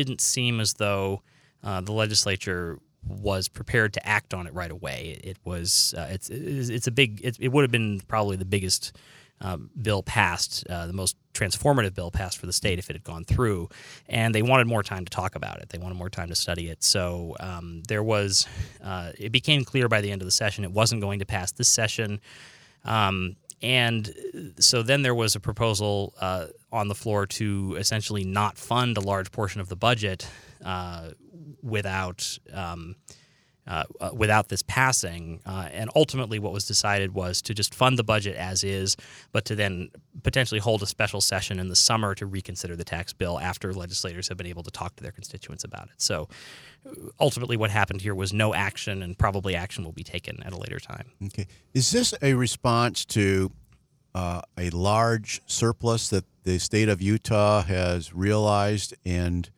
didn't 0.05 0.21
seem 0.21 0.61
as 0.61 0.75
though 0.75 1.23
uh, 1.63 1.81
the 1.81 1.93
legislature 1.93 2.79
was 3.07 3.49
prepared 3.49 3.93
to 3.95 4.07
act 4.07 4.35
on 4.35 4.47
it 4.47 4.55
right 4.55 4.71
away. 4.71 5.21
It, 5.25 5.39
was 5.45 5.95
uh, 5.97 6.09
it's 6.11 6.29
it's 6.31 6.87
a 6.87 6.91
big 6.91 7.21
it, 7.25 7.37
it 7.41 7.49
would 7.49 7.63
have 7.63 7.71
been 7.71 8.01
probably 8.07 8.37
the 8.37 8.45
biggest 8.45 8.97
um, 9.41 9.71
bill 9.81 10.03
passed, 10.03 10.67
uh, 10.69 10.87
the 10.87 10.93
most 10.93 11.17
transformative 11.33 11.95
bill 11.95 12.11
passed 12.11 12.39
for 12.39 12.47
the 12.47 12.53
state 12.53 12.79
if 12.79 12.91
it 12.91 12.95
had 12.95 13.05
gone 13.05 13.25
through, 13.25 13.69
and 14.09 14.35
they 14.35 14.43
wanted 14.43 14.67
more 14.67 14.83
time 14.83 15.05
to 15.05 15.11
talk 15.11 15.37
about 15.37 15.61
it. 15.61 15.69
They 15.69 15.79
wanted 15.79 15.97
more 15.97 16.11
time 16.11 16.29
to 16.29 16.35
study 16.35 16.69
it. 16.69 16.83
So 16.83 17.37
um, 17.41 17.83
there 17.89 18.03
was 18.03 18.47
uh, 18.83 19.13
it 19.17 19.31
became 19.31 19.65
clear 19.65 19.89
by 19.89 20.01
the 20.01 20.11
end 20.11 20.23
of 20.23 20.27
the 20.27 20.33
session 20.33 20.65
it 20.65 20.73
wasn't 20.73 21.01
going 21.01 21.21
to 21.21 21.27
pass 21.27 21.53
this 21.53 21.69
session. 21.69 22.21
Um, 22.85 23.37
and 23.63 24.55
so 24.59 24.83
then 24.83 25.03
there 25.03 25.15
was 25.15 25.35
a 25.35 25.41
proposal 25.41 26.15
uh, 26.21 26.47
on 26.73 26.89
the 26.89 26.95
floor 26.95 27.27
to 27.27 27.77
essentially 27.79 28.25
not 28.25 28.57
fund 28.57 28.97
a 28.97 29.01
large 29.01 29.33
portion 29.33 29.61
of 29.61 29.69
the 29.69 29.77
budget 29.77 30.29
uh, 30.65 31.11
without 31.63 32.39
um, 32.53 32.97
uh, 33.69 33.85
uh, 34.01 34.11
without 34.15 34.49
this 34.49 34.63
passing. 34.63 35.41
Uh, 35.45 35.69
and 35.73 35.91
ultimately, 35.95 36.39
what 36.39 36.55
was 36.55 36.65
decided 36.65 37.13
was 37.13 37.43
to 37.43 37.53
just 37.53 37.75
fund 37.75 37.99
the 37.99 38.03
budget 38.03 38.35
as 38.35 38.65
is, 38.65 38.97
but 39.31 39.45
to 39.45 39.55
then 39.55 39.91
potentially 40.23 40.59
hold 40.59 40.83
a 40.83 40.87
special 40.87 41.21
session 41.21 41.59
in 41.59 41.69
the 41.69 41.77
summer 41.77 42.15
to 42.15 42.25
reconsider 42.25 42.75
the 42.77 42.85
tax 42.85 43.13
bill 43.13 43.39
after 43.39 43.75
legislators 43.75 44.27
have 44.29 44.39
been 44.39 44.47
able 44.47 44.63
to 44.63 44.71
talk 44.71 44.97
to 44.97 45.03
their 45.03 45.13
constituents 45.13 45.65
about 45.65 45.85
it. 45.85 46.01
So 46.01 46.29
uh, 46.87 46.93
ultimately, 47.21 47.59
what 47.59 47.71
happened 47.71 48.01
here 48.01 48.15
was 48.15 48.33
no 48.33 48.55
action, 48.55 49.03
and 49.03 49.19
probably 49.19 49.55
action 49.55 49.85
will 49.85 49.93
be 49.93 50.05
taken 50.05 50.43
at 50.43 50.55
a 50.55 50.57
later 50.57 50.79
time. 50.79 51.13
Okay. 51.27 51.47
Is 51.75 51.91
this 51.91 52.15
a 52.23 52.33
response 52.33 53.05
to 53.05 53.53
uh, 54.15 54.41
a 54.57 54.71
large 54.71 55.43
surplus 55.47 56.09
that 56.09 56.25
the 56.45 56.59
state 56.59 56.89
of 56.89 57.03
Utah 57.03 57.63
has 57.63 58.15
realized 58.15 58.95
and 59.05 59.51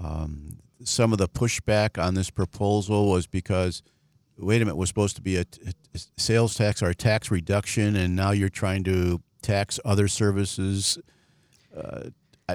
um, 0.00 0.58
some 0.84 1.12
of 1.12 1.18
the 1.18 1.28
pushback 1.28 2.02
on 2.02 2.14
this 2.14 2.30
proposal 2.30 3.10
was 3.10 3.26
because, 3.26 3.82
wait 4.38 4.62
a 4.62 4.64
minute, 4.64 4.76
was 4.76 4.88
supposed 4.88 5.16
to 5.16 5.22
be 5.22 5.36
a, 5.36 5.44
a 5.94 5.98
sales 6.16 6.54
tax 6.54 6.82
or 6.82 6.88
a 6.88 6.94
tax 6.94 7.30
reduction, 7.30 7.96
and 7.96 8.16
now 8.16 8.30
you're 8.30 8.48
trying 8.48 8.84
to 8.84 9.20
tax 9.42 9.78
other 9.84 10.08
services. 10.08 10.98
Uh, 11.76 12.10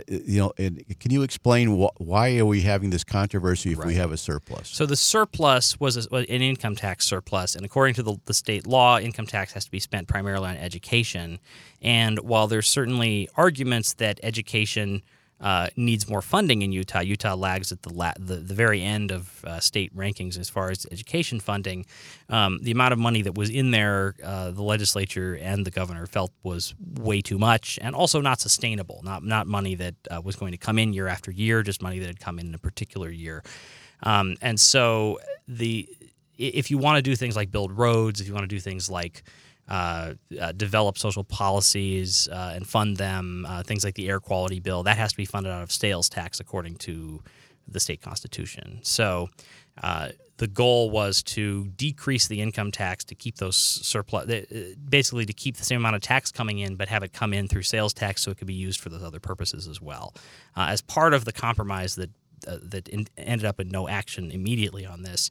you 0.07 0.39
know, 0.39 0.51
and 0.57 0.83
can 0.99 1.11
you 1.11 1.23
explain 1.23 1.79
wh- 1.79 2.01
why 2.01 2.37
are 2.37 2.45
we 2.45 2.61
having 2.61 2.89
this 2.89 3.03
controversy 3.03 3.71
if 3.71 3.79
right. 3.79 3.87
we 3.87 3.95
have 3.95 4.11
a 4.11 4.17
surplus? 4.17 4.67
So 4.67 4.85
the 4.85 4.97
surplus 4.97 5.79
was 5.79 6.07
a, 6.11 6.15
an 6.15 6.41
income 6.41 6.75
tax 6.75 7.05
surplus, 7.05 7.55
and 7.55 7.65
according 7.65 7.95
to 7.95 8.03
the, 8.03 8.17
the, 8.25 8.33
state 8.33 8.67
law, 8.67 8.99
income 8.99 9.25
tax 9.25 9.53
has 9.53 9.65
to 9.65 9.71
be 9.71 9.79
spent 9.79 10.07
primarily 10.07 10.49
on 10.49 10.57
education. 10.57 11.39
And 11.81 12.19
while 12.19 12.47
there's 12.47 12.67
certainly 12.67 13.29
arguments 13.35 13.93
that 13.93 14.19
education 14.23 15.01
uh, 15.41 15.67
needs 15.75 16.09
more 16.09 16.21
funding 16.21 16.61
in 16.61 16.71
Utah. 16.71 17.01
Utah 17.01 17.35
lags 17.35 17.71
at 17.71 17.81
the 17.83 17.93
la- 17.93 18.13
the, 18.17 18.35
the, 18.37 18.53
very 18.53 18.81
end 18.81 19.11
of 19.11 19.43
uh, 19.45 19.59
state 19.59 19.95
rankings 19.95 20.39
as 20.39 20.49
far 20.49 20.69
as 20.69 20.85
education 20.91 21.39
funding. 21.39 21.85
Um, 22.29 22.59
the 22.61 22.71
amount 22.71 22.93
of 22.93 22.99
money 22.99 23.21
that 23.21 23.35
was 23.35 23.49
in 23.49 23.71
there, 23.71 24.15
uh, 24.23 24.51
the 24.51 24.63
legislature 24.63 25.35
and 25.35 25.65
the 25.65 25.71
governor 25.71 26.05
felt 26.05 26.31
was 26.43 26.73
way 26.79 27.21
too 27.21 27.37
much, 27.37 27.77
and 27.81 27.95
also 27.95 28.21
not 28.21 28.39
sustainable. 28.39 29.01
Not 29.03 29.23
not 29.23 29.45
money 29.45 29.75
that 29.75 29.95
uh, 30.09 30.21
was 30.23 30.37
going 30.37 30.53
to 30.53 30.57
come 30.57 30.79
in 30.79 30.93
year 30.93 31.07
after 31.07 31.31
year, 31.31 31.63
just 31.63 31.81
money 31.81 31.99
that 31.99 32.07
had 32.07 32.19
come 32.19 32.39
in 32.39 32.47
in 32.47 32.55
a 32.55 32.59
particular 32.59 33.09
year. 33.09 33.43
Um, 34.03 34.37
and 34.41 34.59
so 34.59 35.19
the 35.47 35.89
if 36.37 36.71
you 36.71 36.77
want 36.77 36.97
to 36.97 37.01
do 37.01 37.15
things 37.15 37.35
like 37.35 37.51
build 37.51 37.71
roads, 37.71 38.21
if 38.21 38.27
you 38.27 38.33
want 38.33 38.43
to 38.43 38.55
do 38.55 38.59
things 38.59 38.89
like 38.89 39.23
uh, 39.67 40.13
uh, 40.39 40.51
develop 40.51 40.97
social 40.97 41.23
policies 41.23 42.27
uh, 42.31 42.53
and 42.55 42.67
fund 42.67 42.97
them. 42.97 43.45
Uh, 43.49 43.63
things 43.63 43.83
like 43.83 43.95
the 43.95 44.07
air 44.07 44.19
quality 44.19 44.59
bill 44.59 44.83
that 44.83 44.97
has 44.97 45.11
to 45.11 45.17
be 45.17 45.25
funded 45.25 45.51
out 45.51 45.63
of 45.63 45.71
sales 45.71 46.07
tax 46.07 46.39
according 46.39 46.75
to 46.75 47.21
the 47.67 47.79
state 47.79 48.01
constitution. 48.01 48.79
So 48.83 49.29
the 50.37 50.47
goal 50.47 50.91
was 50.91 51.23
to 51.23 51.65
decrease 51.77 52.27
the 52.27 52.41
income 52.41 52.69
tax 52.69 53.05
to 53.05 53.15
keep 53.15 53.37
those 53.37 53.55
surplus, 53.55 54.45
basically 54.89 55.25
to 55.25 55.33
keep 55.33 55.57
the 55.57 55.63
same 55.63 55.79
amount 55.79 55.95
of 55.95 56.01
tax 56.01 56.29
coming 56.29 56.59
in, 56.59 56.75
but 56.75 56.89
have 56.89 57.03
it 57.03 57.13
come 57.13 57.33
in 57.33 57.47
through 57.47 57.63
sales 57.63 57.93
tax 57.93 58.21
so 58.21 58.31
it 58.31 58.37
could 58.37 58.47
be 58.47 58.53
used 58.53 58.79
for 58.79 58.89
those 58.89 59.01
other 59.01 59.19
purposes 59.19 59.67
as 59.67 59.81
well. 59.81 60.13
as 60.55 60.81
part 60.81 61.13
of 61.13 61.25
the 61.25 61.31
compromise 61.31 61.95
that 61.95 62.11
uh, 62.47 62.57
that 62.61 62.87
in, 62.87 63.07
ended 63.17 63.45
up 63.45 63.59
in 63.59 63.69
no 63.69 63.87
action 63.87 64.31
immediately 64.31 64.85
on 64.85 65.03
this. 65.03 65.29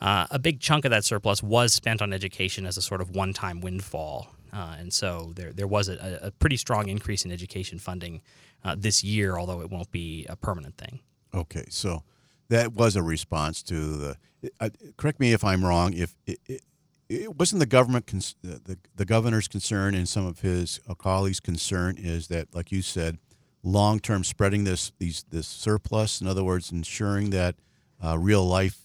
Uh, 0.00 0.26
a 0.30 0.38
big 0.38 0.60
chunk 0.60 0.84
of 0.84 0.90
that 0.90 1.04
surplus 1.04 1.42
was 1.42 1.72
spent 1.72 2.02
on 2.02 2.12
education 2.12 2.66
as 2.66 2.76
a 2.76 2.82
sort 2.82 3.00
of 3.00 3.10
one-time 3.10 3.60
windfall, 3.60 4.28
uh, 4.52 4.76
and 4.78 4.92
so 4.92 5.32
there 5.34 5.52
there 5.52 5.66
was 5.66 5.88
a, 5.88 6.20
a, 6.22 6.30
pretty 6.30 6.56
strong 6.56 6.88
increase 6.88 7.24
in 7.24 7.32
education 7.32 7.78
funding 7.78 8.20
uh, 8.64 8.74
this 8.78 9.02
year, 9.02 9.38
although 9.38 9.60
it 9.60 9.70
won't 9.70 9.90
be 9.90 10.26
a 10.28 10.36
permanent 10.36 10.76
thing. 10.76 11.00
Okay, 11.34 11.64
so 11.68 12.02
that 12.48 12.72
was 12.72 12.96
a 12.96 13.02
response 13.02 13.62
to 13.64 13.96
the. 13.96 14.16
Uh, 14.60 14.70
correct 14.96 15.18
me 15.18 15.32
if 15.32 15.42
I'm 15.42 15.64
wrong. 15.64 15.94
If 15.94 16.14
it, 16.26 16.38
it, 16.46 16.62
it 17.08 17.36
wasn't 17.36 17.60
the 17.60 17.66
government, 17.66 18.06
cons- 18.06 18.36
the, 18.42 18.78
the 18.94 19.04
governor's 19.04 19.48
concern 19.48 19.94
and 19.94 20.08
some 20.08 20.26
of 20.26 20.40
his 20.40 20.80
colleagues' 20.98 21.40
concern 21.40 21.96
is 21.98 22.28
that, 22.28 22.54
like 22.54 22.72
you 22.72 22.82
said, 22.82 23.18
long 23.66 23.98
term 23.98 24.24
spreading 24.24 24.64
this 24.64 24.92
these 24.98 25.24
this 25.30 25.46
surplus. 25.46 26.20
In 26.20 26.26
other 26.26 26.44
words, 26.44 26.70
ensuring 26.70 27.30
that 27.30 27.56
uh, 28.02 28.16
real 28.16 28.46
life 28.46 28.78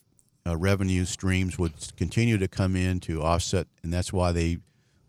uh, 0.46 0.58
revenue 0.58 1.06
streams 1.06 1.58
would 1.58 1.74
continue 1.96 2.38
to 2.38 2.48
come 2.48 2.76
in 2.76 3.00
to 3.02 3.22
offset, 3.22 3.68
and 3.84 3.94
that's 3.94 4.12
why 4.12 4.32
they 4.32 4.58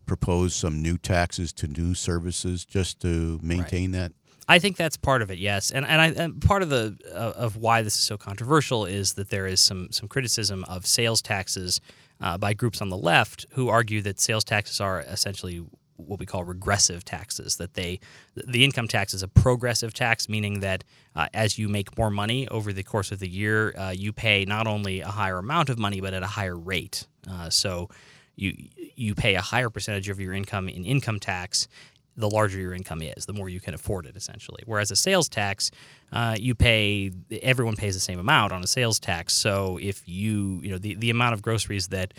propose 0.05 0.55
some 0.55 0.83
new 0.83 0.99
taxes 0.99 1.53
to 1.55 1.66
new 1.66 1.95
services 1.95 2.64
just 2.64 3.01
to 3.01 3.41
maintain 3.43 3.93
right. 3.93 3.99
that. 3.99 4.12
I 4.49 4.59
think 4.59 4.77
that's 4.77 4.97
part 4.97 5.23
of 5.23 5.31
it, 5.31 5.39
yes, 5.39 5.70
and 5.70 5.87
and, 5.87 6.01
I, 6.01 6.07
and 6.09 6.43
part 6.43 6.62
of 6.62 6.68
the 6.68 6.99
uh, 7.11 7.33
of 7.37 7.57
why 7.57 7.83
this 7.83 7.97
is 7.97 8.03
so 8.03 8.18
controversial 8.18 8.85
is 8.85 9.14
that 9.14 9.31
there 9.31 9.47
is 9.47 9.61
some 9.61 9.91
some 9.91 10.09
criticism 10.09 10.64
of 10.64 10.87
sales 10.87 11.23
taxes 11.23 11.81
uh, 12.20 12.37
by 12.37 12.53
groups 12.53 12.83
on 12.83 12.91
the 12.91 12.97
left 12.97 13.47
who 13.53 13.68
argue 13.68 14.03
that 14.03 14.20
sales 14.20 14.45
taxes 14.45 14.81
are 14.81 15.01
essentially 15.01 15.64
what 16.07 16.18
we 16.18 16.26
call 16.26 16.44
regressive 16.44 17.05
taxes. 17.05 17.57
That 17.57 17.74
they, 17.74 18.00
the 18.34 18.64
income 18.64 18.88
tax 18.88 19.14
is 19.14 19.22
a 19.22 19.28
progressive 19.28 19.94
tax, 19.94 20.28
meaning 20.28 20.61
that 20.61 20.84
uh, 21.14 21.28
as 21.34 21.59
you 21.59 21.68
make 21.68 21.96
more 21.98 22.11
money 22.11 22.48
over 22.48 22.72
the 22.72 22.82
course 22.82 23.12
of 23.12 23.18
the 23.18 23.28
year, 23.28 23.74
uh, 23.76 23.90
you 23.90 24.12
pay 24.12 24.44
not 24.44 24.66
only 24.66 25.00
a 25.00 25.09
higher 25.09 25.38
amount 25.38 25.68
of 25.68 25.78
money 25.78 26.00
but 26.00 26.14
at 26.14 26.22
a 26.22 26.26
higher 26.26 26.57
rate. 26.57 27.07
Uh, 27.30 27.50
so 27.50 27.88
you 28.36 28.55
you 28.94 29.14
pay 29.14 29.34
a 29.34 29.40
higher 29.40 29.70
percentage 29.70 30.09
of 30.09 30.20
your 30.20 30.32
income 30.32 30.68
in 30.68 30.84
income 30.84 31.18
tax. 31.18 31.68
The 32.14 32.28
larger 32.28 32.59
your 32.59 32.74
income 32.74 33.00
is, 33.00 33.24
the 33.24 33.32
more 33.32 33.48
you 33.48 33.59
can 33.61 33.72
afford 33.72 34.05
it, 34.05 34.16
essentially. 34.16 34.62
Whereas 34.66 34.90
a 34.90 34.96
sales 34.96 35.30
tax, 35.30 35.70
uh, 36.12 36.36
you 36.38 36.55
pay 36.55 37.11
everyone 37.42 37.74
pays 37.74 37.94
the 37.94 38.00
same 38.00 38.18
amount 38.18 38.53
on 38.53 38.62
a 38.62 38.66
sales 38.66 39.00
tax. 39.00 39.32
So 39.34 39.78
if 39.80 40.03
you 40.07 40.61
you 40.62 40.70
know 40.70 40.78
the 40.78 40.94
the 40.94 41.11
amount 41.11 41.34
of 41.34 41.42
groceries 41.42 41.88
that 41.88 42.12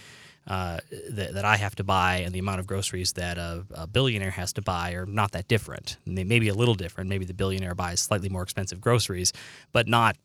uh, 0.47 0.79
that, 1.09 1.33
that, 1.35 1.45
I 1.45 1.55
have 1.55 1.75
to 1.75 1.83
buy 1.83 2.17
and 2.17 2.33
the 2.33 2.39
amount 2.39 2.59
of 2.59 2.67
groceries 2.67 3.13
that 3.13 3.37
a, 3.37 3.65
a, 3.73 3.87
billionaire 3.87 4.31
has 4.31 4.51
to 4.53 4.61
buy 4.61 4.91
are 4.91 5.05
not 5.05 5.31
that 5.31 5.47
different. 5.47 5.95
Maybe 6.05 6.49
a 6.49 6.53
little 6.53 6.75
different. 6.75 7.09
Maybe 7.09 7.23
the 7.23 7.33
billionaire 7.33 7.75
buys 7.75 8.01
slightly 8.01 8.27
more 8.27 8.43
expensive 8.43 8.81
groceries, 8.81 9.31
but 9.71 9.87
not 9.87 10.17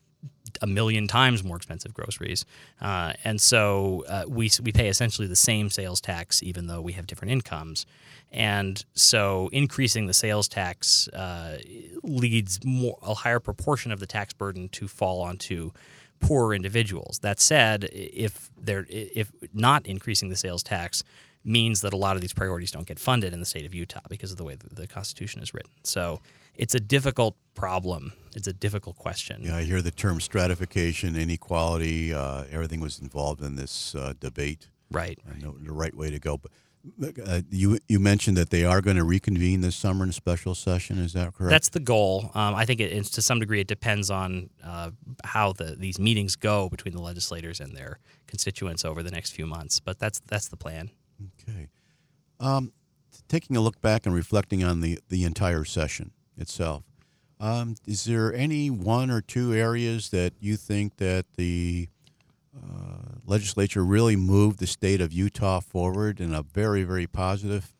a 0.60 0.66
million 0.66 1.06
times 1.06 1.44
more 1.44 1.56
expensive 1.56 1.94
groceries. 1.94 2.44
Uh, 2.80 3.12
and 3.24 3.40
so 3.40 4.04
uh, 4.08 4.24
we, 4.26 4.50
we 4.62 4.72
pay 4.72 4.88
essentially 4.88 5.28
the 5.28 5.36
same 5.36 5.70
sales 5.70 6.00
tax, 6.00 6.42
even 6.42 6.66
though 6.66 6.80
we 6.80 6.92
have 6.92 7.06
different 7.06 7.30
incomes. 7.32 7.86
And 8.32 8.84
so 8.94 9.48
increasing 9.52 10.06
the 10.06 10.14
sales 10.14 10.48
tax 10.48 11.08
uh, 11.08 11.58
leads 12.02 12.58
more 12.64 12.98
a 13.02 13.14
higher 13.14 13.40
proportion 13.40 13.92
of 13.92 14.00
the 14.00 14.06
tax 14.06 14.32
burden 14.32 14.68
to 14.70 14.88
fall 14.88 15.20
onto 15.20 15.70
poorer 16.20 16.54
individuals. 16.54 17.20
That 17.20 17.40
said, 17.40 17.88
if 17.92 18.50
they're 18.60 18.86
if 18.88 19.32
not 19.52 19.86
increasing 19.86 20.28
the 20.28 20.36
sales 20.36 20.62
tax 20.62 21.02
means 21.44 21.80
that 21.80 21.92
a 21.92 21.96
lot 21.96 22.16
of 22.16 22.22
these 22.22 22.32
priorities 22.32 22.70
don't 22.70 22.86
get 22.86 22.98
funded 22.98 23.32
in 23.32 23.40
the 23.40 23.46
state 23.46 23.64
of 23.64 23.74
Utah 23.74 24.00
because 24.08 24.30
of 24.30 24.36
the 24.36 24.44
way 24.44 24.56
the 24.56 24.86
Constitution 24.86 25.42
is 25.42 25.54
written. 25.54 25.70
So 25.82 26.20
it's 26.54 26.74
a 26.74 26.80
difficult 26.80 27.36
problem. 27.54 28.12
It's 28.34 28.48
a 28.48 28.52
difficult 28.52 28.96
question. 28.96 29.42
Yeah, 29.42 29.56
I 29.56 29.62
hear 29.62 29.80
the 29.80 29.90
term 29.90 30.20
stratification, 30.20 31.16
inequality. 31.16 32.12
Uh, 32.12 32.44
everything 32.50 32.80
was 32.80 32.98
involved 32.98 33.40
in 33.42 33.56
this 33.56 33.94
uh, 33.94 34.14
debate. 34.20 34.68
Right. 34.90 35.18
Know 35.40 35.56
the 35.60 35.72
right 35.72 35.94
way 35.94 36.10
to 36.10 36.18
go, 36.18 36.36
but 36.36 36.50
uh, 37.24 37.40
you 37.50 37.78
you 37.88 37.98
mentioned 37.98 38.36
that 38.36 38.50
they 38.50 38.64
are 38.64 38.80
going 38.80 38.96
to 38.96 39.04
reconvene 39.04 39.60
this 39.60 39.76
summer 39.76 40.04
in 40.04 40.10
a 40.10 40.12
special 40.12 40.54
session. 40.54 40.98
Is 40.98 41.12
that 41.12 41.34
correct? 41.34 41.50
That's 41.50 41.68
the 41.68 41.80
goal. 41.80 42.30
Um, 42.34 42.54
I 42.54 42.64
think 42.64 42.80
it, 42.80 43.04
to 43.04 43.22
some 43.22 43.40
degree 43.40 43.60
it 43.60 43.66
depends 43.66 44.10
on 44.10 44.50
uh, 44.64 44.90
how 45.24 45.52
the 45.52 45.76
these 45.78 45.98
meetings 45.98 46.36
go 46.36 46.68
between 46.68 46.94
the 46.94 47.02
legislators 47.02 47.60
and 47.60 47.76
their 47.76 47.98
constituents 48.26 48.84
over 48.84 49.02
the 49.02 49.10
next 49.10 49.32
few 49.32 49.46
months. 49.46 49.80
But 49.80 49.98
that's 49.98 50.20
that's 50.26 50.48
the 50.48 50.56
plan. 50.56 50.90
Okay. 51.42 51.68
Um, 52.40 52.72
taking 53.28 53.56
a 53.56 53.60
look 53.60 53.80
back 53.80 54.06
and 54.06 54.14
reflecting 54.14 54.64
on 54.64 54.80
the 54.80 54.98
the 55.08 55.24
entire 55.24 55.64
session 55.64 56.12
itself, 56.36 56.84
um, 57.40 57.76
is 57.86 58.04
there 58.04 58.32
any 58.34 58.70
one 58.70 59.10
or 59.10 59.20
two 59.20 59.54
areas 59.54 60.10
that 60.10 60.34
you 60.40 60.56
think 60.56 60.96
that 60.96 61.26
the 61.36 61.88
uh, 62.62 63.18
legislature 63.26 63.84
really 63.84 64.16
moved 64.16 64.58
the 64.58 64.66
state 64.66 65.00
of 65.00 65.12
Utah 65.12 65.60
forward 65.60 66.20
in 66.20 66.34
a 66.34 66.42
very, 66.42 66.82
very 66.82 67.06
positive. 67.06 67.72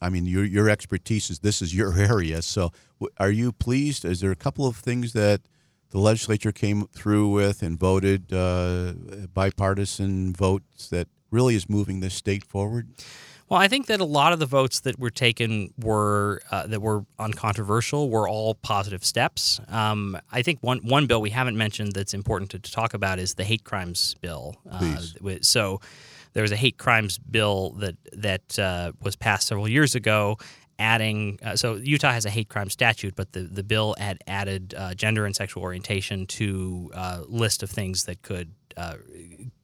I 0.00 0.08
mean, 0.08 0.26
your 0.26 0.44
your 0.44 0.68
expertise 0.68 1.30
is 1.30 1.40
this 1.40 1.60
is 1.60 1.74
your 1.74 1.98
area. 1.98 2.42
So, 2.42 2.72
are 3.18 3.30
you 3.30 3.52
pleased? 3.52 4.04
Is 4.04 4.20
there 4.20 4.30
a 4.30 4.36
couple 4.36 4.66
of 4.66 4.76
things 4.76 5.12
that 5.12 5.42
the 5.90 5.98
legislature 5.98 6.52
came 6.52 6.86
through 6.86 7.28
with 7.28 7.62
and 7.62 7.78
voted 7.78 8.32
uh, 8.32 8.92
bipartisan 9.34 10.32
votes 10.32 10.88
that 10.88 11.08
really 11.30 11.54
is 11.54 11.68
moving 11.68 12.00
this 12.00 12.14
state 12.14 12.44
forward? 12.44 12.88
Well, 13.50 13.58
I 13.58 13.66
think 13.66 13.86
that 13.86 14.00
a 14.00 14.04
lot 14.04 14.32
of 14.32 14.38
the 14.38 14.46
votes 14.46 14.80
that 14.80 14.96
were 15.00 15.10
taken 15.10 15.74
were 15.76 16.40
uh, 16.52 16.68
that 16.68 16.80
were 16.80 17.04
uncontroversial 17.18 18.08
were 18.08 18.28
all 18.28 18.54
positive 18.54 19.04
steps. 19.04 19.60
Um, 19.66 20.16
I 20.30 20.42
think 20.42 20.60
one 20.62 20.78
one 20.78 21.08
bill 21.08 21.20
we 21.20 21.30
haven't 21.30 21.56
mentioned 21.56 21.92
that's 21.92 22.14
important 22.14 22.52
to, 22.52 22.60
to 22.60 22.70
talk 22.70 22.94
about 22.94 23.18
is 23.18 23.34
the 23.34 23.42
hate 23.42 23.64
crimes 23.64 24.14
bill. 24.20 24.54
Uh, 24.70 25.00
so 25.40 25.80
there 26.32 26.42
was 26.42 26.52
a 26.52 26.56
hate 26.56 26.78
crimes 26.78 27.18
bill 27.18 27.70
that 27.80 27.96
that 28.12 28.56
uh, 28.56 28.92
was 29.02 29.16
passed 29.16 29.48
several 29.48 29.68
years 29.68 29.96
ago. 29.96 30.38
Adding 30.78 31.40
uh, 31.42 31.56
so 31.56 31.74
Utah 31.74 32.12
has 32.12 32.24
a 32.24 32.30
hate 32.30 32.48
crime 32.48 32.70
statute, 32.70 33.16
but 33.16 33.32
the, 33.32 33.42
the 33.42 33.64
bill 33.64 33.96
had 33.98 34.18
added 34.28 34.74
uh, 34.78 34.94
gender 34.94 35.26
and 35.26 35.34
sexual 35.34 35.64
orientation 35.64 36.24
to 36.26 36.92
a 36.94 36.98
uh, 36.98 37.24
list 37.26 37.64
of 37.64 37.70
things 37.70 38.04
that 38.04 38.22
could 38.22 38.52
uh, 38.76 38.94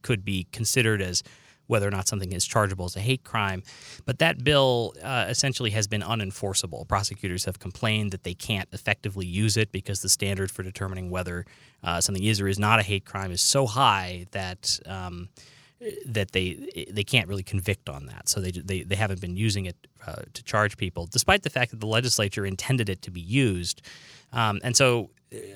could 0.03 0.25
be 0.25 0.49
considered 0.51 1.01
as 1.01 1.23
whether 1.67 1.87
or 1.87 1.91
not 1.91 2.09
something 2.09 2.33
is 2.33 2.47
chargeable 2.47 2.85
as 2.85 2.97
a 2.97 3.01
hate 3.01 3.25
crime. 3.25 3.63
But 4.05 4.19
that 4.19 4.45
bill 4.45 4.95
uh, 5.03 5.27
essentially 5.29 5.71
has 5.71 5.87
been 5.87 6.03
unenforceable. 6.03 6.87
Prosecutors 6.87 7.45
have 7.45 7.59
complained 7.59 8.13
that 8.13 8.25
they 8.25 8.35
can't 8.35 8.69
effectively 8.73 9.27
use 9.27 9.57
it 9.57 9.73
because 9.73 10.03
the 10.03 10.09
standard 10.09 10.51
for 10.51 10.63
determining 10.63 11.11
whether 11.11 11.45
uh, 11.83 12.01
something 12.01 12.25
is 12.25 12.41
or 12.41 12.49
is 12.49 12.59
not 12.59 12.79
a 12.79 12.83
hate 12.83 13.05
crime 13.05 13.31
is 13.31 13.41
so 13.41 13.67
high 13.67 14.27
that. 14.33 14.79
Um, 14.87 15.29
that 16.07 16.33
they 16.33 16.87
they 16.91 17.05
can't 17.05 17.29
really 17.29 17.43
convict 17.43 17.91
on 17.91 18.07
that, 18.07 18.31
so 18.31 18.41
they 18.41 18.51
they, 18.51 18.83
they 18.83 18.97
haven't 18.97 19.21
been 19.21 19.37
using 19.37 19.67
it 19.67 19.77
uh, 20.07 20.23
to 20.33 20.43
charge 20.43 20.79
people, 20.79 21.07
despite 21.07 21.43
the 21.43 21.51
fact 21.51 21.71
that 21.71 21.81
the 21.81 21.87
legislature 21.87 22.47
intended 22.47 22.89
it 22.89 23.03
to 23.03 23.11
be 23.11 23.21
used. 23.21 23.83
Um, 24.33 24.61
and 24.65 24.77
so, 24.77 25.11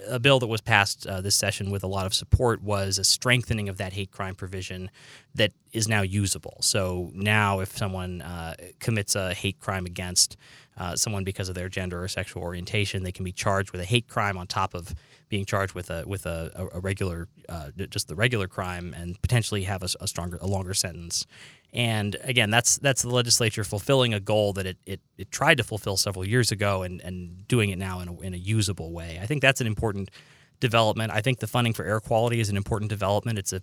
a 0.09 0.19
bill 0.19 0.41
that 0.41 0.49
was 0.49 0.61
passed 0.61 1.07
uh, 1.07 1.21
this 1.21 1.37
session 1.37 1.71
with 1.71 1.85
a 1.85 1.87
lot 1.87 2.07
of 2.07 2.13
support 2.13 2.63
was 2.63 2.99
a 2.99 3.05
strengthening 3.05 3.69
of 3.69 3.77
that 3.79 3.93
hate 3.93 4.11
crime 4.11 4.35
provision 4.35 4.91
that 5.35 5.53
is 5.73 5.87
now 5.87 6.03
usable. 6.03 6.57
So 6.61 7.11
now, 7.15 7.61
if 7.61 7.77
someone 7.77 8.23
uh, 8.23 8.55
commits 8.81 9.15
a 9.15 9.33
hate 9.33 9.61
crime 9.61 9.87
against 9.87 10.37
uh, 10.77 10.97
someone 10.97 11.23
because 11.23 11.49
of 11.49 11.55
their 11.55 11.69
gender 11.69 12.03
or 12.03 12.09
sexual 12.09 12.43
orientation, 12.43 13.05
they 13.05 13.13
can 13.13 13.25
be 13.25 13.33
charged 13.33 13.71
with 13.71 13.81
a 13.81 13.85
hate 13.85 14.09
crime 14.09 14.37
on 14.37 14.47
top 14.47 14.75
of 14.75 14.95
being 15.29 15.45
charged 15.45 15.75
with 15.75 15.91
a 15.91 16.05
with 16.07 16.27
a, 16.27 16.69
a 16.73 16.81
regular 16.81 17.29
uh, 17.49 17.71
just 17.91 18.09
the 18.09 18.17
regular 18.17 18.49
crime 18.49 18.93
and 18.97 19.21
potentially 19.23 19.63
have 19.65 19.83
a, 19.83 19.89
a, 20.01 20.09
stronger 20.09 20.39
a 20.41 20.47
longer 20.47 20.75
sentence. 20.75 21.27
And 21.73 22.17
again, 22.23 22.51
that's 22.51 22.79
that's 22.79 23.03
the 23.03 23.11
legislature 23.11 23.63
fulfilling 23.63 24.13
a 24.13 24.21
goal 24.21 24.53
that 24.55 24.67
it, 24.67 24.79
it, 24.87 25.01
it 25.17 25.31
tried 25.31 25.59
to 25.59 25.65
fulfill 25.65 25.97
several 25.97 26.27
years 26.27 26.51
ago 26.51 26.83
and, 26.83 27.01
and 27.01 27.47
doing 27.47 27.71
it 27.71 27.79
now 27.79 28.01
in 28.01 28.09
a, 28.09 28.21
in 28.21 28.35
a 28.35 28.37
usable 28.37 28.93
way. 28.93 29.19
I 29.23 29.27
think 29.27 29.41
that's 29.41 29.61
an 29.61 29.67
important 29.67 30.11
development. 30.59 31.13
I 31.13 31.21
think 31.21 31.39
the 31.39 31.47
funding 31.47 31.73
for 31.73 31.85
air 31.85 32.01
quality 32.01 32.41
is 32.41 32.51
an 32.51 32.57
important 32.57 32.91
development. 32.91 33.39
It's 33.39 33.53
a 33.53 33.63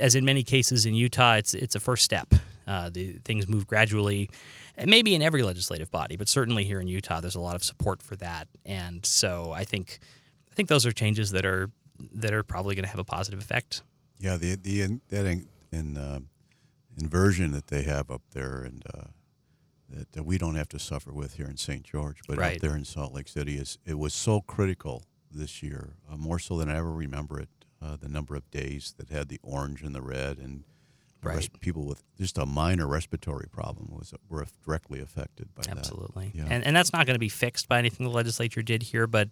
as 0.00 0.14
in 0.14 0.24
many 0.24 0.42
cases 0.42 0.86
in 0.86 0.94
Utah, 0.94 1.34
it's 1.34 1.54
it's 1.54 1.74
a 1.74 1.80
first 1.80 2.04
step. 2.04 2.32
Uh, 2.66 2.88
the 2.88 3.18
things 3.24 3.46
move 3.46 3.66
gradually, 3.66 4.30
maybe 4.86 5.14
in 5.14 5.20
every 5.20 5.42
legislative 5.42 5.90
body, 5.90 6.16
but 6.16 6.28
certainly 6.28 6.64
here 6.64 6.80
in 6.80 6.88
Utah, 6.88 7.20
there's 7.20 7.34
a 7.34 7.40
lot 7.40 7.54
of 7.54 7.62
support 7.62 8.02
for 8.02 8.16
that. 8.16 8.48
And 8.64 9.04
so 9.04 9.52
I 9.52 9.64
think 9.64 9.98
I 10.50 10.54
think 10.54 10.68
those 10.68 10.86
are 10.86 10.92
changes 10.92 11.30
that 11.32 11.44
are 11.44 11.70
that 12.14 12.32
are 12.32 12.42
probably 12.42 12.74
going 12.74 12.84
to 12.84 12.90
have 12.90 12.98
a 12.98 13.04
positive 13.04 13.38
effect. 13.38 13.82
Yeah, 14.18 14.36
the 14.36 14.56
the 14.56 14.98
that 15.08 15.26
in, 15.26 15.46
in 15.72 15.96
uh, 15.98 16.20
inversion 17.00 17.52
that 17.52 17.68
they 17.68 17.82
have 17.82 18.10
up 18.10 18.22
there, 18.32 18.62
and 18.62 18.84
uh, 18.94 19.08
that, 19.90 20.12
that, 20.12 20.24
we 20.24 20.38
don't 20.38 20.54
have 20.54 20.68
to 20.70 20.78
suffer 20.78 21.12
with 21.12 21.34
here 21.34 21.46
in 21.46 21.56
St. 21.56 21.82
George, 21.82 22.18
but 22.26 22.38
right. 22.38 22.56
up 22.56 22.60
there 22.60 22.76
in 22.76 22.84
Salt 22.84 23.12
Lake 23.12 23.28
City 23.28 23.56
is 23.56 23.78
it 23.84 23.98
was 23.98 24.14
so 24.14 24.40
critical 24.40 25.04
this 25.30 25.62
year, 25.62 25.96
uh, 26.10 26.16
more 26.16 26.38
so 26.38 26.56
than 26.56 26.68
I 26.68 26.76
ever 26.76 26.92
remember 26.92 27.40
it. 27.40 27.48
Uh, 27.82 27.96
the 27.96 28.08
number 28.08 28.34
of 28.34 28.50
days 28.50 28.94
that 28.96 29.10
had 29.10 29.28
the 29.28 29.38
orange 29.42 29.82
and 29.82 29.94
the 29.94 30.00
red, 30.00 30.38
and 30.38 30.64
right. 31.22 31.36
res- 31.36 31.50
people 31.60 31.84
with 31.84 32.02
just 32.16 32.38
a 32.38 32.46
minor 32.46 32.86
respiratory 32.86 33.46
problem 33.50 33.88
was 33.90 34.14
were 34.30 34.46
directly 34.64 35.00
affected 35.00 35.54
by 35.54 35.64
Absolutely. 35.68 36.28
that. 36.28 36.34
Yeah. 36.34 36.46
And, 36.48 36.64
and 36.64 36.74
that's 36.74 36.94
not 36.94 37.04
going 37.04 37.14
to 37.14 37.20
be 37.20 37.28
fixed 37.28 37.68
by 37.68 37.78
anything 37.78 38.06
the 38.06 38.12
legislature 38.12 38.62
did 38.62 38.82
here, 38.82 39.06
but 39.06 39.28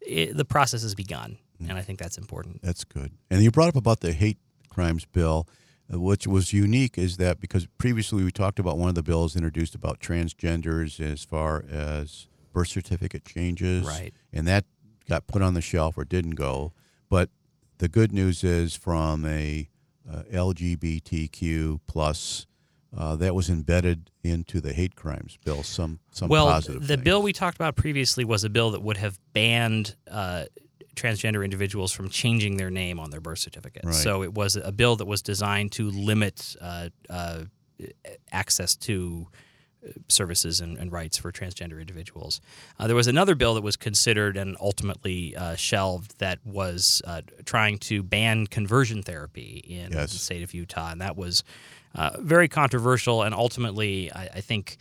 it, 0.00 0.36
the 0.36 0.44
process 0.44 0.82
has 0.82 0.94
begun, 0.94 1.38
mm. 1.60 1.68
and 1.68 1.76
I 1.76 1.82
think 1.82 1.98
that's 1.98 2.16
important. 2.18 2.62
That's 2.62 2.84
good. 2.84 3.12
And 3.28 3.42
you 3.42 3.50
brought 3.50 3.68
up 3.68 3.76
about 3.76 4.00
the 4.00 4.12
hate 4.12 4.38
crimes 4.68 5.04
bill. 5.04 5.48
Uh, 5.92 6.00
which 6.00 6.26
was 6.26 6.52
unique 6.52 6.98
is 6.98 7.16
that 7.16 7.40
because 7.40 7.66
previously 7.78 8.24
we 8.24 8.32
talked 8.32 8.58
about 8.58 8.76
one 8.76 8.88
of 8.88 8.96
the 8.96 9.02
bills 9.02 9.36
introduced 9.36 9.74
about 9.74 10.00
transgenders 10.00 10.98
as 10.98 11.24
far 11.24 11.64
as 11.70 12.26
birth 12.52 12.68
certificate 12.68 13.24
changes, 13.24 13.86
right? 13.86 14.12
And 14.32 14.48
that 14.48 14.64
got 15.08 15.26
put 15.28 15.42
on 15.42 15.54
the 15.54 15.60
shelf 15.60 15.96
or 15.96 16.04
didn't 16.04 16.34
go. 16.34 16.72
But 17.08 17.30
the 17.78 17.88
good 17.88 18.12
news 18.12 18.42
is 18.42 18.74
from 18.74 19.24
a 19.24 19.68
uh, 20.10 20.22
LGBTQ 20.32 21.80
plus. 21.86 22.46
Uh, 22.96 23.14
that 23.14 23.34
was 23.34 23.50
embedded 23.50 24.10
into 24.22 24.58
the 24.58 24.72
hate 24.72 24.94
crimes 24.94 25.36
bill. 25.44 25.62
Some 25.62 25.98
some 26.12 26.30
well, 26.30 26.46
positive. 26.46 26.82
the 26.82 26.94
things. 26.94 27.02
bill 27.02 27.20
we 27.20 27.32
talked 27.34 27.56
about 27.56 27.76
previously 27.76 28.24
was 28.24 28.42
a 28.42 28.48
bill 28.48 28.70
that 28.70 28.80
would 28.80 28.96
have 28.96 29.18
banned 29.34 29.96
uh, 30.10 30.44
transgender 30.94 31.44
individuals 31.44 31.92
from 31.92 32.08
changing 32.08 32.56
their 32.56 32.70
name 32.70 32.98
on 32.98 33.10
their 33.10 33.20
birth 33.20 33.38
certificate. 33.38 33.84
Right. 33.84 33.94
So 33.94 34.22
it 34.22 34.34
was 34.34 34.56
a 34.56 34.72
bill 34.72 34.96
that 34.96 35.06
was 35.06 35.22
designed 35.22 35.72
to 35.72 35.90
limit 35.90 36.56
uh, 36.60 36.88
uh, 37.08 37.44
access 38.32 38.76
to 38.76 39.28
services 40.08 40.60
and, 40.60 40.76
and, 40.78 40.90
rights 40.92 41.16
for 41.16 41.32
transgender 41.32 41.80
individuals. 41.80 42.40
Uh, 42.78 42.86
there 42.86 42.96
was 42.96 43.06
another 43.06 43.34
bill 43.34 43.54
that 43.54 43.62
was 43.62 43.76
considered 43.76 44.36
and 44.36 44.56
ultimately 44.60 45.36
uh, 45.36 45.54
shelved 45.54 46.18
that 46.18 46.38
was 46.44 47.02
uh, 47.04 47.22
trying 47.44 47.78
to 47.78 48.02
ban 48.02 48.46
conversion 48.46 49.02
therapy 49.02 49.64
in 49.68 49.92
yes. 49.92 50.12
the 50.12 50.18
state 50.18 50.42
of 50.42 50.54
Utah, 50.54 50.90
and 50.90 51.00
that 51.00 51.16
was 51.16 51.44
uh, 51.94 52.10
very 52.18 52.48
controversial. 52.48 53.22
And 53.22 53.34
ultimately, 53.34 54.12
I, 54.12 54.24
I, 54.34 54.40
think. 54.40 54.78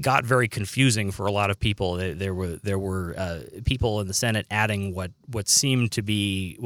Got 0.00 0.24
very 0.24 0.46
confusing 0.46 1.10
for 1.10 1.26
a 1.26 1.32
lot 1.32 1.50
of 1.50 1.58
people. 1.58 1.94
There 1.94 2.34
were 2.34 2.56
there 2.62 2.78
were 2.78 3.14
uh, 3.18 3.40
people 3.64 4.00
in 4.00 4.06
the 4.06 4.14
Senate 4.14 4.46
adding 4.50 4.94
what 4.94 5.10
what 5.26 5.48
seemed 5.48 5.90
to 5.92 6.02
be 6.02 6.56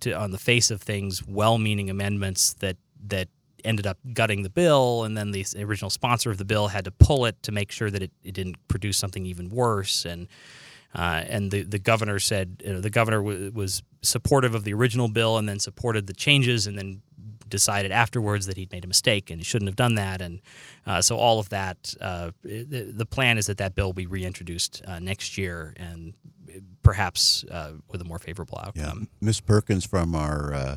to, 0.00 0.12
on 0.12 0.32
the 0.32 0.38
face 0.38 0.70
of 0.72 0.82
things 0.82 1.24
well-meaning 1.26 1.88
amendments 1.88 2.54
that 2.54 2.76
that 3.06 3.28
ended 3.64 3.86
up 3.86 3.98
gutting 4.12 4.42
the 4.42 4.50
bill, 4.50 5.04
and 5.04 5.16
then 5.16 5.30
the 5.30 5.46
original 5.58 5.90
sponsor 5.90 6.30
of 6.30 6.38
the 6.38 6.44
bill 6.44 6.68
had 6.68 6.84
to 6.84 6.90
pull 6.90 7.26
it 7.26 7.40
to 7.44 7.52
make 7.52 7.70
sure 7.70 7.90
that 7.90 8.02
it, 8.02 8.10
it 8.24 8.34
didn't 8.34 8.56
produce 8.66 8.98
something 8.98 9.24
even 9.24 9.48
worse. 9.48 10.04
And 10.04 10.26
uh, 10.94 11.24
and 11.26 11.50
the, 11.50 11.62
the 11.62 11.78
governor 11.78 12.18
said 12.18 12.62
you 12.64 12.72
know, 12.72 12.80
the 12.80 12.90
governor 12.90 13.18
w- 13.18 13.50
was 13.54 13.82
supportive 14.02 14.54
of 14.54 14.64
the 14.64 14.74
original 14.74 15.08
bill 15.08 15.38
and 15.38 15.48
then 15.48 15.58
supported 15.58 16.06
the 16.06 16.12
changes 16.12 16.66
and 16.66 16.76
then 16.76 17.02
decided 17.52 17.92
afterwards 17.92 18.46
that 18.46 18.56
he'd 18.56 18.72
made 18.72 18.84
a 18.84 18.88
mistake 18.88 19.30
and 19.30 19.38
he 19.38 19.44
shouldn't 19.44 19.68
have 19.68 19.76
done 19.76 19.94
that. 19.94 20.20
And 20.20 20.40
uh, 20.86 21.00
so 21.00 21.16
all 21.16 21.38
of 21.38 21.50
that, 21.50 21.94
uh, 22.00 22.32
the, 22.42 23.06
plan 23.08 23.38
is 23.38 23.46
that 23.46 23.58
that 23.58 23.74
bill 23.74 23.86
will 23.86 23.92
be 23.92 24.06
reintroduced 24.06 24.82
uh, 24.86 24.98
next 24.98 25.38
year 25.38 25.74
and 25.76 26.14
perhaps 26.82 27.44
uh, 27.44 27.74
with 27.90 28.00
a 28.00 28.04
more 28.04 28.18
favorable 28.18 28.58
outcome. 28.64 29.00
Yeah. 29.00 29.06
Ms. 29.20 29.40
Perkins 29.40 29.84
from 29.84 30.14
our 30.14 30.52
uh, 30.54 30.76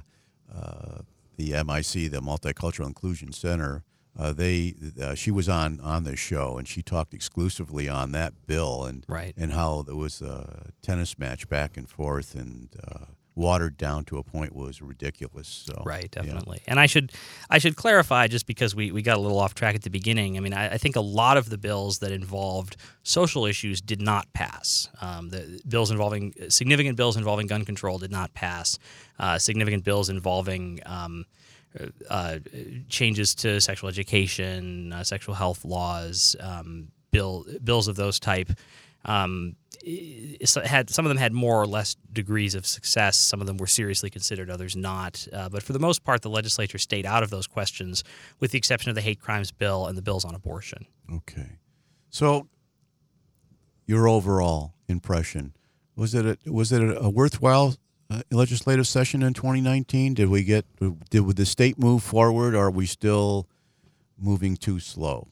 the 1.37 1.51
MIC, 1.51 2.11
the 2.11 2.21
Multicultural 2.21 2.85
Inclusion 2.85 3.31
Center, 3.31 3.83
uh, 4.17 4.31
they 4.31 4.75
uh, 5.01 5.13
she 5.13 5.29
was 5.29 5.49
on 5.49 5.79
on 5.81 6.03
the 6.03 6.15
show 6.15 6.57
and 6.57 6.67
she 6.67 6.81
talked 6.81 7.13
exclusively 7.13 7.89
on 7.89 8.11
that 8.13 8.33
bill 8.47 8.85
and 8.85 9.05
right. 9.09 9.33
and 9.35 9.51
how 9.51 9.81
there 9.81 9.95
was 9.95 10.21
a 10.21 10.71
tennis 10.81 11.19
match 11.19 11.49
back 11.49 11.75
and 11.75 11.89
forth 11.89 12.33
and 12.33 12.69
uh, 12.87 13.05
watered 13.35 13.77
down 13.77 14.05
to 14.05 14.17
a 14.17 14.23
point 14.23 14.55
was 14.55 14.81
ridiculous. 14.81 15.47
So 15.47 15.83
right, 15.85 16.09
definitely. 16.09 16.59
Yeah. 16.63 16.71
And 16.71 16.79
I 16.79 16.85
should 16.85 17.11
I 17.49 17.57
should 17.57 17.75
clarify 17.75 18.27
just 18.27 18.47
because 18.47 18.73
we, 18.73 18.91
we 18.91 19.01
got 19.01 19.17
a 19.17 19.19
little 19.19 19.39
off 19.39 19.53
track 19.53 19.75
at 19.75 19.83
the 19.83 19.89
beginning. 19.89 20.37
I 20.37 20.39
mean, 20.39 20.53
I, 20.53 20.73
I 20.73 20.77
think 20.77 20.95
a 20.95 21.01
lot 21.01 21.37
of 21.37 21.49
the 21.49 21.57
bills 21.57 21.99
that 21.99 22.11
involved 22.11 22.77
social 23.03 23.45
issues 23.45 23.81
did 23.81 24.01
not 24.01 24.31
pass. 24.33 24.89
Um, 25.01 25.29
the 25.29 25.61
bills 25.67 25.91
involving 25.91 26.33
significant 26.49 26.95
bills 26.95 27.17
involving 27.17 27.47
gun 27.47 27.65
control 27.65 27.97
did 27.97 28.11
not 28.11 28.33
pass. 28.33 28.79
Uh, 29.19 29.37
significant 29.37 29.83
bills 29.83 30.09
involving 30.09 30.79
um, 30.85 31.25
uh, 32.09 32.39
changes 32.87 33.35
to 33.35 33.59
sexual 33.59 33.89
education, 33.89 34.93
uh, 34.93 35.03
sexual 35.03 35.35
health 35.35 35.65
laws, 35.65 36.35
um, 36.39 36.87
bill 37.11 37.45
bills 37.63 37.87
of 37.87 37.95
those 37.95 38.19
type. 38.19 38.51
Um, 39.05 39.55
had 40.65 40.89
some 40.89 41.05
of 41.05 41.09
them 41.09 41.17
had 41.17 41.31
more 41.31 41.61
or 41.61 41.67
less 41.67 41.95
degrees 42.11 42.55
of 42.55 42.65
success. 42.65 43.17
Some 43.17 43.39
of 43.39 43.47
them 43.47 43.57
were 43.57 43.67
seriously 43.67 44.09
considered, 44.09 44.49
others 44.49 44.75
not. 44.75 45.27
Uh, 45.31 45.47
but 45.47 45.61
for 45.61 45.73
the 45.73 45.79
most 45.79 46.03
part, 46.03 46.21
the 46.23 46.29
legislature 46.29 46.79
stayed 46.79 47.05
out 47.05 47.21
of 47.21 47.29
those 47.29 47.45
questions, 47.45 48.03
with 48.39 48.51
the 48.51 48.57
exception 48.57 48.89
of 48.89 48.95
the 48.95 49.01
hate 49.01 49.19
crimes 49.19 49.51
bill 49.51 49.85
and 49.85 49.97
the 49.97 50.01
bills 50.01 50.25
on 50.25 50.33
abortion. 50.33 50.87
Okay, 51.11 51.59
so 52.09 52.47
your 53.85 54.07
overall 54.07 54.73
impression 54.87 55.55
was 55.95 56.13
it 56.13 56.25
a, 56.25 56.51
was 56.51 56.71
it 56.71 56.81
a 56.81 57.09
worthwhile 57.09 57.75
uh, 58.09 58.21
legislative 58.31 58.87
session 58.87 59.23
in 59.23 59.33
2019? 59.33 60.13
Did 60.13 60.29
we 60.29 60.43
get 60.43 60.65
did 61.09 61.35
the 61.35 61.45
state 61.45 61.79
move 61.79 62.03
forward? 62.03 62.53
Or 62.53 62.65
are 62.65 62.71
we 62.71 62.85
still 62.85 63.47
moving 64.17 64.57
too 64.57 64.79
slow? 64.79 65.29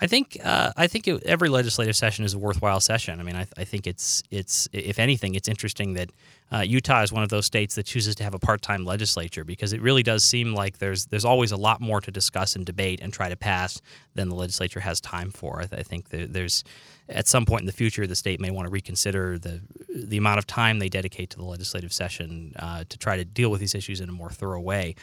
I 0.00 0.06
think 0.08 0.38
uh, 0.42 0.72
I 0.76 0.86
think 0.88 1.06
it, 1.06 1.22
every 1.24 1.48
legislative 1.48 1.94
session 1.94 2.24
is 2.24 2.34
a 2.34 2.38
worthwhile 2.38 2.80
session. 2.80 3.20
I 3.20 3.22
mean, 3.22 3.36
I, 3.36 3.46
I 3.56 3.64
think 3.64 3.86
it's 3.86 4.22
it's 4.30 4.68
if 4.72 4.98
anything, 4.98 5.34
it's 5.34 5.48
interesting 5.48 5.94
that 5.94 6.10
uh, 6.52 6.60
Utah 6.60 7.02
is 7.02 7.12
one 7.12 7.22
of 7.22 7.28
those 7.28 7.46
states 7.46 7.76
that 7.76 7.86
chooses 7.86 8.14
to 8.16 8.24
have 8.24 8.34
a 8.34 8.38
part-time 8.38 8.84
legislature 8.84 9.44
because 9.44 9.72
it 9.72 9.80
really 9.80 10.02
does 10.02 10.24
seem 10.24 10.52
like 10.52 10.78
there's 10.78 11.06
there's 11.06 11.24
always 11.24 11.52
a 11.52 11.56
lot 11.56 11.80
more 11.80 12.00
to 12.00 12.10
discuss 12.10 12.56
and 12.56 12.66
debate 12.66 13.00
and 13.02 13.12
try 13.12 13.28
to 13.28 13.36
pass 13.36 13.80
than 14.14 14.28
the 14.28 14.34
legislature 14.34 14.80
has 14.80 15.00
time 15.00 15.30
for. 15.30 15.60
I, 15.60 15.66
th- 15.66 15.80
I 15.80 15.82
think 15.84 16.08
there's 16.08 16.64
at 17.08 17.28
some 17.28 17.46
point 17.46 17.60
in 17.60 17.66
the 17.66 17.72
future 17.72 18.06
the 18.06 18.16
state 18.16 18.40
may 18.40 18.50
want 18.50 18.66
to 18.66 18.72
reconsider 18.72 19.38
the 19.38 19.60
the 19.94 20.16
amount 20.16 20.38
of 20.38 20.46
time 20.46 20.80
they 20.80 20.88
dedicate 20.88 21.30
to 21.30 21.36
the 21.36 21.44
legislative 21.44 21.92
session 21.92 22.52
uh, 22.58 22.82
to 22.88 22.98
try 22.98 23.16
to 23.16 23.24
deal 23.24 23.50
with 23.50 23.60
these 23.60 23.76
issues 23.76 24.00
in 24.00 24.08
a 24.08 24.12
more 24.12 24.30
thorough 24.30 24.60
way. 24.60 24.96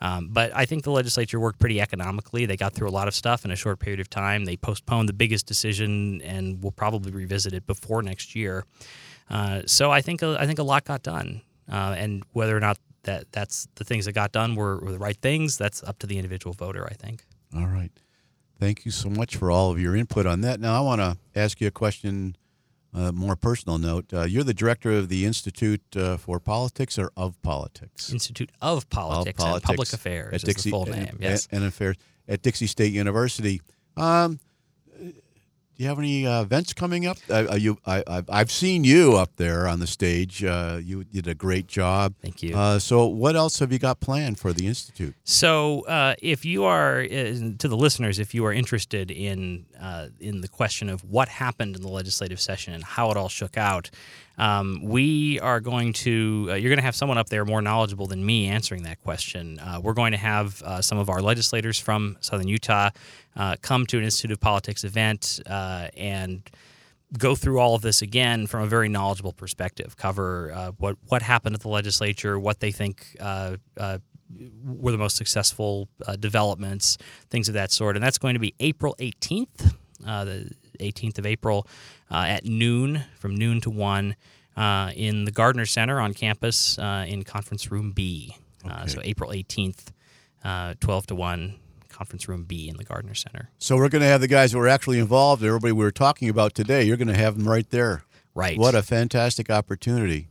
Um, 0.00 0.28
but 0.30 0.54
I 0.54 0.64
think 0.64 0.84
the 0.84 0.90
legislature 0.90 1.40
worked 1.40 1.58
pretty 1.58 1.80
economically. 1.80 2.46
They 2.46 2.56
got 2.56 2.72
through 2.72 2.88
a 2.88 2.90
lot 2.90 3.08
of 3.08 3.14
stuff 3.14 3.44
in 3.44 3.50
a 3.50 3.56
short 3.56 3.80
period 3.80 4.00
of 4.00 4.08
time. 4.08 4.44
They 4.44 4.56
postponed 4.56 5.08
the 5.08 5.12
biggest 5.12 5.46
decision 5.46 6.22
and 6.22 6.62
will 6.62 6.72
probably 6.72 7.10
revisit 7.10 7.52
it 7.52 7.66
before 7.66 8.02
next 8.02 8.36
year. 8.36 8.64
Uh, 9.28 9.62
so 9.66 9.90
I 9.90 10.00
think 10.00 10.22
I 10.22 10.46
think 10.46 10.58
a 10.58 10.62
lot 10.62 10.84
got 10.84 11.02
done. 11.02 11.42
Uh, 11.70 11.94
and 11.98 12.22
whether 12.32 12.56
or 12.56 12.60
not 12.60 12.78
that 13.02 13.30
that's 13.32 13.68
the 13.74 13.84
things 13.84 14.04
that 14.06 14.12
got 14.12 14.32
done 14.32 14.54
were, 14.54 14.78
were 14.78 14.92
the 14.92 14.98
right 14.98 15.16
things. 15.20 15.58
That's 15.58 15.82
up 15.82 15.98
to 16.00 16.06
the 16.06 16.16
individual 16.16 16.54
voter, 16.54 16.86
I 16.86 16.94
think. 16.94 17.24
All 17.54 17.66
right. 17.66 17.90
Thank 18.60 18.84
you 18.84 18.90
so 18.90 19.08
much 19.08 19.36
for 19.36 19.50
all 19.50 19.70
of 19.70 19.80
your 19.80 19.94
input 19.94 20.26
on 20.26 20.40
that. 20.40 20.60
Now, 20.60 20.76
I 20.76 20.80
want 20.80 21.00
to 21.00 21.16
ask 21.36 21.60
you 21.60 21.68
a 21.68 21.72
question, 21.72 22.36
uh, 22.94 23.12
more 23.12 23.36
personal 23.36 23.78
note. 23.78 24.12
Uh, 24.12 24.22
you're 24.22 24.44
the 24.44 24.54
director 24.54 24.92
of 24.92 25.08
the 25.08 25.24
Institute 25.24 25.82
uh, 25.96 26.16
for 26.16 26.40
Politics 26.40 26.98
or 26.98 27.10
of 27.16 27.40
Politics? 27.42 28.12
Institute 28.12 28.50
of 28.60 28.88
Politics, 28.90 29.42
and 29.42 29.62
Public 29.62 29.92
Affairs 29.92 30.44
at 30.44 30.54
the 30.54 30.70
full 30.70 30.86
name. 30.86 31.08
and, 31.08 31.20
yes. 31.20 31.48
and 31.50 31.64
affairs 31.64 31.96
at 32.26 32.42
Dixie 32.42 32.66
State 32.66 32.92
University. 32.92 33.60
Um, 33.96 34.40
do 35.78 35.84
you 35.84 35.88
have 35.90 35.98
any 36.00 36.26
uh, 36.26 36.42
events 36.42 36.72
coming 36.72 37.06
up? 37.06 37.18
Uh, 37.30 37.54
you, 37.56 37.78
I, 37.86 38.02
I've, 38.04 38.28
I've 38.28 38.50
seen 38.50 38.82
you 38.82 39.16
up 39.16 39.36
there 39.36 39.68
on 39.68 39.78
the 39.78 39.86
stage. 39.86 40.42
Uh, 40.42 40.80
you 40.82 41.04
did 41.04 41.28
a 41.28 41.36
great 41.36 41.68
job. 41.68 42.14
Thank 42.20 42.42
you. 42.42 42.56
Uh, 42.56 42.80
so, 42.80 43.06
what 43.06 43.36
else 43.36 43.60
have 43.60 43.72
you 43.72 43.78
got 43.78 44.00
planned 44.00 44.40
for 44.40 44.52
the 44.52 44.66
institute? 44.66 45.14
So, 45.22 45.82
uh, 45.82 46.16
if 46.20 46.44
you 46.44 46.64
are 46.64 47.02
uh, 47.02 47.06
to 47.58 47.68
the 47.68 47.76
listeners, 47.76 48.18
if 48.18 48.34
you 48.34 48.44
are 48.44 48.52
interested 48.52 49.12
in 49.12 49.66
uh, 49.80 50.08
in 50.18 50.40
the 50.40 50.48
question 50.48 50.88
of 50.88 51.04
what 51.04 51.28
happened 51.28 51.76
in 51.76 51.82
the 51.82 51.88
legislative 51.88 52.40
session 52.40 52.74
and 52.74 52.82
how 52.82 53.12
it 53.12 53.16
all 53.16 53.28
shook 53.28 53.56
out, 53.56 53.88
um, 54.38 54.80
we 54.82 55.40
are 55.40 55.60
going 55.60 55.92
to 55.92 56.48
uh, 56.50 56.54
you're 56.54 56.70
going 56.70 56.78
to 56.78 56.84
have 56.84 56.94
someone 56.94 57.18
up 57.18 57.28
there 57.28 57.44
more 57.44 57.60
knowledgeable 57.60 58.06
than 58.06 58.24
me 58.24 58.46
answering 58.46 58.84
that 58.84 59.02
question. 59.02 59.58
Uh, 59.58 59.80
we're 59.82 59.94
going 59.94 60.12
to 60.12 60.18
have 60.18 60.62
uh, 60.62 60.80
some 60.80 60.96
of 60.96 61.10
our 61.10 61.20
legislators 61.20 61.78
from 61.78 62.16
Southern 62.20 62.48
Utah 62.48 62.90
uh, 63.36 63.56
come 63.60 63.84
to 63.86 63.98
an 63.98 64.04
Institute 64.04 64.30
of 64.30 64.40
Politics 64.40 64.84
event 64.84 65.40
uh, 65.46 65.88
and 65.96 66.48
go 67.18 67.34
through 67.34 67.58
all 67.58 67.74
of 67.74 67.82
this 67.82 68.00
again 68.00 68.46
from 68.46 68.62
a 68.62 68.66
very 68.66 68.88
knowledgeable 68.88 69.32
perspective. 69.32 69.96
Cover 69.96 70.52
uh, 70.52 70.72
what 70.78 70.96
what 71.08 71.22
happened 71.22 71.56
at 71.56 71.62
the 71.62 71.68
legislature, 71.68 72.38
what 72.38 72.60
they 72.60 72.70
think 72.70 73.16
were 73.18 74.92
the 74.92 74.98
most 74.98 75.16
successful 75.16 75.88
developments, 76.20 76.98
things 77.30 77.48
of 77.48 77.54
that 77.54 77.72
sort. 77.72 77.96
And 77.96 78.04
that's 78.04 78.18
going 78.18 78.34
to 78.34 78.40
be 78.40 78.54
April 78.60 78.94
18th, 78.98 79.74
uh, 80.06 80.24
the 80.24 80.50
18th 80.78 81.18
of 81.18 81.26
April, 81.26 81.66
uh, 82.10 82.24
at 82.28 82.44
noon, 82.44 83.04
from 83.16 83.36
noon 83.36 83.60
to 83.62 83.70
one, 83.70 84.16
uh, 84.56 84.92
in 84.96 85.24
the 85.24 85.30
Gardner 85.30 85.66
Center 85.66 86.00
on 86.00 86.14
campus 86.14 86.78
uh, 86.78 87.04
in 87.08 87.22
Conference 87.24 87.70
Room 87.70 87.92
B. 87.92 88.36
Uh, 88.68 88.86
so 88.86 89.00
April 89.04 89.30
18th, 89.30 89.86
uh, 90.44 90.74
12 90.80 91.06
to 91.08 91.14
one. 91.14 91.56
Conference 91.90 92.28
Room 92.28 92.44
B 92.44 92.68
in 92.68 92.76
the 92.76 92.84
Gardner 92.84 93.14
Center. 93.14 93.50
So, 93.58 93.74
we're 93.74 93.88
going 93.88 94.02
to 94.02 94.06
have 94.06 94.20
the 94.20 94.28
guys 94.28 94.52
that 94.52 94.58
were 94.58 94.68
actually 94.68 95.00
involved, 95.00 95.42
everybody 95.42 95.72
we 95.72 95.82
were 95.82 95.90
talking 95.90 96.28
about 96.28 96.54
today. 96.54 96.84
You're 96.84 96.96
going 96.96 97.08
to 97.08 97.16
have 97.16 97.36
them 97.36 97.48
right 97.48 97.68
there. 97.70 98.04
Right. 98.36 98.56
What 98.56 98.76
a 98.76 98.82
fantastic 98.84 99.50
opportunity. 99.50 100.28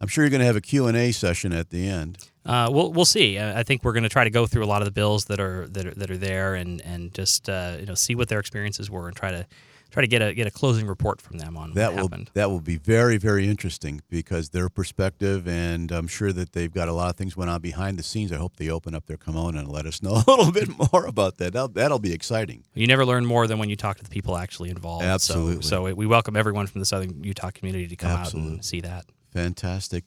I'm 0.00 0.08
sure 0.08 0.24
you're 0.24 0.30
going 0.30 0.40
to 0.40 0.46
have 0.46 0.56
a 0.56 0.62
Q&A 0.62 1.12
session 1.12 1.52
at 1.52 1.68
the 1.68 1.86
end. 1.86 2.30
Uh, 2.46 2.70
we'll 2.72 2.90
we'll 2.90 3.04
see. 3.04 3.38
I 3.38 3.62
think 3.62 3.84
we're 3.84 3.92
going 3.92 4.04
to 4.04 4.08
try 4.08 4.24
to 4.24 4.30
go 4.30 4.46
through 4.46 4.64
a 4.64 4.66
lot 4.66 4.80
of 4.80 4.86
the 4.86 4.92
bills 4.92 5.26
that 5.26 5.38
are 5.40 5.68
that 5.68 5.86
are, 5.86 5.94
that 5.94 6.10
are 6.10 6.16
there 6.16 6.54
and 6.54 6.80
and 6.80 7.12
just 7.12 7.50
uh, 7.50 7.76
you 7.78 7.84
know 7.84 7.94
see 7.94 8.14
what 8.14 8.28
their 8.28 8.40
experiences 8.40 8.90
were 8.90 9.08
and 9.08 9.16
try 9.16 9.30
to 9.30 9.46
try 9.90 10.00
to 10.02 10.06
get 10.06 10.22
a 10.22 10.32
get 10.34 10.46
a 10.46 10.50
closing 10.50 10.86
report 10.86 11.20
from 11.20 11.38
them 11.38 11.56
on 11.56 11.74
That 11.74 11.92
what 11.92 11.96
will 12.02 12.08
happened. 12.08 12.30
that 12.34 12.50
will 12.50 12.60
be 12.60 12.76
very 12.76 13.16
very 13.16 13.48
interesting 13.48 14.00
because 14.08 14.50
their 14.50 14.68
perspective 14.68 15.46
and 15.48 15.90
I'm 15.92 16.06
sure 16.06 16.32
that 16.32 16.52
they've 16.52 16.72
got 16.72 16.88
a 16.88 16.92
lot 16.92 17.10
of 17.10 17.16
things 17.16 17.36
went 17.36 17.50
on 17.50 17.60
behind 17.60 17.98
the 17.98 18.02
scenes. 18.02 18.32
I 18.32 18.36
hope 18.36 18.56
they 18.56 18.68
open 18.70 18.94
up 18.94 19.06
their 19.06 19.16
kimono 19.16 19.58
and 19.58 19.68
let 19.68 19.86
us 19.86 20.02
know 20.02 20.12
a 20.26 20.30
little 20.30 20.52
bit 20.52 20.68
more 20.92 21.06
about 21.06 21.36
that. 21.38 21.52
That'll, 21.52 21.68
that'll 21.68 21.98
be 21.98 22.12
exciting. 22.12 22.64
You 22.74 22.86
never 22.86 23.04
learn 23.04 23.26
more 23.26 23.46
than 23.46 23.58
when 23.58 23.68
you 23.68 23.76
talk 23.76 23.96
to 23.98 24.04
the 24.04 24.10
people 24.10 24.36
actually 24.36 24.70
involved. 24.70 25.02
So- 25.04 25.08
Absolutely. 25.10 25.62
So, 25.62 25.92
we 25.94 26.06
welcome 26.06 26.36
everyone 26.36 26.66
from 26.66 26.80
the 26.80 26.86
Southern 26.86 27.22
Utah 27.24 27.50
community 27.50 27.86
to 27.88 27.96
come 27.96 28.10
out 28.12 28.32
and 28.34 28.64
see 28.64 28.80
that. 28.82 29.04
Fantastic. 29.32 30.04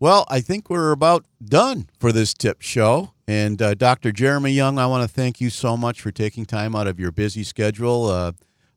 Well, 0.00 0.26
I 0.28 0.40
think 0.40 0.70
we're 0.70 0.92
about 0.92 1.24
done 1.44 1.88
for 1.98 2.12
this 2.12 2.32
tip 2.34 2.62
show. 2.62 3.14
And 3.26 3.60
uh, 3.60 3.74
Dr. 3.74 4.12
Jeremy 4.12 4.52
Young, 4.52 4.78
I 4.78 4.86
want 4.86 5.02
to 5.08 5.12
thank 5.12 5.40
you 5.40 5.50
so 5.50 5.76
much 5.76 6.00
for 6.00 6.10
taking 6.12 6.46
time 6.46 6.76
out 6.76 6.86
of 6.86 7.00
your 7.00 7.10
busy 7.10 7.42
schedule. 7.44 8.06
Uh, 8.06 8.32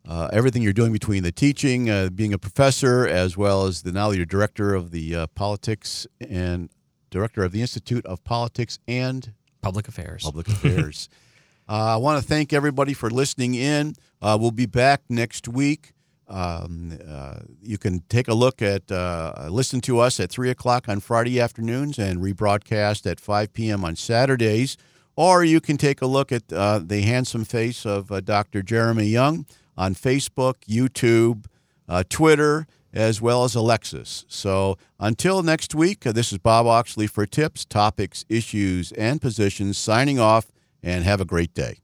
uh, 0.08 0.30
everything 0.34 0.62
you're 0.62 0.74
doing 0.74 0.92
between 0.92 1.24
the 1.24 1.32
teaching, 1.32 1.90
uh, 1.90 2.10
being 2.10 2.34
a 2.34 2.38
professor, 2.38 3.08
as 3.08 3.38
well 3.38 3.66
as 3.66 3.84
the 3.84 3.92
now 3.92 4.12
you're 4.12 4.26
director 4.26 4.74
of 4.74 4.92
the 4.92 5.16
uh, 5.16 5.28
politics 5.28 6.08
and 6.20 6.70
director 7.10 7.44
of 7.44 7.52
the 7.52 7.62
Institute 7.62 8.06
of 8.06 8.24
Politics 8.24 8.80
and 8.88 9.34
Public 9.62 9.88
affairs. 9.88 10.24
Public 10.24 10.48
Affairs. 10.48 11.08
uh, 11.70 11.94
I 11.94 11.98
want 11.98 12.22
to 12.22 12.28
thank 12.28 12.52
everybody 12.52 12.94
for 12.94 13.10
listening 13.10 13.54
in. 13.54 13.94
Uh, 14.22 14.38
we'll 14.40 14.52
be 14.52 14.66
back 14.66 15.04
next 15.10 15.48
week. 15.48 15.94
Um, 16.28 16.98
uh, 17.08 17.40
you 17.62 17.78
can 17.78 18.00
take 18.08 18.30
a 18.30 18.34
look 18.34 18.62
at, 18.62 18.90
uh, 18.90 19.48
listen 19.50 19.82
to 19.82 20.00
us 20.00 20.20
at 20.20 20.32
3 20.32 20.50
o'clock 20.50 20.88
on 20.88 21.02
Friday 21.02 21.42
afternoons 21.42 22.00
and 22.00 22.22
rebroadcast 22.22 23.10
at 23.10 23.20
5 23.20 23.54
p.m. 23.54 23.84
on 23.84 23.96
Saturdays. 23.98 24.78
Or 25.18 25.44
you 25.44 25.60
can 25.60 25.76
take 25.76 26.02
a 26.02 26.06
look 26.06 26.32
at 26.32 26.52
uh, 26.52 26.80
the 26.80 27.02
handsome 27.02 27.44
face 27.44 27.86
of 27.86 28.12
uh, 28.12 28.22
Dr. 28.22 28.64
Jeremy 28.64 29.08
Young 29.08 29.46
on 29.78 29.96
Facebook, 29.96 30.56
YouTube, 30.68 31.46
uh, 31.88 32.04
Twitter, 32.10 32.68
as 32.94 33.22
well 33.22 33.44
as 33.44 33.56
Alexis. 33.56 34.26
So 34.28 34.78
until 35.00 35.44
next 35.44 35.74
week, 35.74 36.06
uh, 36.06 36.12
this 36.12 36.32
is 36.32 36.38
Bob 36.38 36.66
Oxley 36.66 37.08
for 37.08 37.26
tips, 37.26 37.66
topics, 37.66 38.26
issues, 38.30 38.92
and 38.94 39.22
positions 39.22 39.78
signing 39.78 40.20
off, 40.20 40.52
and 40.84 41.04
have 41.04 41.22
a 41.22 41.26
great 41.26 41.54
day. 41.54 41.78